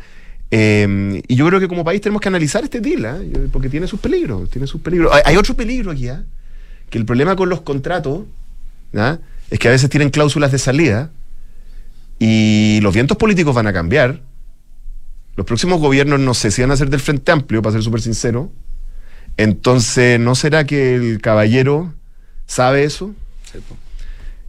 eh, 0.51 1.23
y 1.29 1.35
yo 1.35 1.47
creo 1.47 1.61
que 1.61 1.69
como 1.69 1.85
país 1.85 2.01
tenemos 2.01 2.23
que 2.23 2.29
analizar 2.29 2.65
este 2.65 2.81
deal. 2.81 3.03
Yo- 3.31 3.41
porque 3.53 3.69
tiene 3.69 3.87
sus 3.87 4.01
peligros, 4.01 4.49
tiene 4.51 4.67
sus 4.67 4.81
peligros. 4.81 5.13
Hay, 5.13 5.23
hay 5.27 5.37
otro 5.37 5.55
peligro 5.55 5.91
aquí, 5.91 6.09
¿ah? 6.09 6.23
que 6.91 6.99
el 6.99 7.05
problema 7.05 7.37
con 7.37 7.49
los 7.49 7.61
contratos 7.63 8.21
es 9.51 9.59
que 9.59 9.69
a 9.69 9.73
veces 9.73 9.91
tienen 9.91 10.11
cláusulas 10.11 10.53
de 10.53 10.59
salida 10.59 11.11
y 12.27 12.81
los 12.81 12.95
vientos 12.95 13.19
políticos 13.19 13.55
van 13.55 13.67
a 13.67 13.73
cambiar. 13.75 14.23
Los 15.37 15.45
próximos 15.45 15.79
gobiernos 15.79 16.21
no 16.21 16.33
sé 16.33 16.51
si 16.51 16.63
van 16.63 16.71
a 16.71 16.77
ser 16.79 16.89
del 16.89 17.01
Frente 17.01 17.31
Amplio, 17.31 17.61
para 17.61 17.75
ser 17.75 17.83
súper 17.83 18.01
sincero. 18.01 18.51
Entonces, 19.37 20.19
¿no 20.19 20.35
será 20.35 20.65
que 20.65 20.95
el 20.95 21.21
caballero 21.21 21.93
sabe 22.47 22.85
eso? 22.85 23.15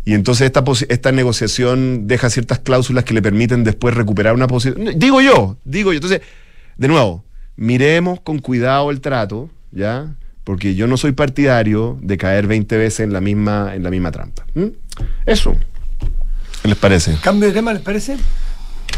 Y 0.06 0.14
entonces 0.14 0.46
esta, 0.46 0.64
esta 0.88 1.12
negociación 1.12 2.08
deja 2.08 2.30
ciertas 2.30 2.60
cláusulas 2.60 3.04
que 3.04 3.14
le 3.14 3.22
permiten 3.22 3.66
después 3.66 3.94
recuperar 3.94 4.36
una 4.36 4.48
posición. 4.48 4.98
Digo 4.98 5.20
yo, 5.20 5.58
digo 5.66 5.92
yo. 5.92 5.98
Entonces, 5.98 6.22
de 6.78 6.88
nuevo, 6.88 7.26
miremos 7.58 8.22
con 8.22 8.40
cuidado 8.40 8.90
el 8.90 9.02
trato, 9.02 9.50
¿ya? 9.74 10.16
Porque 10.46 10.76
yo 10.76 10.88
no 10.88 10.96
soy 10.96 11.12
partidario 11.12 12.00
de 12.02 12.18
caer 12.18 12.48
20 12.48 12.78
veces 12.78 13.02
en 13.02 13.12
la 13.12 13.20
misma, 13.20 13.76
en 13.76 13.84
la 13.84 13.90
misma 13.90 14.12
trampa. 14.12 14.46
¿Mm? 14.54 14.68
Eso. 15.26 15.58
¿Qué 16.66 16.70
les 16.70 16.78
parece? 16.80 17.16
¿Cambio 17.22 17.48
de 17.50 17.54
tema, 17.54 17.74
les 17.74 17.82
parece? 17.84 18.18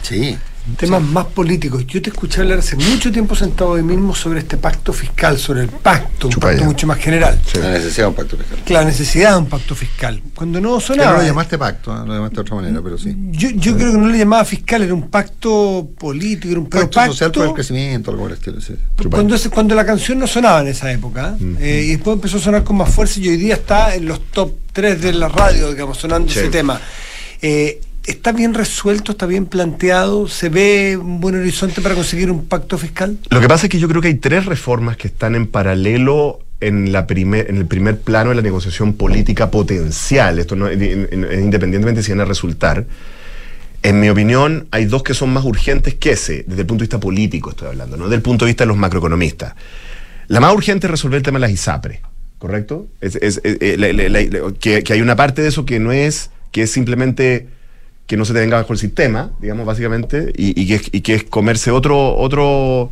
Sí. 0.02 0.38
Temas 0.78 1.02
más 1.02 1.26
políticos. 1.26 1.86
Yo 1.86 2.02
te 2.02 2.12
escuché 2.12 2.40
hablar 2.40 2.60
hace 2.60 2.78
mucho 2.78 3.12
tiempo 3.12 3.36
sentado 3.36 3.72
hoy 3.72 3.84
mismo 3.84 4.16
sobre 4.16 4.40
este 4.40 4.56
pacto 4.56 4.94
fiscal, 4.94 5.38
sobre 5.38 5.64
el 5.64 5.68
pacto, 5.68 6.28
un 6.30 6.34
pacto 6.36 6.60
ya. 6.62 6.66
mucho 6.66 6.88
más 6.88 6.98
general. 6.98 7.38
La 7.62 7.72
necesidad 7.72 8.04
de 8.06 8.08
un 8.08 8.14
pacto 8.14 8.38
fiscal. 8.38 8.60
La 8.70 8.86
necesidad 8.86 9.32
de 9.34 9.38
un 9.40 9.46
pacto 9.48 9.76
fiscal. 9.76 10.22
Cuando 10.34 10.62
no 10.62 10.70
Que 10.70 10.74
no 10.76 10.80
sonaba. 10.80 11.18
lo 11.18 11.24
llamaste 11.26 11.58
pacto, 11.58 11.92
¿eh? 11.94 12.06
lo 12.08 12.14
llamaste 12.14 12.36
de 12.36 12.42
otra 12.42 12.56
manera, 12.56 12.82
pero 12.82 12.98
sí. 12.98 13.14
Yo, 13.32 13.50
yo 13.50 13.76
creo 13.76 13.92
que 13.92 13.98
no 13.98 14.08
le 14.08 14.18
llamaba 14.18 14.46
fiscal, 14.46 14.82
era 14.84 14.94
un 14.94 15.10
pacto 15.10 15.90
político, 16.00 16.52
era 16.52 16.60
un 16.62 16.70
pero 16.70 16.90
Pacto 16.90 17.12
social 17.12 17.32
por 17.34 17.42
el 17.44 17.48
pacto. 17.50 17.56
crecimiento, 17.56 18.12
algo 18.12 18.24
por 18.24 18.32
el 18.32 18.38
estilo. 18.38 18.62
sí. 18.62 18.76
Cuando, 19.10 19.36
ese- 19.36 19.50
cuando 19.50 19.76
la 19.76 19.86
canción 19.86 20.20
no 20.20 20.28
sonaba 20.28 20.62
en 20.62 20.68
esa 20.68 20.90
época, 20.90 21.36
eh, 21.60 21.84
y 21.86 21.90
después 21.92 22.16
empezó 22.16 22.38
a 22.38 22.40
sonar 22.40 22.64
con 22.64 22.78
más 22.78 22.90
fuerza 22.94 23.20
y 23.20 23.28
hoy 23.28 23.36
día 23.36 23.56
está 23.56 23.94
en 23.94 24.06
los 24.06 24.22
top 24.32 24.54
3 24.72 25.02
de 25.02 25.12
la 25.14 25.28
radio, 25.28 25.70
digamos, 25.72 25.98
sonando 25.98 26.32
Sí. 26.32 26.40
ese 26.40 26.48
tema. 26.50 26.80
Eh, 27.42 27.82
¿Está 28.08 28.32
bien 28.32 28.54
resuelto, 28.54 29.12
está 29.12 29.26
bien 29.26 29.46
planteado? 29.46 30.30
¿Se 30.30 30.48
ve 30.48 30.96
un 30.96 31.20
buen 31.20 31.36
horizonte 31.36 31.82
para 31.82 31.94
conseguir 31.94 32.32
un 32.32 32.46
pacto 32.46 32.78
fiscal? 32.78 33.18
Lo 33.30 33.42
que 33.42 33.50
pasa 33.50 33.66
es 33.66 33.70
que 33.70 33.80
yo 33.80 33.90
creo 33.90 34.02
que 34.02 34.08
hay 34.08 34.16
tres 34.16 34.46
reformas 34.46 34.96
que 34.96 35.10
están 35.10 35.36
en 35.36 35.46
paralelo 35.46 36.40
en, 36.62 36.94
la 36.94 37.06
primer, 37.06 37.50
en 37.50 37.58
el 37.58 37.66
primer 37.66 38.00
plano 38.00 38.30
de 38.30 38.38
la 38.38 38.42
negociación 38.42 38.94
política 38.94 39.52
potencial. 39.52 40.40
Esto 40.40 40.56
independientemente 40.56 42.02
si 42.02 42.12
van 42.12 42.22
a 42.22 42.26
resultar. 42.26 42.86
En 43.84 44.00
mi 44.00 44.10
opinión, 44.10 44.68
hay 44.72 44.86
dos 44.86 45.04
que 45.04 45.14
son 45.14 45.32
más 45.32 45.44
urgentes 45.44 45.96
que 45.96 46.12
ese, 46.12 46.46
desde 46.48 46.62
el 46.62 46.68
punto 46.68 46.84
de 46.84 46.86
vista 46.86 47.02
político 47.02 47.50
estoy 47.50 47.68
hablando, 47.68 47.98
no 47.98 48.06
desde 48.06 48.16
el 48.16 48.22
punto 48.22 48.46
de 48.46 48.52
vista 48.52 48.64
de 48.64 48.70
los 48.70 48.78
macroeconomistas. 48.78 49.54
La 50.28 50.40
más 50.40 50.54
urgente 50.54 50.88
es 50.88 50.92
resolver 50.92 51.18
el 51.18 51.24
tema 51.24 51.40
de 51.40 51.42
las 51.42 51.52
ISAPRE, 51.52 52.02
¿correcto? 52.38 52.88
Eh, 53.02 53.12
eh, 53.22 54.54
que 54.60 54.94
hay 54.94 55.02
una 55.02 55.16
parte 55.18 55.42
de 55.42 55.50
eso 55.50 55.66
que 55.66 55.80
no 55.80 55.92
es, 55.92 56.32
que 56.52 56.64
es 56.64 56.72
simplemente 56.72 57.48
que 58.08 58.16
no 58.16 58.24
se 58.26 58.34
te 58.34 58.40
venga 58.40 58.58
bajo 58.58 58.74
el 58.74 58.80
sistema, 58.80 59.32
digamos, 59.42 59.66
básicamente, 59.66 60.32
y, 60.36 60.60
y 60.60 60.68
que, 60.68 60.76
es, 60.76 60.90
y 60.92 61.02
que 61.02 61.16
es 61.16 61.24
comerse 61.26 61.72
otro, 61.72 62.16
otro, 62.16 62.90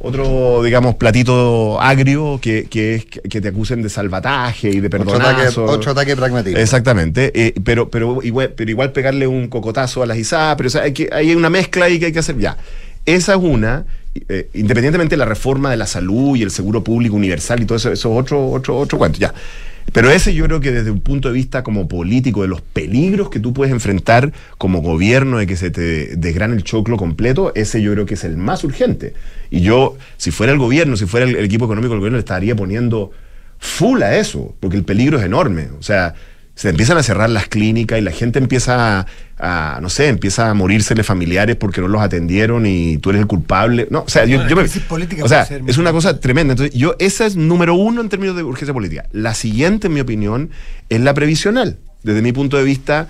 otro, 0.00 0.62
digamos, 0.64 0.96
platito 0.96 1.80
agrio 1.80 2.40
que, 2.42 2.64
que 2.64 2.96
es 2.96 3.04
que 3.04 3.40
te 3.40 3.48
acusen 3.48 3.80
de 3.82 3.88
salvataje 3.88 4.68
y 4.70 4.80
de 4.80 4.88
ataque, 4.88 5.04
perdonazo. 5.04 5.64
otro 5.66 5.92
ataque 5.92 6.16
pragmático. 6.16 6.58
Exactamente, 6.58 7.30
eh, 7.34 7.54
pero, 7.62 7.90
pero, 7.90 8.22
igual, 8.22 8.52
pero 8.56 8.70
igual 8.70 8.90
pegarle 8.92 9.28
un 9.28 9.48
cocotazo 9.48 10.02
a 10.02 10.06
las 10.06 10.18
ISA, 10.18 10.56
pero 10.56 10.66
o 10.66 10.70
sea, 10.70 10.82
hay, 10.82 10.92
que, 10.92 11.08
hay 11.12 11.34
una 11.34 11.48
mezcla 11.48 11.84
ahí 11.84 12.00
que 12.00 12.06
hay 12.06 12.12
que 12.12 12.18
hacer 12.18 12.36
ya. 12.36 12.56
Esa 13.06 13.34
es 13.34 13.40
una, 13.40 13.84
eh, 14.28 14.48
independientemente 14.54 15.14
de 15.14 15.18
la 15.18 15.26
reforma 15.26 15.70
de 15.70 15.76
la 15.76 15.86
salud 15.86 16.36
y 16.36 16.42
el 16.42 16.50
seguro 16.50 16.82
público 16.82 17.14
universal 17.14 17.62
y 17.62 17.66
todo 17.66 17.76
eso, 17.76 17.92
eso 17.92 18.12
es 18.12 18.18
otro, 18.20 18.50
otro, 18.50 18.78
otro 18.78 18.98
cuento, 18.98 19.20
ya. 19.20 19.32
Pero 19.92 20.10
ese 20.10 20.34
yo 20.34 20.44
creo 20.44 20.60
que 20.60 20.70
desde 20.70 20.90
un 20.90 21.00
punto 21.00 21.28
de 21.28 21.34
vista 21.34 21.62
como 21.62 21.88
político, 21.88 22.42
de 22.42 22.48
los 22.48 22.60
peligros 22.60 23.30
que 23.30 23.40
tú 23.40 23.52
puedes 23.52 23.72
enfrentar 23.72 24.32
como 24.56 24.82
gobierno 24.82 25.38
de 25.38 25.46
que 25.46 25.56
se 25.56 25.70
te 25.70 26.16
desgrane 26.16 26.54
el 26.54 26.62
choclo 26.62 26.96
completo, 26.96 27.52
ese 27.54 27.82
yo 27.82 27.92
creo 27.92 28.06
que 28.06 28.14
es 28.14 28.24
el 28.24 28.36
más 28.36 28.62
urgente. 28.62 29.14
Y 29.50 29.62
yo, 29.62 29.96
si 30.16 30.30
fuera 30.30 30.52
el 30.52 30.58
gobierno, 30.58 30.96
si 30.96 31.06
fuera 31.06 31.26
el, 31.26 31.36
equipo 31.36 31.64
económico 31.64 31.92
del 31.92 32.00
gobierno, 32.00 32.18
le 32.18 32.20
estaría 32.20 32.54
poniendo 32.54 33.10
full 33.58 34.02
a 34.02 34.16
eso, 34.16 34.54
porque 34.60 34.76
el 34.76 34.84
peligro 34.84 35.18
es 35.18 35.24
enorme. 35.24 35.68
O 35.78 35.82
sea, 35.82 36.14
se 36.60 36.68
empiezan 36.68 36.98
a 36.98 37.02
cerrar 37.02 37.30
las 37.30 37.48
clínicas 37.48 37.98
y 37.98 38.02
la 38.02 38.10
gente 38.10 38.38
empieza 38.38 38.98
a, 39.00 39.06
a, 39.38 39.80
no 39.80 39.88
sé, 39.88 40.08
empieza 40.08 40.50
a 40.50 40.52
morírsele 40.52 41.02
familiares 41.02 41.56
porque 41.56 41.80
no 41.80 41.88
los 41.88 42.02
atendieron 42.02 42.66
y 42.66 42.98
tú 42.98 43.08
eres 43.08 43.20
el 43.22 43.26
culpable. 43.26 43.88
No, 43.90 44.00
o 44.00 44.08
sea, 44.10 44.26
yo, 44.26 44.44
me- 44.44 44.68
política 44.86 45.24
o 45.24 45.28
sea, 45.28 45.46
puede 45.46 45.60
ser 45.62 45.70
es 45.70 45.78
una 45.78 45.90
cosa 45.90 46.20
tremenda. 46.20 46.52
Entonces, 46.52 46.78
yo, 46.78 46.96
esa 46.98 47.24
es 47.24 47.34
número 47.34 47.74
uno 47.76 48.02
en 48.02 48.10
términos 48.10 48.36
de 48.36 48.42
urgencia 48.42 48.74
política. 48.74 49.06
La 49.10 49.32
siguiente, 49.32 49.86
en 49.86 49.94
mi 49.94 50.00
opinión, 50.00 50.50
es 50.90 51.00
la 51.00 51.14
previsional. 51.14 51.78
Desde 52.02 52.20
mi 52.20 52.32
punto 52.32 52.58
de 52.58 52.64
vista, 52.64 53.08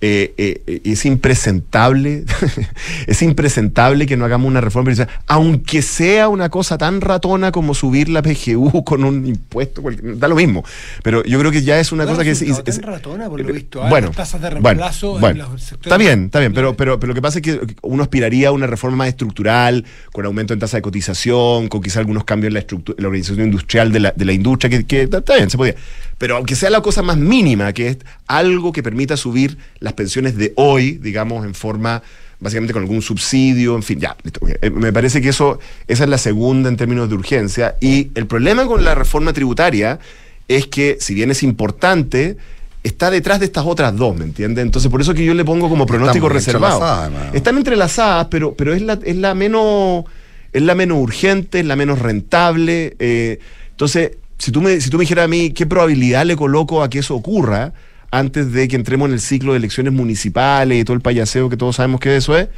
eh, 0.00 0.34
eh, 0.36 0.62
eh, 0.66 0.80
es 0.84 1.04
impresentable, 1.06 2.24
es 3.06 3.22
impresentable 3.22 4.06
que 4.06 4.16
no 4.16 4.24
hagamos 4.24 4.48
una 4.48 4.60
reforma 4.60 4.86
aunque 5.26 5.82
sea 5.82 6.28
una 6.28 6.48
cosa 6.50 6.76
tan 6.78 7.00
ratona 7.00 7.50
como 7.50 7.74
subir 7.74 8.08
la 8.08 8.22
PGU 8.22 8.84
con 8.84 9.04
un 9.04 9.26
impuesto, 9.26 9.82
da 10.02 10.28
lo 10.28 10.36
mismo. 10.36 10.64
Pero 11.02 11.24
yo 11.24 11.38
creo 11.38 11.50
que 11.50 11.62
ya 11.62 11.80
es 11.80 11.92
una 11.92 12.04
No 12.04 12.10
cosa 12.10 12.24
que 12.24 12.30
es, 12.30 12.42
es- 12.42 12.62
tan 12.62 12.82
ratona, 12.82 13.28
por 13.28 13.40
lo 13.40 13.52
visto. 13.52 13.82
bueno, 13.88 14.10
tasas 14.10 14.40
de 14.40 14.48
bueno, 14.50 14.62
reemplazo 14.68 15.14
en 15.16 15.20
bueno. 15.20 15.48
los 15.50 15.62
sectores 15.62 15.86
está 15.86 15.96
bien, 15.96 16.24
está 16.26 16.40
bien, 16.40 16.52
pero, 16.52 16.76
pero, 16.76 17.00
pero 17.00 17.08
lo 17.08 17.14
que 17.14 17.22
pasa 17.22 17.38
es 17.38 17.42
que 17.42 17.60
uno 17.82 18.02
aspiraría 18.02 18.48
a 18.48 18.52
una 18.52 18.66
reforma 18.66 18.98
más 18.98 19.08
estructural, 19.08 19.84
con 20.12 20.24
aumento 20.26 20.52
en 20.52 20.60
tasa 20.60 20.76
de 20.76 20.82
cotización, 20.82 21.68
con 21.68 21.80
quizá 21.80 22.00
algunos 22.00 22.24
cambios 22.24 22.48
en 22.48 22.54
la, 22.54 22.66
estructu- 22.66 22.94
en 22.96 23.02
la 23.02 23.08
organización 23.08 23.46
industrial 23.46 23.92
de 23.92 24.00
la, 24.00 24.12
de 24.14 24.24
la 24.24 24.32
industria, 24.32 24.70
que, 24.70 24.84
que 24.86 25.02
está 25.02 25.36
bien, 25.36 25.50
se 25.50 25.56
podía. 25.56 25.74
Pero 26.18 26.36
aunque 26.36 26.54
sea 26.56 26.70
la 26.70 26.80
cosa 26.80 27.02
más 27.02 27.16
mínima, 27.18 27.72
que 27.74 27.88
es 27.88 27.98
algo 28.26 28.72
que 28.72 28.82
permita 28.82 29.16
subir 29.16 29.58
las 29.86 29.94
pensiones 29.94 30.36
de 30.36 30.52
hoy, 30.56 30.98
digamos, 31.02 31.46
en 31.46 31.54
forma 31.54 32.02
básicamente 32.38 32.74
con 32.74 32.82
algún 32.82 33.00
subsidio, 33.00 33.74
en 33.76 33.82
fin, 33.82 33.98
ya. 33.98 34.14
listo. 34.22 34.40
Eh, 34.60 34.68
Me 34.68 34.92
parece 34.92 35.22
que 35.22 35.30
eso, 35.30 35.58
esa 35.88 36.04
es 36.04 36.10
la 36.10 36.18
segunda 36.18 36.68
en 36.68 36.76
términos 36.76 37.08
de 37.08 37.14
urgencia. 37.14 37.76
Y 37.80 38.10
el 38.14 38.26
problema 38.26 38.66
con 38.66 38.84
la 38.84 38.94
reforma 38.94 39.32
tributaria 39.32 39.98
es 40.46 40.66
que, 40.66 40.98
si 41.00 41.14
bien 41.14 41.30
es 41.30 41.42
importante, 41.42 42.36
está 42.82 43.10
detrás 43.10 43.40
de 43.40 43.46
estas 43.46 43.64
otras 43.64 43.96
dos, 43.96 44.14
¿me 44.16 44.24
entiendes? 44.24 44.62
Entonces, 44.62 44.90
por 44.90 45.00
eso 45.00 45.14
que 45.14 45.24
yo 45.24 45.32
le 45.32 45.44
pongo 45.44 45.68
como 45.70 45.86
pronóstico 45.86 46.28
reservado. 46.28 46.74
entrelazadas. 46.76 47.34
Están 47.34 47.56
entrelazadas, 47.56 48.26
pero, 48.30 48.54
pero 48.54 48.74
es, 48.74 48.82
la, 48.82 48.98
es 49.02 49.16
la 49.16 49.34
menos 49.34 50.04
es 50.52 50.62
la 50.62 50.74
menos 50.74 50.98
urgente, 50.98 51.60
es 51.60 51.66
la 51.66 51.74
menos 51.76 51.98
rentable. 51.98 52.96
eh, 52.98 53.38
entonces, 53.70 54.12
si 54.38 54.52
tú, 54.52 54.60
me, 54.62 54.80
si 54.80 54.90
tú 54.90 54.98
me 54.98 55.02
dijeras 55.02 55.24
a 55.24 55.28
mí 55.28 55.50
qué 55.50 55.66
probabilidad 55.66 56.24
le 56.26 56.36
coloco 56.36 56.82
a 56.82 56.90
que 56.90 56.98
eso 57.00 57.14
ocurra 57.14 57.72
antes 58.10 58.52
de 58.52 58.68
que 58.68 58.76
entremos 58.76 59.08
en 59.08 59.14
el 59.14 59.20
ciclo 59.20 59.52
de 59.52 59.58
elecciones 59.58 59.92
municipales 59.92 60.80
y 60.80 60.84
todo 60.84 60.94
el 60.94 61.00
payaseo 61.02 61.48
que 61.50 61.56
todos 61.56 61.76
sabemos 61.76 62.00
que 62.00 62.16
eso 62.16 62.36
es, 62.36 62.48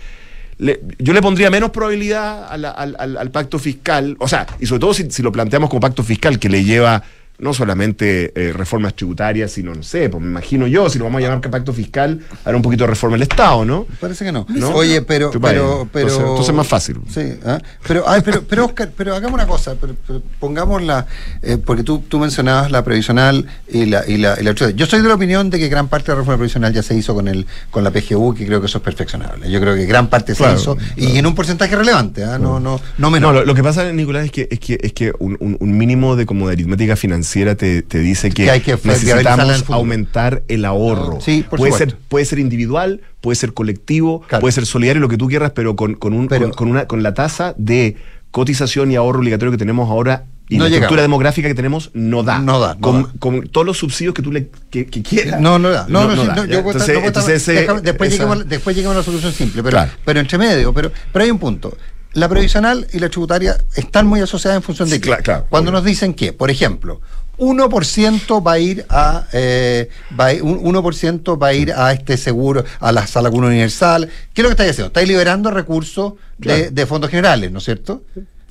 le- 0.58 0.80
yo 0.98 1.12
le 1.12 1.22
pondría 1.22 1.50
menos 1.50 1.70
probabilidad 1.70 2.48
al 2.50 3.30
pacto 3.30 3.58
fiscal, 3.58 4.16
o 4.18 4.28
sea, 4.28 4.46
y 4.60 4.66
sobre 4.66 4.80
todo 4.80 4.94
si, 4.94 5.10
si 5.10 5.22
lo 5.22 5.30
planteamos 5.32 5.70
como 5.70 5.80
pacto 5.80 6.02
fiscal 6.02 6.38
que 6.38 6.48
le 6.48 6.64
lleva 6.64 7.02
no 7.38 7.54
solamente 7.54 8.32
eh, 8.34 8.52
reformas 8.52 8.94
tributarias, 8.94 9.52
sino, 9.52 9.74
no 9.74 9.82
sé, 9.82 10.08
pues 10.10 10.22
me 10.22 10.28
imagino 10.28 10.66
yo, 10.66 10.88
si 10.90 10.98
lo 10.98 11.04
vamos 11.04 11.18
a 11.20 11.22
llamar 11.22 11.40
pacto 11.50 11.72
fiscal, 11.72 12.20
hará 12.44 12.56
un 12.56 12.62
poquito 12.62 12.84
de 12.84 12.88
reforma 12.88 13.14
del 13.16 13.22
Estado, 13.22 13.64
¿no? 13.64 13.86
Parece 14.00 14.24
que 14.24 14.32
no. 14.32 14.44
¿No? 14.48 14.70
Oye, 14.70 15.02
pero, 15.02 15.30
pero, 15.30 15.88
pero 15.92 16.08
Entonces- 16.08 16.18
entonces 16.18 16.48
es 16.48 16.54
más 16.54 16.66
fácil. 16.66 16.96
Sí, 17.08 17.20
¿ah? 17.46 17.58
pero, 17.86 18.04
ay, 18.08 18.22
pero, 18.24 18.42
pero 18.42 18.64
Oscar, 18.66 18.90
pero 18.96 19.14
hagamos 19.14 19.34
una 19.34 19.46
cosa, 19.46 19.76
pero, 19.80 19.94
pero 20.06 20.20
pongamos 20.40 20.82
la, 20.82 21.06
eh, 21.42 21.58
porque 21.64 21.84
tú, 21.84 22.00
tú 22.08 22.18
mencionabas 22.18 22.70
la 22.72 22.82
previsional 22.82 23.46
y 23.68 23.86
la, 23.86 24.04
y 24.08 24.16
la, 24.16 24.36
y 24.40 24.42
la. 24.42 24.52
Yo 24.52 24.86
soy 24.86 25.00
de 25.00 25.08
la 25.08 25.14
opinión 25.14 25.48
de 25.48 25.58
que 25.60 25.68
gran 25.68 25.86
parte 25.88 26.06
de 26.06 26.12
la 26.14 26.20
reforma 26.22 26.38
previsional 26.38 26.72
ya 26.72 26.82
se 26.82 26.96
hizo 26.96 27.14
con 27.14 27.28
el, 27.28 27.46
con 27.70 27.84
la 27.84 27.92
PGU, 27.92 28.34
que 28.34 28.46
creo 28.46 28.60
que 28.60 28.66
eso 28.66 28.78
es 28.78 28.84
perfeccionable. 28.84 29.48
Yo 29.50 29.60
creo 29.60 29.76
que 29.76 29.86
gran 29.86 30.08
parte 30.08 30.34
se 30.34 30.42
Claro, 30.42 30.58
hizo 30.58 30.76
y 30.96 31.18
en 31.18 31.26
un 31.26 31.34
porcentaje 31.36 31.76
relevante, 31.76 32.24
¿ah? 32.24 32.36
no, 32.38 32.58
no, 32.58 32.80
no 32.98 33.10
menos. 33.10 33.32
No, 33.32 33.40
lo, 33.40 33.44
lo 33.46 33.54
que 33.54 33.62
pasa, 33.62 33.92
Nicolás, 33.92 34.24
es 34.24 34.32
que, 34.32 34.48
es 34.50 34.58
que, 34.58 34.78
es 34.82 34.92
que 34.92 35.12
un, 35.20 35.36
un- 35.38 35.56
un 35.60 35.78
mínimo 35.78 36.16
de 36.16 36.26
como 36.26 36.48
de 36.48 36.54
aritmética 36.54 36.96
financiera 36.96 37.27
te, 37.56 37.82
te 37.82 37.98
dice 37.98 38.28
que, 38.30 38.44
Que 38.44 38.50
hay 38.50 38.60
que 38.60 38.76
viabilizarla 38.76 39.32
en 39.34 39.40
el 39.40 39.46
necesitamos 39.48 39.78
aumentar 39.78 40.42
el 40.48 40.64
ahorro. 40.64 41.20
Sí, 41.20 41.44
por 41.48 41.58
puede 41.58 41.72
supuesto. 41.72 41.96
ser, 41.96 42.04
puede 42.08 42.24
ser 42.24 42.38
individual, 42.38 43.00
puede 43.20 43.36
ser 43.36 43.52
colectivo, 43.54 44.22
puede 44.40 44.52
ser 44.52 44.66
solidario, 44.66 45.00
lo 45.00 45.08
que 45.08 45.16
tú 45.18 45.28
quieras, 45.28 45.52
pero 45.54 45.76
con, 45.76 45.94
con, 45.94 46.12
un, 46.14 46.28
con, 46.28 46.50
con 46.50 46.68
una, 46.68 46.86
con 46.86 47.02
la 47.02 47.14
tasa 47.14 47.54
de 47.58 47.96
cotización 48.30 48.90
y 48.90 48.96
ahorro 48.96 49.18
obligatorio 49.20 49.52
que 49.52 49.58
tenemos 49.58 49.88
ahora 49.90 50.24
y 50.50 50.56
No 50.56 50.64
la 50.64 50.68
estructura 50.70 51.02
llegamos. 51.02 51.02
demográfica 51.04 51.48
que 51.48 51.54
tenemos 51.54 51.90
no 51.92 52.22
da. 52.22 52.38
No 52.38 52.58
da, 52.58 52.74
no 52.74 52.80
con, 52.80 53.02
da. 53.02 53.08
con 53.18 53.42
todos 53.48 53.66
los 53.66 53.76
subsidios 53.78 54.14
que 54.14 54.22
tú 54.22 54.32
le 54.32 54.48
que, 54.70 54.86
que 54.86 55.02
quieras. 55.02 55.40
No, 55.40 55.58
no 55.58 55.68
da. 55.68 55.86
No, 55.88 56.06
no, 56.08 56.22
sí, 56.22 56.26
da, 56.26 56.34
no, 56.36 56.44
¿ya? 56.46 56.56
yo 56.56 56.62
voy 56.62 56.74
a 56.74 56.78
estar- 56.78 57.04
entonces, 57.04 57.42
ese- 57.42 57.66
déjame- 57.66 57.82
después, 57.82 58.12
esa- 58.12 58.22
lleguemos, 58.24 58.48
después 58.48 58.74
lleguemos 58.76 58.96
a 58.96 58.98
una 59.00 59.04
solución 59.04 59.32
simple, 59.32 59.62
pero, 59.62 59.72
Claro. 59.76 59.90
pero 60.06 60.20
entre 60.20 60.38
medio, 60.38 60.72
pero, 60.72 60.90
pero 61.12 61.24
hay 61.24 61.30
un 61.30 61.38
punto. 61.38 61.76
La 62.14 62.28
previsional 62.28 62.86
y 62.92 62.98
la 62.98 63.08
tributaria 63.08 63.56
están 63.76 64.06
muy 64.06 64.20
asociadas 64.20 64.56
en 64.56 64.62
función 64.62 64.88
de 64.88 64.96
Sí, 64.96 65.00
qué. 65.00 65.08
claro, 65.08 65.22
claro, 65.22 65.46
Cuando 65.50 65.70
nos 65.70 65.84
dicen 65.84 66.14
que, 66.14 66.32
por 66.32 66.50
ejemplo, 66.50 67.00
1% 67.38 68.44
va 68.44 68.52
a 68.52 68.58
ir 68.58 68.84
a 68.88 69.26
eh, 69.32 69.88
va 70.18 70.30
a 70.30 70.32
un 70.42 70.62
1% 70.64 71.40
va 71.40 71.48
a 71.48 71.52
ir 71.54 71.72
a 71.72 71.92
este 71.92 72.16
seguro, 72.16 72.64
a 72.80 72.90
la 72.92 73.06
sala 73.06 73.30
común 73.30 73.44
universal. 73.46 74.08
¿Qué 74.34 74.40
es 74.40 74.42
lo 74.42 74.48
que 74.48 74.52
estáis 74.54 74.70
haciendo? 74.70 74.88
Estáis 74.88 75.06
liberando 75.08 75.50
recursos 75.50 76.14
de, 76.38 76.42
Claro. 76.46 76.70
de 76.72 76.86
fondos 76.86 77.10
generales, 77.10 77.52
¿no 77.52 77.58
es 77.58 77.64
cierto? 77.64 78.02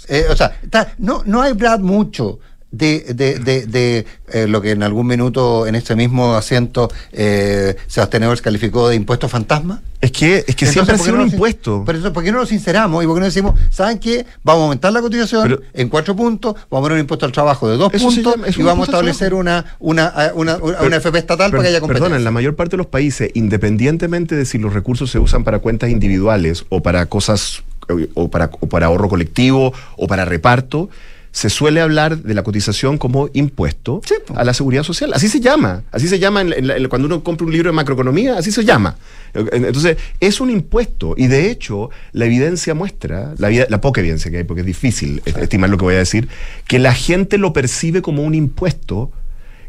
Eh, 0.07 0.25
o 0.29 0.35
sea, 0.35 0.57
está- 0.61 0.93
no, 0.99 1.23
no 1.25 1.41
hay 1.41 1.53
Brad 1.53 1.79
mucho 1.79 2.39
de, 2.71 2.99
de, 3.13 3.39
de, 3.39 3.65
de, 3.65 4.05
eh, 4.33 4.45
lo 4.47 4.61
que 4.61 4.71
en 4.71 4.83
algún 4.83 5.07
minuto 5.07 5.65
en 5.67 5.75
este 5.75 5.95
mismo 5.95 6.35
asiento 6.35 6.89
eh, 7.13 7.75
Sebastián 7.87 8.23
Evers 8.23 8.41
calificó 8.41 8.89
de 8.89 8.95
impuesto 8.95 9.29
fantasma. 9.29 9.81
Es 10.01 10.11
que, 10.11 10.43
es 10.45 10.55
que 10.55 10.65
Entonces, 10.65 10.73
siempre 10.73 10.95
ha 10.95 10.97
¿por 10.97 11.05
qué 11.05 11.11
sido 11.11 11.17
no 11.17 11.23
un 11.23 11.29
impuesto. 11.31 11.83
Pero 11.85 11.97
eso, 11.97 12.13
¿por 12.13 12.23
qué 12.23 12.31
no 12.31 12.37
lo 12.39 12.45
sinceramos? 12.45 13.03
¿Y 13.03 13.07
por 13.07 13.15
qué 13.15 13.19
no 13.21 13.25
decimos, 13.25 13.59
¿saben 13.71 13.97
qué? 13.99 14.25
Vamos 14.43 14.61
a 14.61 14.63
aumentar 14.65 14.91
la 14.93 15.01
cotización 15.01 15.61
en 15.73 15.89
cuatro 15.89 16.15
puntos, 16.15 16.53
vamos 16.53 16.65
a 16.69 16.81
poner 16.81 16.91
un 16.95 16.99
impuesto 16.99 17.25
al 17.25 17.31
trabajo 17.31 17.69
de 17.69 17.77
dos 17.77 17.91
puntos 17.91 18.35
llama- 18.35 18.47
y 18.55 18.61
vamos 18.61 18.87
a 18.87 18.91
establecer 18.91 19.33
una, 19.33 19.65
una, 19.79 20.13
una, 20.35 20.57
una, 20.57 20.57
Pero- 20.57 20.85
una 20.87 20.95
FP 20.97 21.17
estatal 21.19 21.49
para 21.51 21.63
que 21.63 21.69
haya 21.69 21.79
competencia? 21.79 22.03
Perdona, 22.03 22.17
en 22.17 22.23
la 22.25 22.31
mayor 22.31 22.55
parte 22.55 22.71
de 22.71 22.77
los 22.77 22.87
países, 22.87 23.31
independientemente 23.33 24.35
de 24.35 24.45
si 24.45 24.57
los 24.59 24.73
recursos 24.73 25.09
se 25.09 25.19
usan 25.19 25.43
para 25.43 25.59
cuentas 25.59 25.89
individuales 25.89 26.65
o 26.69 26.81
para 26.83 27.05
cosas 27.07 27.63
eh, 27.89 28.09
o 28.13 28.29
para, 28.29 28.51
o 28.59 28.67
para 28.67 28.87
ahorro 28.87 29.09
colectivo 29.09 29.73
o 29.95 30.07
para 30.07 30.25
reparto, 30.25 30.89
se 31.37 31.51
suele 31.51 31.81
hablar 31.81 32.17
de 32.23 32.33
la 32.33 32.41
cotización 32.41 32.97
como 32.97 33.29
impuesto 33.33 34.01
a 34.35 34.43
la 34.43 34.55
seguridad 34.55 34.81
social. 34.81 35.13
Así 35.13 35.27
se 35.27 35.39
llama. 35.39 35.83
Así 35.91 36.07
se 36.07 36.17
llama 36.17 36.41
en 36.41 36.49
la- 36.49 36.55
en 36.55 36.67
la- 36.67 36.75
en 36.77 36.81
la- 36.83 36.89
cuando 36.89 37.05
uno 37.05 37.23
compra 37.23 37.45
un 37.45 37.51
libro 37.53 37.69
de 37.69 37.75
macroeconomía, 37.75 38.39
así 38.39 38.51
se 38.51 38.65
llama. 38.65 38.95
Eh, 39.35 39.45
Entonces, 39.51 39.97
es 40.19 40.41
un 40.41 40.49
impuesto. 40.49 41.13
Y 41.15 41.27
de 41.27 41.51
hecho, 41.51 41.91
la 42.11 42.25
evidencia 42.25 42.73
muestra, 42.73 43.35
la, 43.37 43.81
poca 43.81 44.01
evidencia 44.01 44.31
que 44.31 44.37
hay, 44.37 44.43
porque 44.45 44.61
es 44.61 44.65
difícil 44.65 45.21
est- 45.25 45.37
estimar 45.37 45.69
lo 45.69 45.77
que 45.77 45.83
voy 45.85 45.93
a 45.93 45.99
decir, 45.99 46.27
que 46.67 46.79
la 46.79 46.93
gente 46.95 47.37
lo 47.37 47.53
percibe 47.53 48.01
como 48.01 48.23
un 48.23 48.33
impuesto 48.33 49.11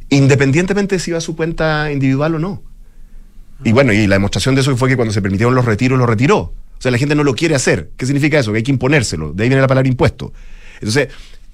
independientemente 0.09 0.95
de 0.97 1.01
si 1.01 1.11
va 1.11 1.19
a 1.19 1.21
su 1.21 1.37
cuenta 1.37 1.93
individual 1.93 2.37
o 2.37 2.39
no. 2.39 2.63
Y 3.63 3.73
bueno, 3.73 3.93
y 3.93 4.07
la 4.07 4.15
demostración 4.17 4.55
de 4.55 4.63
eso 4.63 4.75
fue 4.77 4.89
que 4.89 4.97
cuando 4.97 5.13
se 5.13 5.21
permitieron 5.21 5.55
los 5.55 5.65
retiros, 5.67 5.99
lo 5.99 6.07
retiró. 6.07 6.39
O 6.39 6.81
sea, 6.81 6.91
la 6.93 6.99
gente 6.99 7.15
no 7.15 7.25
lo 7.25 7.35
quiere 7.35 7.55
hacer. 7.57 7.91
¿Qué 7.97 8.07
significa 8.07 8.39
eso? 8.39 8.53
Que 8.53 8.59
hay 8.59 8.63
que 8.63 8.71
imponérselo. 8.71 9.33
De 9.33 9.43
ahí 9.43 9.49
viene 9.49 9.61
la 9.61 9.67
palabra 9.69 9.89
impuesto. 9.89 10.33
Entonces, 10.75 11.09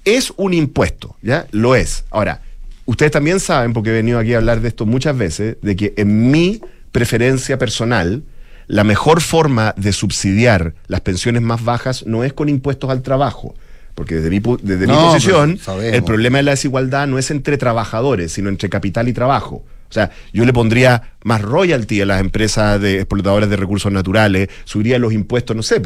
es 0.05 0.31
un 0.37 0.53
impuesto, 0.53 1.17
¿ya? 1.21 1.47
Lo 1.51 1.75
es. 1.75 2.05
Ahora, 2.11 2.41
ustedes 2.85 3.11
también 3.11 3.39
saben, 3.39 3.73
porque 3.73 3.89
he 3.89 3.93
venido 3.93 4.19
aquí 4.19 4.33
a 4.33 4.37
hablar 4.37 4.61
de 4.61 4.69
esto 4.69 4.85
muchas 4.85 5.17
veces, 5.17 5.57
de 5.61 5.75
que 5.75 5.93
en 5.97 6.31
mi 6.31 6.61
preferencia 6.91 7.57
personal, 7.57 8.23
la 8.67 8.83
mejor 8.83 9.21
forma 9.21 9.73
de 9.77 9.91
subsidiar 9.91 10.73
las 10.87 11.01
pensiones 11.01 11.41
más 11.41 11.63
bajas 11.63 12.05
no 12.05 12.23
es 12.23 12.33
con 12.33 12.47
impuestos 12.47 12.89
al 12.89 13.01
trabajo. 13.01 13.55
Porque 13.95 14.15
desde 14.15 14.29
mi, 14.29 14.41
desde 14.61 14.87
mi 14.87 14.93
posición, 14.93 15.57
el 15.81 16.03
problema 16.03 16.37
de 16.37 16.43
la 16.43 16.51
desigualdad 16.51 17.07
no 17.07 17.17
es 17.17 17.31
entre 17.31 17.57
trabajadores, 17.57 18.33
sino 18.33 18.49
entre 18.49 18.69
capital 18.69 19.07
y 19.07 19.13
trabajo. 19.13 19.63
O 19.89 19.93
sea, 19.95 20.11
yo 20.33 20.45
le 20.45 20.51
pondría 20.51 21.13
más 21.23 21.41
royalty 21.41 22.01
a 22.01 22.05
las 22.05 22.19
empresas 22.19 22.81
de 22.81 22.97
explotadoras 22.97 23.49
de 23.49 23.55
recursos 23.55 23.91
naturales, 23.91 24.49
subiría 24.65 24.99
los 24.99 25.13
impuestos, 25.13 25.55
no 25.55 25.63
sé, 25.63 25.81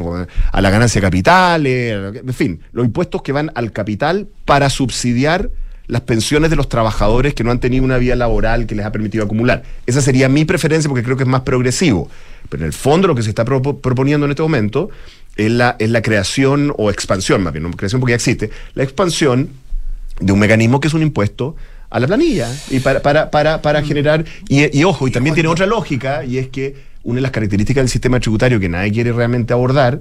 a 0.52 0.60
la 0.60 0.70
ganancia 0.70 1.00
de 1.00 1.06
capitales, 1.06 2.14
en 2.16 2.34
fin, 2.34 2.60
los 2.72 2.84
impuestos 2.86 3.22
que 3.22 3.32
van 3.32 3.52
al 3.54 3.72
capital 3.72 4.26
para 4.44 4.70
subsidiar 4.70 5.50
las 5.86 6.02
pensiones 6.02 6.50
de 6.50 6.56
los 6.56 6.68
trabajadores 6.68 7.34
que 7.34 7.42
no 7.42 7.50
han 7.50 7.58
tenido 7.58 7.84
una 7.84 7.98
vía 7.98 8.14
laboral 8.14 8.66
que 8.66 8.76
les 8.76 8.86
ha 8.86 8.92
permitido 8.92 9.24
acumular. 9.24 9.64
Esa 9.86 10.00
sería 10.00 10.28
mi 10.28 10.44
preferencia 10.44 10.88
porque 10.88 11.02
creo 11.02 11.16
que 11.16 11.24
es 11.24 11.28
más 11.28 11.40
progresivo. 11.40 12.08
Pero 12.48 12.62
en 12.62 12.68
el 12.68 12.72
fondo 12.72 13.08
lo 13.08 13.14
que 13.16 13.22
se 13.22 13.28
está 13.28 13.44
propo- 13.44 13.80
proponiendo 13.80 14.24
en 14.26 14.30
este 14.30 14.42
momento 14.42 14.90
es 15.36 15.50
la, 15.50 15.76
es 15.78 15.90
la 15.90 16.00
creación 16.00 16.72
o 16.76 16.90
expansión, 16.90 17.42
más 17.42 17.52
bien, 17.52 17.64
no 17.64 17.70
creación 17.72 18.00
porque 18.00 18.12
ya 18.12 18.16
existe, 18.16 18.50
la 18.74 18.82
expansión 18.84 19.50
de 20.20 20.32
un 20.32 20.38
mecanismo 20.38 20.80
que 20.80 20.88
es 20.88 20.94
un 20.94 21.02
impuesto 21.02 21.56
a 21.90 22.00
la 22.00 22.06
planilla 22.06 22.48
y 22.70 22.80
para, 22.80 23.02
para, 23.02 23.30
para, 23.30 23.60
para 23.60 23.82
generar, 23.82 24.24
y, 24.48 24.78
y 24.78 24.84
ojo, 24.84 25.08
y 25.08 25.10
también 25.10 25.34
tiene 25.34 25.48
otra 25.48 25.66
lógica, 25.66 26.24
y 26.24 26.38
es 26.38 26.48
que 26.48 26.76
una 27.02 27.16
de 27.16 27.22
las 27.22 27.30
características 27.30 27.82
del 27.82 27.88
sistema 27.88 28.20
tributario 28.20 28.60
que 28.60 28.68
nadie 28.68 28.92
quiere 28.92 29.12
realmente 29.12 29.52
abordar 29.52 30.00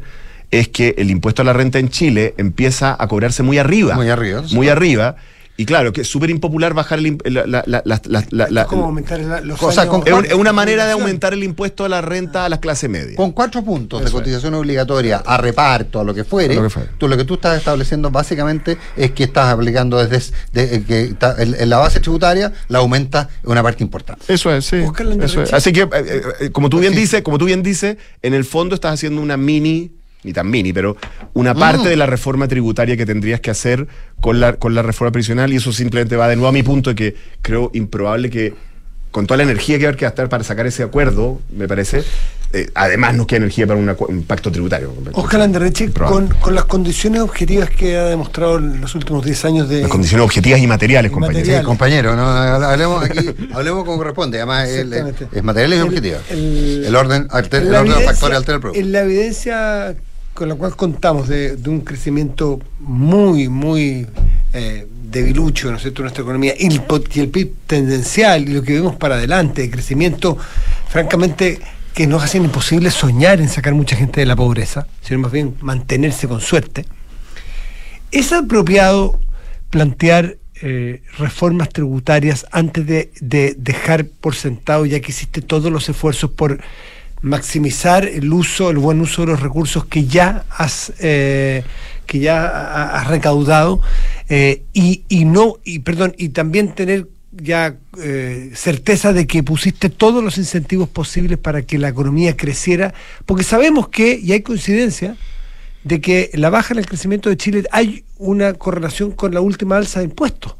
es 0.52 0.68
que 0.68 0.96
el 0.98 1.12
impuesto 1.12 1.42
a 1.42 1.46
la 1.46 1.54
renta 1.54 1.80
en 1.80 1.90
Chile 1.90 2.34
empieza 2.38 2.96
a 2.98 3.08
cobrarse 3.08 3.44
muy 3.44 3.58
arriba. 3.58 3.96
Muy 3.96 4.10
arriba, 4.10 4.48
sí. 4.48 4.56
Muy 4.56 4.70
arriba. 4.70 5.16
Y 5.60 5.66
claro, 5.66 5.92
que 5.92 6.02
es 6.02 6.08
súper 6.08 6.30
impopular 6.30 6.74
bajar 6.74 7.00
el, 7.00 7.18
la, 7.26 7.46
la- 7.46 7.64
la- 7.66 7.82
la- 7.84 8.02
la- 8.06 8.26
la- 8.30 8.48
la- 8.50 8.64
¿Cómo 8.66 8.86
aumentar 8.86 9.20
la- 9.20 9.42
los 9.42 9.62
O 9.62 9.74
sea, 9.74 9.84
años- 9.84 9.92
con 9.94 10.08
es, 10.08 10.14
un- 10.14 10.26
es 10.26 10.34
una 10.34 10.54
manera 10.54 10.86
de 10.86 10.94
aumentar 10.94 11.34
el 11.34 11.44
impuesto 11.44 11.84
a 11.84 11.90
la 11.90 12.00
renta 12.00 12.46
a 12.46 12.50
las 12.50 12.60
clases 12.60 12.90
medias. 12.90 13.18
Con 13.18 13.34
cuatro 13.34 13.62
puntos 13.62 14.00
de 14.00 14.06
es. 14.06 14.12
cotización 14.14 14.54
obligatoria 14.54 15.18
a 15.18 15.36
reparto, 15.36 16.00
a 16.00 16.06
lo 16.06 16.14
que 16.14 16.24
fuere, 16.24 16.56
lo 16.56 16.64
que 16.64 16.70
fuere. 16.70 16.90
tú 16.98 17.10
lo 17.10 17.18
que 17.18 17.26
tú 17.26 17.34
estás 17.34 17.58
estableciendo 17.58 18.10
básicamente 18.10 18.78
es 18.96 19.12
que 19.12 19.26
estás 19.26 19.54
aplicando 19.54 19.98
desde 20.02 20.34
de- 20.54 20.76
eh, 20.78 20.84
que 20.88 21.02
está- 21.04 21.36
en, 21.44 21.54
en 21.60 21.70
la 21.70 21.80
base 21.80 22.00
tributaria 22.00 22.54
la 22.70 22.78
aumenta 22.80 23.28
una 23.44 23.62
parte 23.62 23.84
importante. 23.84 24.34
Eso 24.34 24.56
es, 24.56 24.64
sí. 24.66 24.80
Buscar 24.80 25.08
la 25.08 25.26
Eso 25.26 25.42
es. 25.44 25.52
Así 25.52 25.74
que, 25.74 25.82
eh, 25.82 26.22
eh, 26.40 26.50
como 26.52 26.70
tú 26.70 26.80
bien 26.80 26.96
dices, 26.96 27.22
como 27.22 27.38
tú 27.38 27.44
bien 27.44 27.64
dices, 27.64 27.98
en 28.22 28.34
el 28.34 28.46
fondo 28.46 28.76
estás 28.76 28.94
haciendo 28.94 29.22
una 29.22 29.36
mini, 29.36 29.92
ni 30.22 30.34
tan 30.34 30.50
mini, 30.50 30.74
pero 30.74 30.98
una 31.34 31.56
parte 31.56 31.86
Mm. 31.86 31.90
de 31.92 31.96
la 31.96 32.06
reforma 32.06 32.46
tributaria 32.50 32.98
que 32.98 33.06
tendrías 33.06 33.40
que 33.40 33.52
hacer 33.52 33.88
con 34.22 34.40
la, 34.40 34.54
con 34.54 34.76
la 34.76 34.82
reforma 34.82 35.12
previsional, 35.12 35.52
y 35.54 35.58
eso 35.58 35.72
simplemente 35.74 36.16
va 36.16 36.28
de 36.28 36.36
nuevo 36.36 36.50
a 36.50 36.52
mi 36.54 36.64
punto 36.64 36.90
de 36.92 36.96
que 36.96 37.16
creo 37.42 37.72
improbable 37.74 38.30
que 38.30 38.54
con 39.12 39.26
toda 39.26 39.38
la 39.38 39.44
energía 39.44 39.78
que 39.80 39.86
va 39.86 39.88
a 39.88 39.90
haber 39.90 40.00
que 40.00 40.06
gastar 40.06 40.30
para 40.30 40.44
sacar 40.44 40.68
ese 40.68 40.84
acuerdo, 40.84 41.42
me 41.52 41.68
parece, 41.68 42.04
eh, 42.54 42.70
además 42.76 43.16
nos 43.16 43.26
queda 43.26 43.38
energía 43.38 43.66
para 43.66 43.80
un, 43.80 44.24
pacto 44.24 44.52
tributario. 44.52 44.94
Oscar 45.14 45.42
Anderreche, 45.42 45.90
con, 45.92 46.28
con 46.28 46.54
las 46.54 46.66
condiciones 46.66 47.22
objetivas 47.22 47.72
que 47.72 47.98
ha 47.98 48.06
demostrado 48.06 48.60
en 48.60 48.80
los 48.82 48.94
últimos 48.94 49.26
10 49.26 49.46
años 49.46 49.68
de... 49.70 49.82
Las 49.82 49.90
condiciones 49.90 50.24
objetivas 50.24 50.60
y 50.60 50.68
materiales, 50.68 51.12
materiales. 51.12 51.58
Sí, 51.58 51.64
compañero, 51.64 52.16
¿no? 52.16 52.22
hablemos 52.30 53.04
aquí, 53.04 53.30
hablemos 53.54 53.84
como 53.84 53.98
corresponde. 53.98 54.38
Además, 54.38 54.70
el- 54.70 54.94
es 54.94 55.44
material 55.44 55.74
y 55.74 55.76
El- 55.78 55.82
objetiva. 55.84 56.18
el- 56.30 56.84
El, 56.86 56.96
orden, 56.96 57.28
alter- 57.32 57.64
el 57.64 57.68
orden 57.70 57.84
de 57.86 57.90
los 57.90 57.98
evidencia- 57.98 58.12
factores 58.12 58.38
altera 58.38 58.56
el 58.58 58.62
producto. 58.62 58.80
En 58.80 58.92
la 58.92 59.02
evidencia 59.02 59.96
con 60.40 60.48
la 60.48 60.56
cual 60.56 60.74
contamos 60.78 61.28
de, 61.28 61.58
un 61.68 61.82
crecimiento 61.82 62.62
muy, 62.80 63.50
muy 63.50 64.08
eh, 64.54 64.88
debilucho, 65.12 65.70
¿no 65.70 65.76
es 65.76 65.82
cierto?, 65.82 66.02
nuestra 66.02 66.24
economía, 66.24 66.54
y 66.58 66.68
el, 66.68 66.82
po- 66.82 67.04
y 67.14 67.20
el 67.20 67.28
PIB 67.28 67.52
tendencial 67.68 68.48
y 68.48 68.54
lo 68.54 68.64
que 68.64 68.72
vemos 68.72 68.96
para 68.96 69.16
adelante, 69.16 69.64
de 69.64 69.70
crecimiento 69.70 70.38
francamente, 70.88 71.60
que 71.94 72.08
nos 72.08 72.24
hacen 72.24 72.46
imposible 72.46 72.90
soñar 72.90 73.42
en 73.42 73.50
sacar 73.50 73.74
mucha 73.74 73.98
gente 73.98 74.22
de 74.22 74.26
la 74.26 74.38
pobreza, 74.38 74.88
sino 75.02 75.20
más 75.20 75.34
bien 75.34 75.56
mantenerse 75.60 76.26
con 76.30 76.40
suerte. 76.40 76.86
¿Es 78.10 78.32
apropiado 78.32 79.20
plantear 79.70 80.38
eh, 80.62 81.02
reformas 81.18 81.68
tributarias 81.68 82.46
antes 82.54 82.88
de, 82.88 83.12
de 83.20 83.56
dejar 83.58 84.06
por 84.06 84.36
sentado, 84.36 84.86
ya 84.86 85.02
que 85.02 85.12
hiciste 85.12 85.42
todos 85.42 85.70
los 85.70 85.90
esfuerzos 85.90 86.32
por 86.32 86.62
maximizar 87.22 88.06
el 88.06 88.32
uso, 88.32 88.70
el 88.70 88.78
buen 88.78 89.02
uso 89.02 89.22
de 89.24 89.28
los 89.34 89.40
recursos 89.42 89.86
que 89.86 90.06
ya 90.06 90.46
has, 90.50 90.94
eh, 91.00 91.64
que 92.06 92.20
ya 92.20 92.48
ha- 92.48 93.00
has 93.02 93.08
recaudado 93.08 93.82
eh, 94.30 94.64
y, 94.74 95.04
y 95.10 95.26
no, 95.26 95.58
y 95.64 95.80
perdón, 95.80 96.16
y 96.18 96.30
también 96.30 96.74
tener 96.74 97.08
ya 97.32 97.76
eh, 98.02 98.52
certeza 98.56 99.14
de 99.14 99.28
que 99.28 99.44
pusiste 99.44 99.90
todos 99.90 100.24
los 100.24 100.38
incentivos 100.38 100.90
posibles 100.90 101.38
para 101.38 101.62
que 101.62 101.78
la 101.78 101.90
economía 101.90 102.36
creciera, 102.36 102.94
porque 103.26 103.44
sabemos 103.44 103.90
que, 103.90 104.20
y 104.22 104.32
hay 104.32 104.42
coincidencia, 104.42 105.16
de 105.84 106.02
que 106.02 106.30
la 106.34 106.50
baja 106.50 106.74
en 106.74 106.80
el 106.80 106.86
crecimiento 106.86 107.30
de 107.30 107.38
Chile 107.38 107.64
hay 107.72 108.04
una 108.18 108.54
correlación 108.54 109.12
con 109.12 109.34
la 109.34 109.40
última 109.40 109.78
alza 109.78 110.00
de 110.00 110.06
impuestos 110.06 110.56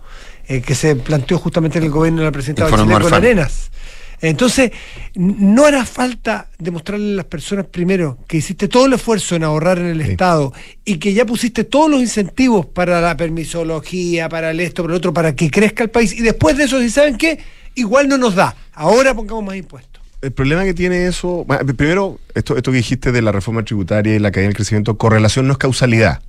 eh, 0.48 0.62
que 0.62 0.76
se 0.76 0.96
planteó 0.96 1.38
justamente 1.38 1.78
en 1.80 1.84
el 1.86 1.90
gobierno 1.92 2.20
de 2.22 2.26
la 2.26 2.32
presidenta 2.32 2.64
Bachelet 2.64 3.02
con. 3.02 3.14
Arenas. 3.14 3.70
Entonces, 4.22 4.72
no 5.16 5.66
hará 5.66 5.86
falta 5.86 6.50
demostrarle 6.58 7.14
a 7.14 7.16
las 7.18 7.26
personas 7.26 7.66
primero 7.66 8.18
que 8.28 8.38
hiciste 8.38 8.68
todo 8.68 8.86
el 8.86 8.94
esfuerzo 8.94 9.36
en 9.36 9.44
ahorrar 9.44 9.80
en 9.80 9.88
el 9.88 10.02
Estado 10.02 10.54
y 10.84 10.98
que 10.98 11.14
ya 11.14 11.26
pusiste 11.26 11.64
todos 11.64 11.90
los 11.90 12.02
incentivos 12.02 12.66
para 12.66 13.02
la 13.02 13.16
permisología, 13.16 14.30
para 14.30 14.52
el 14.52 14.60
esto, 14.60 14.84
para 14.84 14.94
el 14.94 14.98
otro, 14.98 15.14
para 15.14 15.36
que 15.36 15.50
crezca 15.50 15.84
el 15.84 15.90
país. 15.90 16.14
Y 16.14 16.22
después 16.22 16.58
de 16.58 16.66
eso, 16.66 16.80
si 16.80 16.90
saben 16.90 17.18
qué, 17.18 17.40
igual 17.76 18.08
no 18.08 18.18
nos 18.18 18.36
da. 18.36 18.56
Ahora 18.74 19.14
pongamos 19.14 19.44
más 19.44 19.56
impuestos. 19.56 20.02
El 20.22 20.34
problema 20.34 20.66
que 20.66 20.74
tiene 20.74 21.08
eso, 21.08 21.46
primero, 21.78 22.20
esto, 22.36 22.58
esto 22.58 22.72
que 22.72 22.78
dijiste 22.78 23.14
de 23.14 23.22
la 23.22 23.32
reforma 23.32 23.64
tributaria 23.64 24.16
y 24.16 24.20
la 24.20 24.32
caída 24.32 24.48
del 24.48 24.56
crecimiento, 24.56 24.98
correlación 24.98 25.48
no 25.48 25.54
es 25.54 25.58
causalidad. 25.58 26.22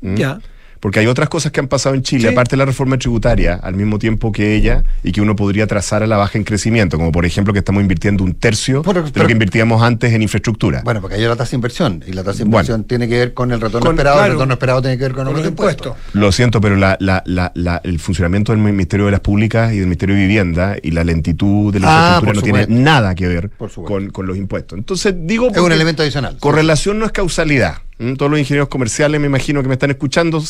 ¿Mm? 0.00 0.14
Ya. 0.14 0.40
Porque 0.84 1.00
hay 1.00 1.06
otras 1.06 1.30
cosas 1.30 1.50
que 1.50 1.60
han 1.60 1.66
pasado 1.68 1.94
en 1.94 2.02
Chile, 2.02 2.28
Sí. 2.28 2.34
aparte 2.34 2.50
de 2.50 2.58
la 2.58 2.66
reforma 2.66 2.98
tributaria, 2.98 3.54
al 3.54 3.74
mismo 3.74 3.98
tiempo 3.98 4.30
que 4.32 4.54
ella, 4.54 4.84
y 5.02 5.12
que 5.12 5.22
uno 5.22 5.34
podría 5.34 5.66
trazar 5.66 6.02
a 6.02 6.06
la 6.06 6.18
baja 6.18 6.36
en 6.36 6.44
crecimiento, 6.44 6.98
como 6.98 7.10
por 7.10 7.24
ejemplo 7.24 7.54
que 7.54 7.60
estamos 7.60 7.80
invirtiendo 7.80 8.22
un 8.22 8.34
tercio 8.34 8.82
de 8.82 8.92
lo 9.18 9.26
que 9.26 9.32
invertíamos 9.32 9.82
antes 9.82 10.12
en 10.12 10.20
infraestructura. 10.20 10.82
Bueno, 10.84 11.00
porque 11.00 11.16
hay 11.16 11.24
una 11.24 11.36
tasa 11.36 11.52
de 11.52 11.56
inversión 11.56 12.04
y 12.06 12.12
la 12.12 12.22
tasa 12.22 12.40
de 12.40 12.44
Bueno. 12.44 12.56
inversión 12.56 12.84
tiene 12.84 13.08
que 13.08 13.16
ver 13.16 13.32
con 13.32 13.50
el 13.50 13.62
retorno 13.62 13.80
Con- 13.86 13.94
esperado, 13.94 14.16
claro. 14.16 14.26
el 14.26 14.32
retorno 14.36 14.52
esperado 14.52 14.82
tiene 14.82 14.98
que 14.98 15.04
ver 15.04 15.12
con, 15.14 15.24
Con 15.24 15.36
los 15.38 15.46
impuestos. 15.46 15.96
Lo 16.12 16.30
siento, 16.32 16.60
pero 16.60 16.76
la, 16.76 16.98
la- 17.00 17.22
la- 17.24 17.50
la- 17.54 17.80
el 17.82 17.98
funcionamiento 17.98 18.52
del 18.52 18.60
Ministerio 18.60 19.06
de 19.06 19.12
las 19.12 19.20
Públicas 19.20 19.72
y 19.72 19.76
del 19.76 19.86
Ministerio 19.86 20.14
de 20.16 20.20
Vivienda 20.20 20.76
y 20.82 20.90
la 20.90 21.02
lentitud 21.02 21.72
de 21.72 21.80
la 21.80 21.86
Ah, 21.88 22.16
infraestructura 22.18 22.60
no 22.60 22.66
tiene 22.66 22.82
nada 22.82 23.14
que 23.14 23.26
ver 23.26 23.50
con, 23.86 24.10
con 24.10 24.26
los 24.26 24.36
impuestos. 24.36 24.78
Entonces, 24.78 25.14
digo. 25.18 25.48
Es 25.50 25.56
un 25.56 25.72
elemento 25.72 26.02
adicional. 26.02 26.36
Correlación 26.40 26.98
no 26.98 27.06
es 27.06 27.12
causalidad. 27.12 27.76
¿Mm? 27.98 28.14
Todos 28.14 28.30
los 28.30 28.40
ingenieros 28.40 28.68
comerciales, 28.68 29.20
me 29.20 29.26
imagino 29.26 29.62
que 29.62 29.68
me 29.68 29.74
están 29.74 29.90
escuchando, 29.90 30.42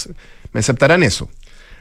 me 0.52 0.60
aceptarán 0.60 1.02
eso. 1.02 1.28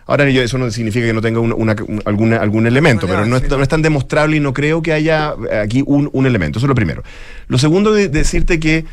Ahora, 0.05 0.27
eso 0.27 0.57
no 0.57 0.69
significa 0.69 1.05
que 1.05 1.13
no 1.13 1.21
tenga 1.21 1.39
una- 1.39 1.55
una- 1.55 1.75
un- 1.87 2.01
alguna- 2.05 2.37
algún 2.37 2.67
elemento, 2.67 3.07
pero 3.07 3.25
no 3.25 3.37
es, 3.37 3.49
no 3.49 3.61
es 3.63 3.69
tan 3.69 3.81
demostrable 3.81 4.35
y 4.35 4.39
no 4.41 4.51
creo 4.53 4.81
que 4.81 4.91
haya 4.91 5.33
aquí 5.61 5.81
un, 5.85 6.09
un 6.11 6.25
elemento. 6.25 6.59
Eso 6.59 6.65
es 6.65 6.69
lo 6.69 6.75
primero. 6.75 7.03
Lo 7.47 7.57
segundo, 7.57 7.93
de, 7.93 8.09
decirte 8.09 8.59
que 8.59 8.83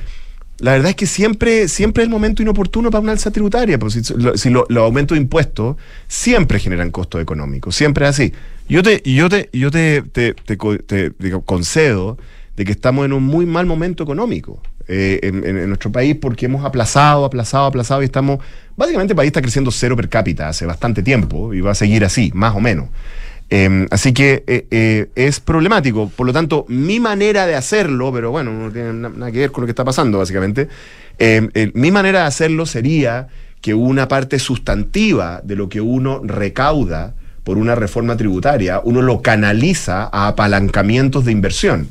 la 0.60 0.72
verdad 0.72 0.90
es 0.90 0.94
que 0.96 1.06
siempre, 1.06 1.66
siempre 1.66 2.04
es 2.04 2.06
el 2.06 2.10
momento 2.10 2.42
inoportuno 2.42 2.90
para 2.92 3.02
una 3.02 3.10
alza 3.12 3.32
tributaria. 3.32 3.76
Pues 3.76 3.94
si, 3.94 4.14
lo- 4.14 4.36
si 4.36 4.50
lo- 4.50 4.66
los 4.68 4.84
aumentos 4.84 5.16
de 5.16 5.22
impuestos 5.22 5.76
siempre 6.06 6.60
generan 6.60 6.92
costos 6.92 7.20
económicos, 7.20 7.74
siempre 7.74 8.04
es 8.04 8.10
así. 8.10 8.32
Yo 8.68 8.84
te, 8.84 9.02
yo 9.04 9.28
te, 9.28 9.48
yo 9.52 9.72
te, 9.72 10.02
te- 10.02 10.34
te, 10.34 11.12
digo, 11.18 11.40
concedo 11.40 12.18
de 12.56 12.64
que 12.64 12.70
estamos 12.70 13.04
en 13.04 13.14
un 13.14 13.24
muy 13.24 13.46
mal 13.46 13.66
momento 13.66 14.04
económico 14.04 14.62
eh, 14.92 15.20
en, 15.22 15.68
nuestro 15.68 15.92
país 15.92 16.16
porque 16.20 16.46
hemos 16.46 16.64
aplazado, 16.64 17.24
aplazado, 17.24 17.66
aplazado 17.66 18.02
y 18.02 18.06
estamos, 18.06 18.40
básicamente 18.76 19.12
el 19.12 19.16
país 19.16 19.28
está 19.28 19.40
creciendo 19.40 19.70
cero 19.70 19.94
per 19.96 20.08
cápita 20.08 20.48
hace 20.48 20.66
bastante 20.66 21.02
tiempo 21.02 21.54
y 21.54 21.60
va 21.60 21.70
a 21.70 21.74
seguir 21.74 22.04
así, 22.04 22.32
más 22.34 22.54
o 22.56 22.60
menos. 22.60 22.88
Eh, 23.52 23.86
así 23.90 24.12
que 24.12 24.44
eh, 24.46 24.66
eh, 24.70 25.08
es 25.14 25.40
problemático. 25.40 26.08
Por 26.08 26.26
lo 26.26 26.32
tanto, 26.32 26.64
mi 26.68 27.00
manera 27.00 27.46
de 27.46 27.54
hacerlo, 27.54 28.12
pero 28.12 28.30
bueno, 28.30 28.52
no 28.52 28.70
tiene 28.70 28.92
na- 28.92 29.08
nada 29.08 29.32
que 29.32 29.38
ver 29.38 29.50
con 29.52 29.62
lo 29.62 29.66
que 29.66 29.72
está 29.72 29.84
pasando, 29.84 30.18
básicamente. 30.18 30.68
eh, 31.18 31.70
mi 31.74 31.90
manera 31.90 32.20
de 32.20 32.26
hacerlo 32.26 32.66
sería 32.66 33.28
que 33.60 33.74
una 33.74 34.08
parte 34.08 34.38
sustantiva 34.38 35.40
de 35.44 35.54
lo 35.56 35.68
que 35.68 35.80
uno 35.80 36.20
recauda 36.24 37.14
por 37.44 37.58
una 37.58 37.74
reforma 37.74 38.16
tributaria, 38.16 38.80
uno 38.84 39.02
lo 39.02 39.20
canaliza 39.22 40.08
a 40.12 40.28
apalancamientos 40.28 41.24
de 41.24 41.32
inversión. 41.32 41.88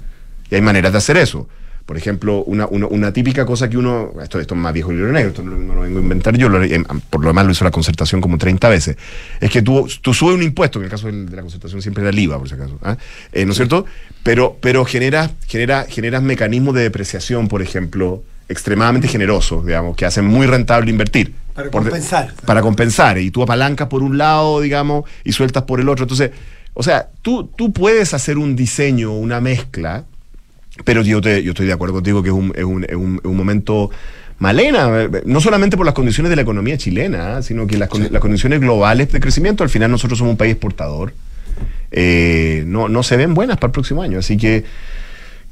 Y 0.49 0.55
hay 0.55 0.61
maneras 0.61 0.91
de 0.93 0.97
hacer 0.97 1.17
eso. 1.17 1.47
Por 1.89 1.97
ejemplo, 1.97 2.43
una, 2.43 2.67
una- 2.67 2.85
una 2.85 3.11
típica 3.11 3.47
cosa 3.47 3.67
que 3.67 3.75
uno, 3.75 4.11
esto, 4.21 4.39
esto 4.39 4.53
es 4.53 4.59
más 4.61 4.71
viejo 4.71 4.91
el 4.91 4.97
libro 4.97 5.11
negro, 5.11 5.29
esto 5.29 5.41
no, 5.41 5.57
no 5.57 5.73
lo 5.73 5.81
vengo 5.81 5.97
a 5.97 6.01
inventar 6.03 6.37
yo, 6.37 6.47
lo- 6.47 6.63
eh, 6.63 6.83
por 7.09 7.21
lo 7.21 7.29
demás 7.29 7.47
lo 7.47 7.51
hizo 7.51 7.63
la 7.63 7.71
concertación 7.71 8.21
como 8.21 8.37
30 8.37 8.69
veces, 8.69 8.95
es 9.41 9.49
que 9.49 9.63
tú, 9.63 9.89
tú 10.03 10.13
subes 10.13 10.35
un 10.35 10.43
impuesto, 10.43 10.77
que 10.77 10.83
en 10.83 10.85
el 10.85 10.91
caso 10.91 11.07
de 11.11 11.35
la 11.35 11.41
concertación 11.41 11.81
siempre 11.81 12.03
era 12.03 12.11
el 12.11 12.19
IVA, 12.19 12.37
por 12.37 12.47
si 12.47 12.53
acaso, 12.53 12.77
¿ah? 12.83 12.95
Eh, 13.33 13.43
¿no 13.43 13.53
es 13.53 13.57
cierto? 13.57 13.87
Pero, 14.21 14.55
pero 14.61 14.85
generas, 14.85 15.31
genera, 15.47 15.85
generas 15.89 16.21
mecanismos 16.21 16.75
de 16.75 16.83
depreciación, 16.83 17.47
por 17.47 17.63
ejemplo, 17.63 18.21
extremadamente 18.49 19.07
generosos, 19.07 19.65
digamos, 19.65 19.95
que 19.95 20.05
hacen 20.05 20.25
muy 20.25 20.45
rentable 20.45 20.91
invertir. 20.91 21.33
Para 21.55 21.71
Por 21.71 21.81
compensar. 21.85 22.33
para 22.45 22.61
compensar. 22.61 23.17
Y 23.17 23.31
tú 23.31 23.41
apalancas 23.41 23.87
por 23.87 24.03
un 24.03 24.15
lado, 24.19 24.61
digamos, 24.61 25.05
y 25.23 25.31
sueltas 25.31 25.63
por 25.63 25.79
el 25.79 25.89
otro. 25.89 26.03
Entonces, 26.03 26.29
o 26.75 26.83
sea, 26.83 27.09
tú, 27.23 27.45
tú 27.57 27.73
puedes 27.73 28.13
hacer 28.13 28.37
un 28.37 28.55
diseño, 28.55 29.11
una 29.13 29.41
mezcla, 29.41 30.05
pero 30.85 31.01
yo, 31.01 31.21
te, 31.21 31.43
yo 31.43 31.51
estoy 31.51 31.67
de 31.67 31.73
acuerdo 31.73 31.95
contigo 31.95 32.21
que 32.23 32.29
es 32.29 32.35
un, 32.35 32.53
es 32.55 32.63
un, 32.63 32.83
es 32.85 32.95
un- 32.95 33.19
es 33.23 33.25
un 33.29 33.37
momento 33.37 33.89
malena, 34.39 34.89
eh, 35.01 35.09
no 35.25 35.41
solamente 35.41 35.75
por 35.77 35.85
las 35.85 35.93
condiciones 35.95 36.29
de 36.29 36.35
la 36.37 36.41
economía 36.43 36.77
chilena, 36.77 37.37
¿ah? 37.37 37.41
sino 37.41 37.67
que 37.67 37.77
las, 37.77 37.89
las 38.11 38.21
condiciones 38.21 38.59
globales 38.61 39.11
de 39.11 39.19
crecimiento, 39.19 39.63
al 39.63 39.69
final 39.69 39.91
nosotros 39.91 40.17
somos 40.17 40.31
un 40.31 40.37
país 40.37 40.51
exportador, 40.53 41.13
eh, 41.91 42.63
no, 42.65 42.87
no 42.89 43.03
se 43.03 43.17
ven 43.17 43.33
buenas 43.33 43.57
para 43.57 43.67
el 43.67 43.71
próximo 43.73 44.01
año. 44.01 44.19
Así 44.19 44.37
que 44.37 44.63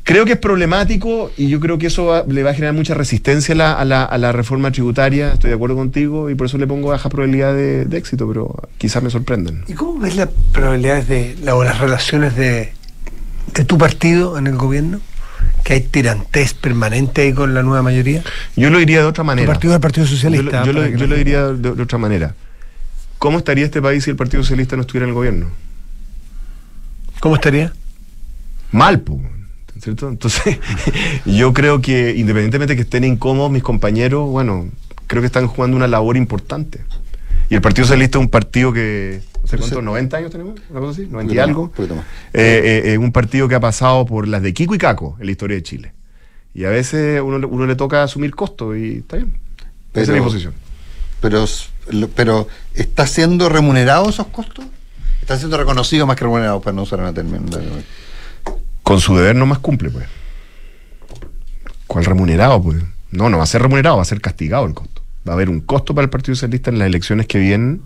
creo 0.04 0.24
que 0.24 0.34
es 0.34 0.38
problemático 0.40 1.32
y 1.36 1.50
yo 1.50 1.60
creo 1.60 1.78
que 1.78 1.88
eso 1.88 2.06
va- 2.06 2.24
le 2.28 2.44
va 2.44 2.52
a 2.52 2.54
generar 2.54 2.74
mucha 2.74 2.94
resistencia 2.94 3.54
a 3.54 3.58
la, 3.58 3.74
a 3.74 3.84
la- 3.84 4.04
a 4.06 4.18
la 4.18 4.32
reforma 4.32 4.72
tributaria, 4.72 5.34
estoy 5.34 5.50
de 5.50 5.56
acuerdo 5.58 5.76
contigo 5.76 6.30
y 6.30 6.36
por 6.36 6.48
eso 6.48 6.58
le 6.58 6.66
pongo 6.68 6.88
baja 6.90 7.10
probabilidad 7.10 7.54
de, 7.54 7.84
de 7.86 7.98
éxito, 7.98 8.26
pero 8.28 8.56
quizás 8.78 9.04
me 9.04 9.10
sorprenden. 9.10 9.64
¿Y 9.68 9.74
cómo 9.74 10.00
ves 10.00 10.16
las 10.16 10.30
probabilidades 10.54 11.08
de 11.10 11.36
la- 11.44 11.56
o 11.56 11.64
las 11.66 11.80
relaciones 11.80 12.36
de, 12.38 12.72
de 13.54 13.66
tu 13.66 13.78
partido 13.78 14.38
en 14.38 14.48
el 14.48 14.56
gobierno? 14.56 15.02
¿Que 15.68 15.74
hay 15.74 15.82
tirantes 15.82 16.54
permanente 16.54 17.24
ahí 17.24 17.34
con 17.34 17.54
la 17.54 17.62
nueva 17.62 17.84
mayoría? 17.84 18.24
Yo 18.56 18.70
lo 18.70 18.78
diría 18.78 19.00
de 19.00 19.06
otra 19.06 19.26
manera. 19.26 19.46
partido 19.52 19.74
es 19.74 19.76
el 19.76 19.82
Partido 19.82 20.08
Socialista. 20.08 20.64
Yo, 20.64 20.72
lo- 20.72 20.74
yo 20.74 20.74
lo, 20.74 20.80
para 20.80 20.92
que 20.94 20.98
yo 20.98 21.08
la- 21.08 21.10
lo 21.12 21.16
diría 21.18 21.48
de, 21.48 21.76
de 21.76 21.84
otra 21.84 21.98
manera. 21.98 22.36
¿Cómo 23.18 23.40
estaría 23.40 23.66
este 23.66 23.82
país 23.82 24.02
si 24.06 24.10
el 24.12 24.16
Partido 24.16 24.44
Socialista 24.44 24.78
no 24.78 24.84
estuviera 24.84 25.04
en 25.04 25.10
el 25.10 25.14
gobierno? 25.16 25.48
¿Cómo 27.20 27.36
estaría? 27.36 27.74
Mal, 28.72 29.02
po, 29.02 29.20
¿cierto? 29.82 30.08
Entonces, 30.08 30.58
yo 31.26 31.52
creo 31.54 31.82
que 31.82 32.16
independientemente 32.16 32.78
que 32.78 32.84
estén 32.84 33.04
incómodos 33.04 33.52
mis 33.52 33.64
compañeros, 33.64 34.30
bueno, 34.30 34.70
creo 35.08 35.22
que 35.22 35.26
están 35.28 35.48
jugando 35.48 35.76
una 35.76 35.88
labor 35.90 36.16
importante. 36.16 36.80
Y 37.50 37.56
el 37.56 37.62
Partido 37.62 37.86
Socialista 37.88 38.20
es 38.20 38.22
un 38.24 38.30
partido 38.30 38.72
que, 38.72 39.22
sé 39.48 39.58
cuántos, 39.58 39.84
90 39.84 40.18
años 40.18 40.32
tenemos, 40.32 40.60
una 40.70 40.80
cosa 40.80 40.92
así, 40.92 41.08
90 41.10 41.34
y 41.34 41.40
algo. 41.40 41.72
Eh, 41.80 41.86
eh, 42.34 42.82
eh, 42.94 42.98
un 42.98 43.12
partido 43.12 43.48
que 43.48 43.56
ha 43.56 43.60
pasado 43.60 44.06
por 44.06 44.28
las 44.28 44.42
de 44.42 44.54
Kiko 44.54 44.76
y 44.76 44.78
Caco 44.78 45.16
en 45.20 45.26
la 45.26 45.32
historia 45.32 45.56
de 45.56 45.64
Chile. 45.64 45.94
Y 46.54 46.66
a 46.66 46.70
veces 46.70 47.22
uno, 47.22 47.48
uno 47.48 47.66
le 47.66 47.76
toca 47.76 48.04
asumir 48.04 48.36
costos 48.36 48.78
y 48.78 48.98
está 48.98 49.18
bien. 49.18 49.34
Esa 49.94 50.02
es 50.02 50.08
mi 50.10 50.14
Pero- 50.16 50.24
posición. 50.26 50.54
Pero, 51.20 51.46
pero 52.16 52.48
¿está 52.76 53.08
siendo 53.08 53.50
remunerado 53.50 54.10
esos 54.10 54.28
costos? 54.28 54.66
¿Está 55.22 55.38
siendo 55.38 55.58
reconocido 55.58 56.06
más 56.06 56.16
que 56.16 56.24
remunerado, 56.24 56.62
para 56.62 56.76
no 56.76 56.84
usar 56.84 57.00
una 57.00 57.14
término? 57.14 57.44
Con 58.84 59.00
su 59.02 59.16
deber 59.16 59.36
no 59.36 59.46
más 59.46 59.60
cumple, 59.60 59.90
pues. 59.90 60.06
¿Cuál 61.88 62.06
remunerado, 62.06 62.62
pues? 62.62 62.84
No, 63.12 63.30
no 63.30 63.38
va 63.38 63.44
a 63.44 63.48
ser 63.48 63.62
remunerado, 63.62 63.96
va 63.98 64.02
a 64.04 64.06
ser 64.06 64.22
castigado 64.22 64.66
el 64.66 64.74
costo. 64.74 65.02
Va 65.28 65.34
a 65.34 65.36
haber 65.36 65.50
un 65.50 65.62
costo 65.62 65.96
para 65.96 66.04
el 66.04 66.10
Partido 66.10 66.36
Socialista 66.36 66.70
en 66.70 66.80
las 66.80 66.86
elecciones 66.88 67.26
que 67.28 67.40
vienen 67.40 67.82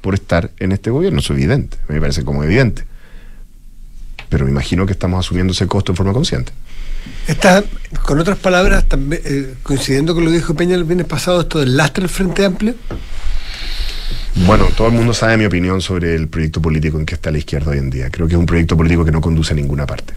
por 0.00 0.14
estar 0.14 0.50
en 0.58 0.72
este 0.72 0.90
gobierno. 0.90 1.20
Eso 1.20 1.32
es 1.32 1.38
evidente, 1.38 1.78
me 1.88 2.00
parece 2.00 2.24
como 2.24 2.44
evidente. 2.44 2.84
Pero 4.28 4.44
me 4.44 4.50
imagino 4.50 4.86
que 4.86 4.92
estamos 4.92 5.24
asumiendo 5.24 5.52
ese 5.52 5.66
costo 5.66 5.92
en 5.92 5.96
forma 5.96 6.12
consciente. 6.12 6.52
Está, 7.26 7.64
con 8.04 8.18
otras 8.18 8.38
palabras, 8.38 8.86
también, 8.86 9.22
eh, 9.24 9.54
coincidiendo 9.62 10.14
con 10.14 10.24
lo 10.24 10.30
que 10.30 10.36
dijo 10.36 10.54
Peña 10.54 10.74
el 10.74 10.84
viernes 10.84 11.06
pasado, 11.06 11.40
esto 11.40 11.60
del 11.60 11.76
lastre 11.76 12.02
del 12.02 12.10
Frente 12.10 12.44
Amplio. 12.44 12.74
Bueno, 14.46 14.66
todo 14.76 14.88
el 14.88 14.94
mundo 14.94 15.12
sabe 15.14 15.36
mi 15.36 15.46
opinión 15.46 15.80
sobre 15.80 16.14
el 16.14 16.28
proyecto 16.28 16.62
político 16.62 16.98
en 16.98 17.06
que 17.06 17.14
está 17.14 17.30
la 17.30 17.38
izquierda 17.38 17.72
hoy 17.72 17.78
en 17.78 17.90
día. 17.90 18.10
Creo 18.10 18.28
que 18.28 18.34
es 18.34 18.38
un 18.38 18.46
proyecto 18.46 18.76
político 18.76 19.04
que 19.04 19.10
no 19.10 19.20
conduce 19.20 19.52
a 19.52 19.56
ninguna 19.56 19.86
parte. 19.86 20.14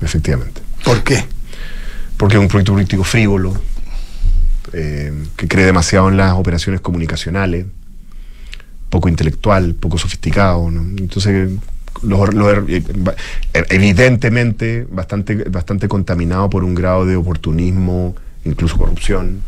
Efectivamente. 0.00 0.60
¿Por 0.84 1.04
qué? 1.04 1.24
Porque 2.16 2.36
es 2.36 2.40
un 2.40 2.48
proyecto 2.48 2.72
político 2.72 3.04
frívolo, 3.04 3.54
eh, 4.72 5.12
que 5.36 5.48
cree 5.48 5.66
demasiado 5.66 6.08
en 6.08 6.16
las 6.16 6.32
operaciones 6.32 6.80
comunicacionales, 6.80 7.66
poco 8.92 9.08
intelectual, 9.08 9.74
poco 9.74 9.96
sofisticado. 9.96 10.68
Entonces, 10.68 11.50
los- 12.02 12.28
eh, 12.68 12.82
evidentemente 13.70 14.86
bastante, 14.90 15.44
bastante 15.44 15.88
contaminado 15.88 16.50
por 16.50 16.62
un 16.62 16.74
grado 16.74 17.06
de 17.06 17.16
oportunismo, 17.16 18.14
incluso 18.44 18.76
corrupción. 18.76 19.40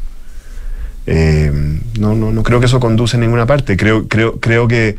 Eh, 1.06 1.52
no, 2.00 2.14
no, 2.14 2.32
no 2.32 2.42
creo 2.42 2.58
que 2.58 2.66
eso 2.66 2.80
conduce 2.80 3.18
a 3.18 3.20
ninguna 3.20 3.44
parte. 3.44 3.76
Creo, 3.76 4.08
creo, 4.08 4.40
creo 4.40 4.66
que 4.66 4.96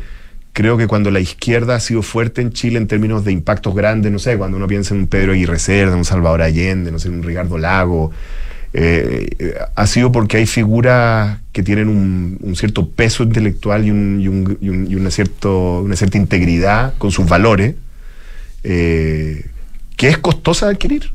creo 0.52 0.78
que 0.78 0.86
cuando 0.86 1.10
la 1.10 1.18
izquierda 1.20 1.74
ha 1.74 1.80
sido 1.80 2.00
fuerte 2.02 2.40
en 2.40 2.50
Chile 2.52 2.78
en 2.78 2.86
términos 2.86 3.24
de 3.24 3.32
impactos 3.32 3.74
grandes, 3.74 4.10
no 4.12 4.18
sé, 4.18 4.38
cuando 4.38 4.56
uno 4.56 4.66
piensa 4.68 4.94
en 4.94 5.00
un 5.00 5.06
Pedro 5.08 5.32
Aguirre 5.32 5.58
Cerda, 5.58 5.96
un 5.96 6.04
Salvador 6.06 6.40
Allende, 6.40 6.90
no 6.92 6.98
sé, 6.98 7.10
un 7.10 7.22
Ricardo 7.22 7.58
Lago, 7.58 8.10
eh, 8.78 9.54
ha 9.74 9.86
sido 9.86 10.12
porque 10.12 10.36
hay 10.36 10.46
figuras 10.46 11.38
que 11.52 11.62
tienen 11.62 11.88
un, 11.88 12.36
un 12.42 12.56
cierto 12.56 12.90
peso 12.90 13.22
intelectual 13.22 13.86
y, 13.86 13.90
un- 13.90 14.20
y 14.20 14.28
un- 14.28 14.58
y 14.60 14.68
un- 14.68 14.90
y 14.90 14.94
una, 14.96 15.10
cierto, 15.10 15.80
una 15.80 15.96
cierta 15.96 16.18
integridad 16.18 16.92
con 16.98 17.10
sus 17.10 17.26
valores, 17.26 17.74
eh, 18.64 19.46
que 19.96 20.08
es 20.08 20.18
costosa 20.18 20.66
de 20.66 20.72
adquirir, 20.72 21.12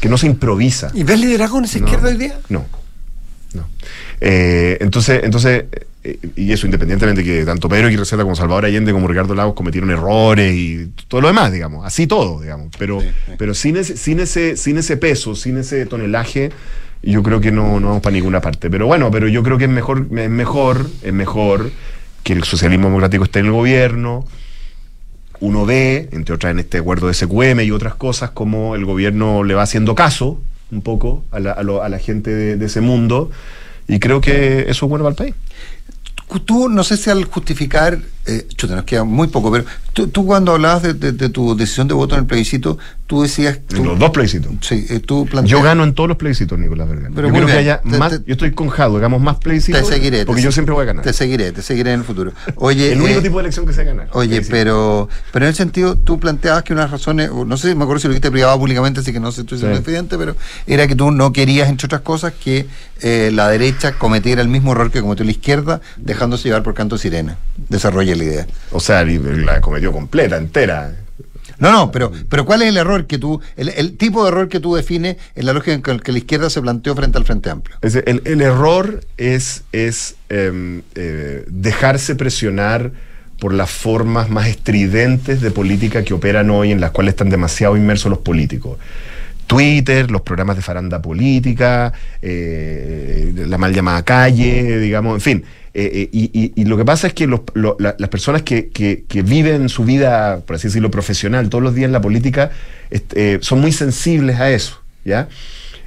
que 0.00 0.08
no 0.08 0.18
se 0.18 0.26
improvisa. 0.26 0.90
¿Y 0.94 1.02
ves 1.04 1.18
liderazgo 1.20 1.58
en 1.58 1.64
esa 1.64 1.78
No. 1.78 1.84
izquierda 1.86 2.08
hoy 2.08 2.16
día? 2.16 2.38
No, 2.48 2.66
no. 3.54 3.66
Eh, 4.20 4.76
entonces, 4.80 5.22
entonces 5.24 5.64
eh, 6.04 6.18
y 6.36 6.52
eso 6.52 6.66
independientemente 6.66 7.24
que 7.24 7.44
tanto 7.44 7.68
Pedro 7.68 8.04
Cerda 8.04 8.22
como 8.24 8.36
Salvador 8.36 8.64
Allende 8.66 8.92
como 8.92 9.08
Ricardo 9.08 9.34
Lagos 9.34 9.54
cometieron 9.54 9.90
errores 9.90 10.54
y 10.54 10.90
todo 11.08 11.20
lo 11.22 11.28
demás, 11.28 11.52
digamos, 11.52 11.86
así 11.86 12.06
todo, 12.06 12.40
digamos. 12.42 12.68
Pero, 12.78 13.00
pero 13.38 13.54
sin, 13.54 13.76
ese, 13.76 13.96
sin, 13.96 14.20
ese, 14.20 14.56
sin 14.56 14.76
ese 14.78 14.96
peso, 14.96 15.34
sin 15.34 15.56
ese 15.56 15.86
tonelaje, 15.86 16.50
yo 17.02 17.22
creo 17.22 17.40
que 17.40 17.52
no, 17.52 17.80
no 17.80 17.88
vamos 17.88 18.02
para 18.02 18.14
ninguna 18.14 18.40
parte. 18.40 18.70
Pero 18.70 18.86
bueno, 18.86 19.10
pero 19.10 19.28
yo 19.28 19.42
creo 19.42 19.58
que 19.58 19.64
es 19.64 19.70
mejor, 19.70 20.06
es 20.16 20.30
mejor, 20.30 20.90
es 21.02 21.12
mejor 21.12 21.70
que 22.22 22.32
el 22.32 22.44
socialismo 22.44 22.86
democrático 22.88 23.24
esté 23.24 23.40
en 23.40 23.46
el 23.46 23.52
gobierno. 23.52 24.24
Uno 25.40 25.64
ve, 25.64 26.08
entre 26.12 26.34
otras 26.34 26.50
en 26.50 26.58
este 26.58 26.78
acuerdo 26.78 27.06
de 27.06 27.14
SQM 27.14 27.60
y 27.60 27.70
otras 27.70 27.94
cosas, 27.94 28.30
como 28.30 28.74
el 28.74 28.84
gobierno 28.84 29.44
le 29.44 29.54
va 29.54 29.62
haciendo 29.62 29.94
caso 29.94 30.40
un 30.72 30.82
poco 30.82 31.24
a 31.30 31.38
la, 31.40 31.52
a 31.52 31.62
lo- 31.62 31.82
a 31.82 31.88
la 31.88 31.98
gente 31.98 32.30
de, 32.34 32.56
de 32.56 32.66
ese 32.66 32.80
mundo. 32.80 33.30
Y 33.86 34.00
creo 34.00 34.20
que 34.20 34.66
eso 34.68 34.86
es 34.86 34.90
bueno 34.90 35.04
para 35.04 35.10
el 35.12 35.16
país. 35.16 35.34
Tú, 36.44 36.68
no 36.68 36.84
sé 36.84 36.96
si 36.98 37.08
al 37.08 37.24
justificar, 37.24 37.98
eh, 38.28 38.46
chuta, 38.56 38.76
nos 38.76 38.84
queda 38.84 39.04
muy 39.04 39.28
poco, 39.28 39.50
pero 39.50 39.64
tú, 39.92 40.06
tú 40.08 40.24
cuando 40.26 40.52
hablabas 40.52 40.82
de, 40.82 40.94
de- 40.94 41.12
de 41.12 41.28
tu 41.30 41.56
decisión 41.56 41.88
de 41.88 41.94
voto 41.94 42.14
en 42.14 42.20
el 42.20 42.26
plebiscito, 42.26 42.78
tú 43.06 43.22
decías... 43.22 43.56
En 43.70 43.76
tú- 43.78 43.84
los 43.84 43.98
dos 43.98 44.10
plebiscitos. 44.10 44.52
Sí, 44.60 44.86
eh, 44.90 45.00
tú 45.00 45.24
planteas... 45.26 45.50
Yo 45.50 45.62
gano 45.62 45.82
en 45.84 45.94
todos 45.94 46.08
los 46.08 46.18
plebiscitos, 46.18 46.58
Nicolás 46.58 46.88
Vergara. 46.88 47.10
Pero 47.14 47.28
yo 47.28 47.32
creo 47.34 47.46
que 47.46 47.52
bien. 47.52 47.58
haya 47.64 47.80
Te- 47.80 47.98
más. 47.98 48.10
te- 48.12 48.18
yo 48.26 48.32
estoy 48.32 48.52
con 48.52 48.68
Jado, 48.68 48.96
hagamos 48.98 49.20
más 49.22 49.38
plebiscitos. 49.38 49.80
Te 49.82 49.94
seguiré. 49.94 50.26
Porque 50.26 50.42
te 50.42 50.44
yo 50.44 50.52
siempre 50.52 50.74
voy 50.74 50.82
a 50.82 50.86
ganar. 50.86 51.02
Te 51.04 51.12
seguiré, 51.12 51.52
te 51.52 51.62
seguiré 51.62 51.92
en 51.94 52.00
el 52.00 52.04
futuro. 52.04 52.32
Oye, 52.56 52.92
el 52.92 53.00
único 53.00 53.18
eh, 53.20 53.22
tipo 53.22 53.36
de 53.38 53.42
elección 53.44 53.66
que 53.66 53.72
se 53.72 53.84
ganar. 53.84 54.08
Oye, 54.12 54.42
pero, 54.42 55.08
pero 55.32 55.46
en 55.46 55.48
el 55.48 55.54
sentido, 55.54 55.96
tú 55.96 56.20
planteabas 56.20 56.62
que 56.64 56.72
unas 56.74 56.90
razones, 56.90 57.30
no 57.32 57.56
sé, 57.56 57.74
me 57.74 57.84
acuerdo 57.84 58.00
si 58.00 58.08
lo 58.08 58.12
dijiste 58.12 58.30
privado 58.30 58.58
públicamente, 58.58 59.00
así 59.00 59.12
que 59.12 59.20
no 59.20 59.32
sé, 59.32 59.40
estoy 59.40 59.58
siendo 59.58 59.76
Sí. 59.76 59.82
confidente, 59.82 60.18
pero 60.18 60.36
era 60.66 60.86
que 60.86 60.94
tú 60.94 61.10
no 61.10 61.32
querías, 61.32 61.68
entre 61.70 61.86
otras 61.86 62.02
cosas, 62.02 62.32
que 62.34 62.66
eh, 63.00 63.30
la 63.32 63.48
derecha 63.48 63.92
cometiera 63.92 64.42
el 64.42 64.48
mismo 64.48 64.72
error 64.72 64.90
que 64.90 65.00
cometió 65.00 65.24
la 65.24 65.30
izquierda, 65.30 65.80
dejándose 65.96 66.44
llevar 66.48 66.62
por 66.62 66.74
canto 66.74 66.98
sirena. 66.98 67.38
Desarrolla 67.68 68.14
la 68.18 68.24
idea. 68.24 68.46
O 68.72 68.80
sea, 68.80 69.04
la 69.04 69.60
cometió 69.60 69.92
completa, 69.92 70.36
entera. 70.36 70.92
No, 71.58 71.72
no, 71.72 71.90
pero, 71.90 72.12
pero 72.28 72.44
¿cuál 72.44 72.62
es 72.62 72.68
el 72.68 72.76
error 72.76 73.06
que 73.06 73.18
tú, 73.18 73.40
el, 73.56 73.70
el 73.70 73.96
tipo 73.96 74.22
de 74.22 74.28
error 74.28 74.48
que 74.48 74.60
tú 74.60 74.76
defines 74.76 75.16
en 75.34 75.46
la 75.46 75.52
lógica 75.52 75.92
en 75.92 76.00
que 76.00 76.12
la 76.12 76.18
izquierda 76.18 76.50
se 76.50 76.60
planteó 76.60 76.94
frente 76.94 77.18
al 77.18 77.24
Frente 77.24 77.50
Amplio? 77.50 77.76
Es 77.82 77.94
decir, 77.94 78.08
el, 78.08 78.22
el 78.24 78.40
error 78.42 79.00
es, 79.16 79.64
es 79.72 80.14
em, 80.28 80.82
eh, 80.94 81.44
dejarse 81.48 82.14
presionar 82.14 82.92
por 83.40 83.54
las 83.54 83.70
formas 83.70 84.30
más 84.30 84.48
estridentes 84.48 85.40
de 85.40 85.50
política 85.50 86.04
que 86.04 86.14
operan 86.14 86.50
hoy, 86.50 86.70
en 86.70 86.80
las 86.80 86.92
cuales 86.92 87.12
están 87.12 87.30
demasiado 87.30 87.76
inmersos 87.76 88.10
los 88.10 88.20
políticos. 88.20 88.78
Twitter, 89.46 90.10
los 90.10 90.22
programas 90.22 90.56
de 90.56 90.62
faranda 90.62 91.00
política, 91.00 91.92
eh, 92.20 93.32
la 93.34 93.58
mal 93.58 93.72
llamada 93.72 94.04
calle, 94.04 94.78
digamos, 94.78 95.14
en 95.14 95.20
fin. 95.20 95.44
Eh, 95.80 96.10
eh, 96.12 96.50
y, 96.56 96.64
lo 96.64 96.76
que 96.76 96.84
pasa 96.84 97.06
es 97.06 97.12
que 97.14 97.28
las 97.28 98.08
personas 98.08 98.42
que, 98.42 99.04
viven 99.24 99.68
su 99.68 99.84
vida, 99.84 100.40
por 100.44 100.56
así 100.56 100.66
decirlo, 100.66 100.90
profesional 100.90 101.48
todos 101.50 101.62
los 101.62 101.72
días 101.72 101.86
en 101.86 101.92
la 101.92 102.00
política, 102.00 102.50
eh, 102.90 103.38
son 103.42 103.60
muy 103.60 103.70
sensibles 103.70 104.40
a 104.40 104.50
eso, 104.50 104.82
¿ya? 105.04 105.28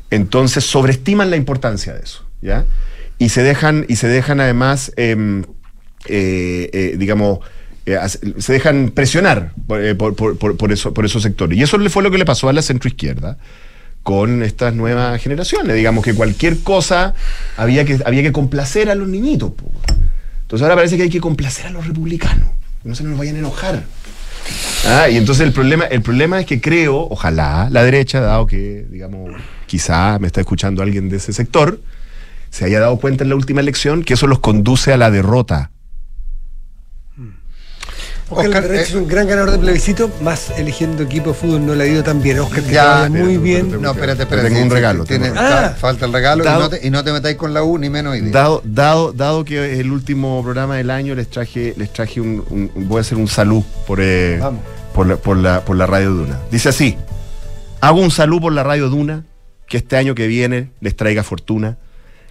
Entonces 0.10 0.64
sobreestiman 0.64 1.30
la 1.30 1.36
importancia 1.36 1.94
de 1.94 2.04
eso, 2.04 2.26
¿ya? 2.42 2.64
Y 3.18 3.30
se 3.30 3.44
dejan, 3.44 3.86
y 3.89 3.98
se 3.98 4.08
dejan 4.08 4.39
además, 4.39 4.94
em, 4.96 5.44
digamos, 6.08 7.39
se 8.38 8.54
dejan 8.54 8.92
presionar 8.92 9.52
por, 9.68 9.98
por- 9.98 10.16
por- 10.16 10.38
por- 10.38 10.56
por 10.56 10.72
eso, 10.72 10.94
por 10.94 11.04
esos 11.04 11.22
sectores. 11.22 11.58
Y 11.58 11.64
eso 11.64 11.78
fue 11.89 12.02
lo 12.02 12.12
que 12.12 12.18
le 12.18 12.24
pasó 12.26 12.48
a 12.48 12.54
la 12.54 12.62
centroizquierda 12.62 13.38
con 14.04 14.43
estas 14.43 14.74
nuevas 14.74 15.22
generaciones. 15.22 15.76
Digamos 15.76 16.04
que 16.04 16.14
cualquier 16.14 16.60
cosa 16.60 17.14
había 17.58 17.86
que, 17.86 17.99
había 18.06 18.24
que 18.24 18.32
complacer 18.32 18.89
a 18.89 18.95
los 18.95 19.08
niñitos. 19.08 19.52
po. 19.52 19.72
Entonces 20.41 20.64
ahora 20.64 20.76
parece 20.76 20.97
que 20.97 21.04
hay 21.04 21.10
que 21.10 21.22
complacer 21.22 21.68
a 21.68 21.70
los 21.70 21.88
republicanos. 21.88 22.49
que 22.84 22.89
No 22.89 22.95
se 22.95 23.04
nos 23.04 23.18
vayan 23.18 23.36
a 23.36 23.39
enojar. 23.39 23.84
Ah, 24.86 25.08
y 25.10 25.18
entonces 25.18 25.45
el 25.45 25.54
problema, 25.54 25.86
el 25.86 26.02
problema 26.02 26.39
es 26.39 26.45
que 26.45 26.60
creo, 26.60 27.08
ojalá, 27.10 27.70
la 27.72 27.84
derecha, 27.84 28.20
dado 28.20 28.47
que, 28.47 28.86
digamos, 28.89 29.32
quizá 29.68 30.18
me 30.20 30.28
está 30.28 30.41
escuchando 30.41 30.82
alguien 30.82 31.08
de 31.08 31.18
ese 31.18 31.34
sector, 31.34 31.80
se 32.49 32.66
haya 32.66 32.80
dado 32.80 32.97
cuenta 32.97 33.24
en 33.24 33.30
la 33.30 33.36
última 33.36 33.62
elección 33.62 34.04
que 34.04 34.16
eso 34.16 34.28
los 34.28 34.39
conduce 34.39 34.91
a 34.91 34.97
la 34.97 35.12
derrota. 35.12 35.72
Oscar, 38.32 38.47
Oscar, 38.47 38.61
Larraín 38.63 38.79
eh, 38.79 38.84
es 38.84 38.93
un 38.95 39.07
gran 39.07 39.27
ganador 39.27 39.51
de 39.51 39.57
plebiscito, 39.59 40.09
más 40.21 40.51
eligiendo 40.57 41.03
equipo 41.03 41.29
de 41.32 41.36
fútbol 41.36 41.65
no 41.65 41.75
le 41.75 41.84
ha 41.84 41.88
ido 41.88 42.03
tan 42.03 42.21
bien. 42.21 42.39
Oscar, 42.39 42.61
que 42.61 42.67
te 42.69 42.73
Ya, 42.73 43.07
muy 43.09 43.38
bien. 43.38 43.82
No, 43.82 43.91
espérate, 43.91 44.23
espérate. 44.23 44.49
Tengo 44.49 44.63
un 44.63 44.69
regalo, 44.69 45.03
tiene- 45.05 45.32
Ah. 45.36 45.75
falta 45.77 46.05
el 46.05 46.13
regalo 46.13 46.43
y 46.43 46.47
no, 46.47 46.69
te, 46.69 46.88
y 46.88 46.89
no 46.89 47.03
te 47.03 47.11
metáis 47.11 47.36
con 47.38 47.53
la 47.53 47.63
U 47.63 47.77
ni 47.77 47.89
menos 47.89 48.15
idea. 48.17 48.32
Dado, 48.32 48.61
dado, 48.65 49.13
dado 49.13 49.43
que 49.45 49.73
es 49.73 49.79
el 49.79 49.91
último 49.91 50.41
programa 50.43 50.77
del 50.77 50.89
año, 50.89 51.13
les 51.15 51.29
traje, 51.29 51.73
les 51.77 51.91
traje 51.93 52.21
un, 52.21 52.43
un- 52.49 52.71
voy 52.88 52.97
a 52.97 53.01
hacer 53.01 53.17
un 53.17 53.27
salud 53.27 53.63
por, 53.86 53.99
eh, 54.01 54.39
por, 54.93 55.07
la, 55.07 55.15
por, 55.17 55.38
la, 55.38 55.61
por 55.65 55.75
la 55.75 55.86
Radio 55.86 56.11
Duna. 56.11 56.39
Dice 56.51 56.69
así, 56.69 56.97
hago 57.82 57.99
un 57.99 58.11
salud 58.11 58.39
por 58.41 58.53
la 58.53 58.63
Radio 58.63 58.89
Duna, 58.89 59.23
que 59.67 59.77
este 59.77 59.95
año 59.97 60.15
que 60.15 60.27
viene 60.27 60.71
les 60.82 60.95
traiga 60.95 61.23
fortuna, 61.23 61.77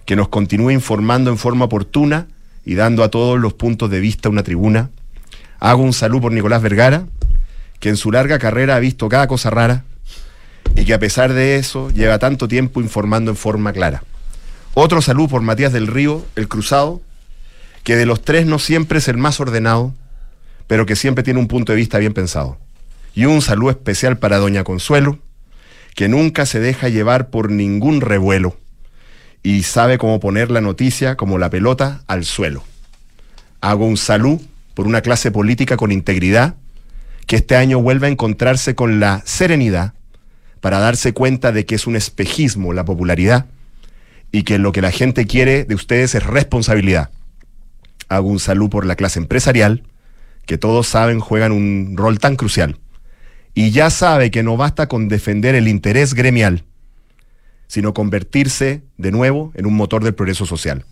que 0.05 0.15
nos 0.15 0.29
continúe 0.29 0.71
informando 0.71 1.29
en 1.31 1.37
forma 1.37 1.65
oportuna 1.65 2.27
y 2.65 2.75
dando 2.75 3.03
a 3.03 3.09
todos 3.09 3.39
los 3.39 3.53
puntos 3.53 3.89
de 3.89 3.99
vista 3.99 4.29
una 4.29 4.43
tribuna. 4.43 4.89
Hago 5.61 5.83
un 5.83 5.93
salud 5.93 6.19
por 6.19 6.31
Nicolás 6.31 6.63
Vergara, 6.63 7.05
que 7.79 7.89
en 7.89 7.95
su 7.95 8.11
larga 8.11 8.39
carrera 8.39 8.75
ha 8.75 8.79
visto 8.79 9.07
cada 9.09 9.27
cosa 9.27 9.51
rara 9.51 9.83
y 10.75 10.85
que 10.85 10.95
a 10.95 10.99
pesar 10.99 11.33
de 11.33 11.57
eso 11.57 11.91
lleva 11.91 12.17
tanto 12.17 12.47
tiempo 12.47 12.81
informando 12.81 13.29
en 13.29 13.37
forma 13.37 13.71
clara. 13.71 14.03
Otro 14.73 15.03
salud 15.03 15.29
por 15.29 15.43
Matías 15.43 15.71
del 15.71 15.85
Río, 15.85 16.25
el 16.35 16.47
cruzado, 16.47 16.99
que 17.83 17.95
de 17.95 18.07
los 18.07 18.23
tres 18.23 18.47
no 18.47 18.57
siempre 18.57 18.97
es 18.97 19.07
el 19.07 19.17
más 19.17 19.39
ordenado, 19.39 19.93
pero 20.65 20.87
que 20.87 20.95
siempre 20.95 21.23
tiene 21.23 21.39
un 21.39 21.47
punto 21.47 21.73
de 21.73 21.77
vista 21.77 21.99
bien 21.99 22.13
pensado. 22.13 22.57
Y 23.13 23.25
un 23.25 23.43
salud 23.43 23.69
especial 23.69 24.17
para 24.17 24.39
Doña 24.39 24.63
Consuelo, 24.63 25.19
que 25.93 26.07
nunca 26.07 26.47
se 26.47 26.59
deja 26.59 26.89
llevar 26.89 27.29
por 27.29 27.51
ningún 27.51 28.01
revuelo 28.01 28.57
y 29.43 29.61
sabe 29.61 29.99
cómo 29.99 30.19
poner 30.19 30.49
la 30.49 30.61
noticia 30.61 31.17
como 31.17 31.37
la 31.37 31.51
pelota 31.51 32.01
al 32.07 32.25
suelo. 32.25 32.63
Hago 33.59 33.85
un 33.85 33.97
salud 33.97 34.41
por 34.81 34.87
una 34.87 35.01
clase 35.01 35.29
política 35.29 35.77
con 35.77 35.91
integridad, 35.91 36.55
que 37.27 37.35
este 37.35 37.55
año 37.55 37.79
vuelva 37.79 38.07
a 38.07 38.09
encontrarse 38.09 38.73
con 38.73 38.99
la 38.99 39.21
serenidad 39.25 39.93
para 40.59 40.79
darse 40.79 41.13
cuenta 41.13 41.51
de 41.51 41.67
que 41.67 41.75
es 41.75 41.85
un 41.85 41.95
espejismo 41.95 42.73
la 42.73 42.83
popularidad 42.83 43.45
y 44.31 44.41
que 44.41 44.57
lo 44.57 44.71
que 44.71 44.81
la 44.81 44.89
gente 44.89 45.27
quiere 45.27 45.65
de 45.65 45.75
ustedes 45.75 46.15
es 46.15 46.25
responsabilidad. 46.25 47.11
Hago 48.09 48.27
un 48.27 48.39
salud 48.39 48.71
por 48.71 48.87
la 48.87 48.95
clase 48.95 49.19
empresarial, 49.19 49.83
que 50.47 50.57
todos 50.57 50.87
saben 50.87 51.19
juegan 51.19 51.51
un 51.51 51.93
rol 51.95 52.17
tan 52.17 52.35
crucial. 52.35 52.79
Y 53.53 53.69
ya 53.69 53.91
sabe 53.91 54.31
que 54.31 54.41
no 54.41 54.57
basta 54.57 54.87
con 54.87 55.09
defender 55.09 55.53
el 55.53 55.67
interés 55.67 56.15
gremial, 56.15 56.63
sino 57.67 57.93
convertirse 57.93 58.81
de 58.97 59.11
nuevo 59.11 59.51
en 59.53 59.67
un 59.67 59.75
motor 59.75 60.03
del 60.03 60.15
progreso 60.15 60.47
social. 60.47 60.85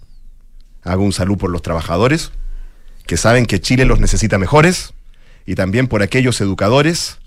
Hago 0.83 1.03
un 1.03 1.11
salud 1.11 1.39
por 1.39 1.49
los 1.49 1.63
trabajadores, 1.63 2.31
que 3.09 3.17
saben 3.17 3.47
que 3.47 3.59
Chile 3.59 3.85
los 3.85 3.99
necesita 3.99 4.37
mejores, 4.37 4.93
y 5.47 5.55
también 5.55 5.87
por 5.87 6.03
aquellos 6.03 6.39
educadores 6.41 7.17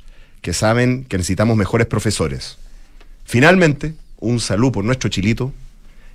que 0.40 0.54
saben 0.54 1.02
que 1.02 1.16
necesitamos 1.16 1.56
mejores 1.56 1.88
profesores. 1.88 2.56
Finalmente, 3.24 3.96
un 4.20 4.38
salud 4.38 4.70
por 4.70 4.84
nuestro 4.84 5.10
chilito, 5.10 5.52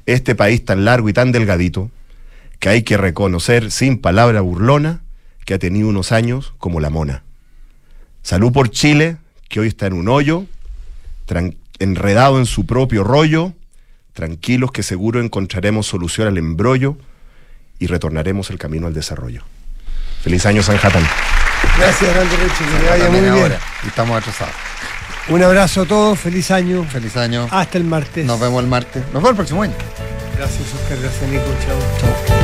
este 0.05 0.35
país 0.35 0.63
tan 0.63 0.85
largo 0.85 1.09
y 1.09 1.13
tan 1.13 1.33
delgadito, 1.33 1.91
que 2.59 2.69
hay 2.69 2.83
que 2.83 2.95
reconocer 2.95 3.69
sin 3.69 3.97
palabra 3.97 4.39
burlona 4.39 5.01
que 5.43 5.55
ha 5.55 5.59
tenido 5.59 5.89
unos 5.89 6.13
años 6.13 6.53
como 6.59 6.79
la 6.79 6.89
mona. 6.89 7.23
Salud 8.23 8.53
por 8.53 8.69
Chile, 8.71 9.17
que 9.49 9.59
hoy 9.59 9.67
está 9.67 9.87
en 9.87 9.95
un 9.95 10.07
hoyo, 10.07 10.45
enredado 11.79 12.39
en 12.39 12.45
su 12.45 12.65
propio 12.65 13.03
rollo, 13.03 13.51
tranquilos 14.13 14.71
que 14.71 14.81
seguro 14.81 15.21
encontraremos 15.21 15.87
solución 15.87 16.29
al 16.29 16.37
embrollo 16.37 16.97
y 17.79 17.87
retornaremos 17.87 18.49
el 18.49 18.59
camino 18.59 18.87
al 18.87 18.93
desarrollo. 18.93 19.43
Feliz 20.27 20.45
año, 20.45 20.61
San 20.61 20.75
Jatán. 20.75 21.07
Gracias, 21.77 22.01
Hernando 22.01 22.35
Reche, 22.35 22.65
que 22.65 22.83
le 22.83 22.89
vaya 22.89 23.09
muy 23.09 23.19
bien. 23.21 23.31
ahora. 23.31 23.59
Estamos 23.87 24.17
atrasados. 24.17 24.53
Un 25.29 25.41
abrazo 25.41 25.83
a 25.83 25.85
todos, 25.85 26.19
feliz 26.19 26.51
año. 26.51 26.83
Feliz 26.83 27.15
año. 27.15 27.47
Hasta 27.49 27.77
el 27.77 27.85
martes. 27.85 28.25
Nos 28.25 28.37
vemos 28.37 28.61
el 28.61 28.67
martes. 28.67 29.03
Nos 29.05 29.13
vemos 29.13 29.29
el 29.29 29.35
próximo 29.37 29.63
año. 29.63 29.73
Gracias, 30.35 30.63
Oscar. 30.73 30.97
Gracias, 31.01 31.29
Nico. 31.29 31.45
Chao. 31.65 31.79
Chao. 32.27 32.36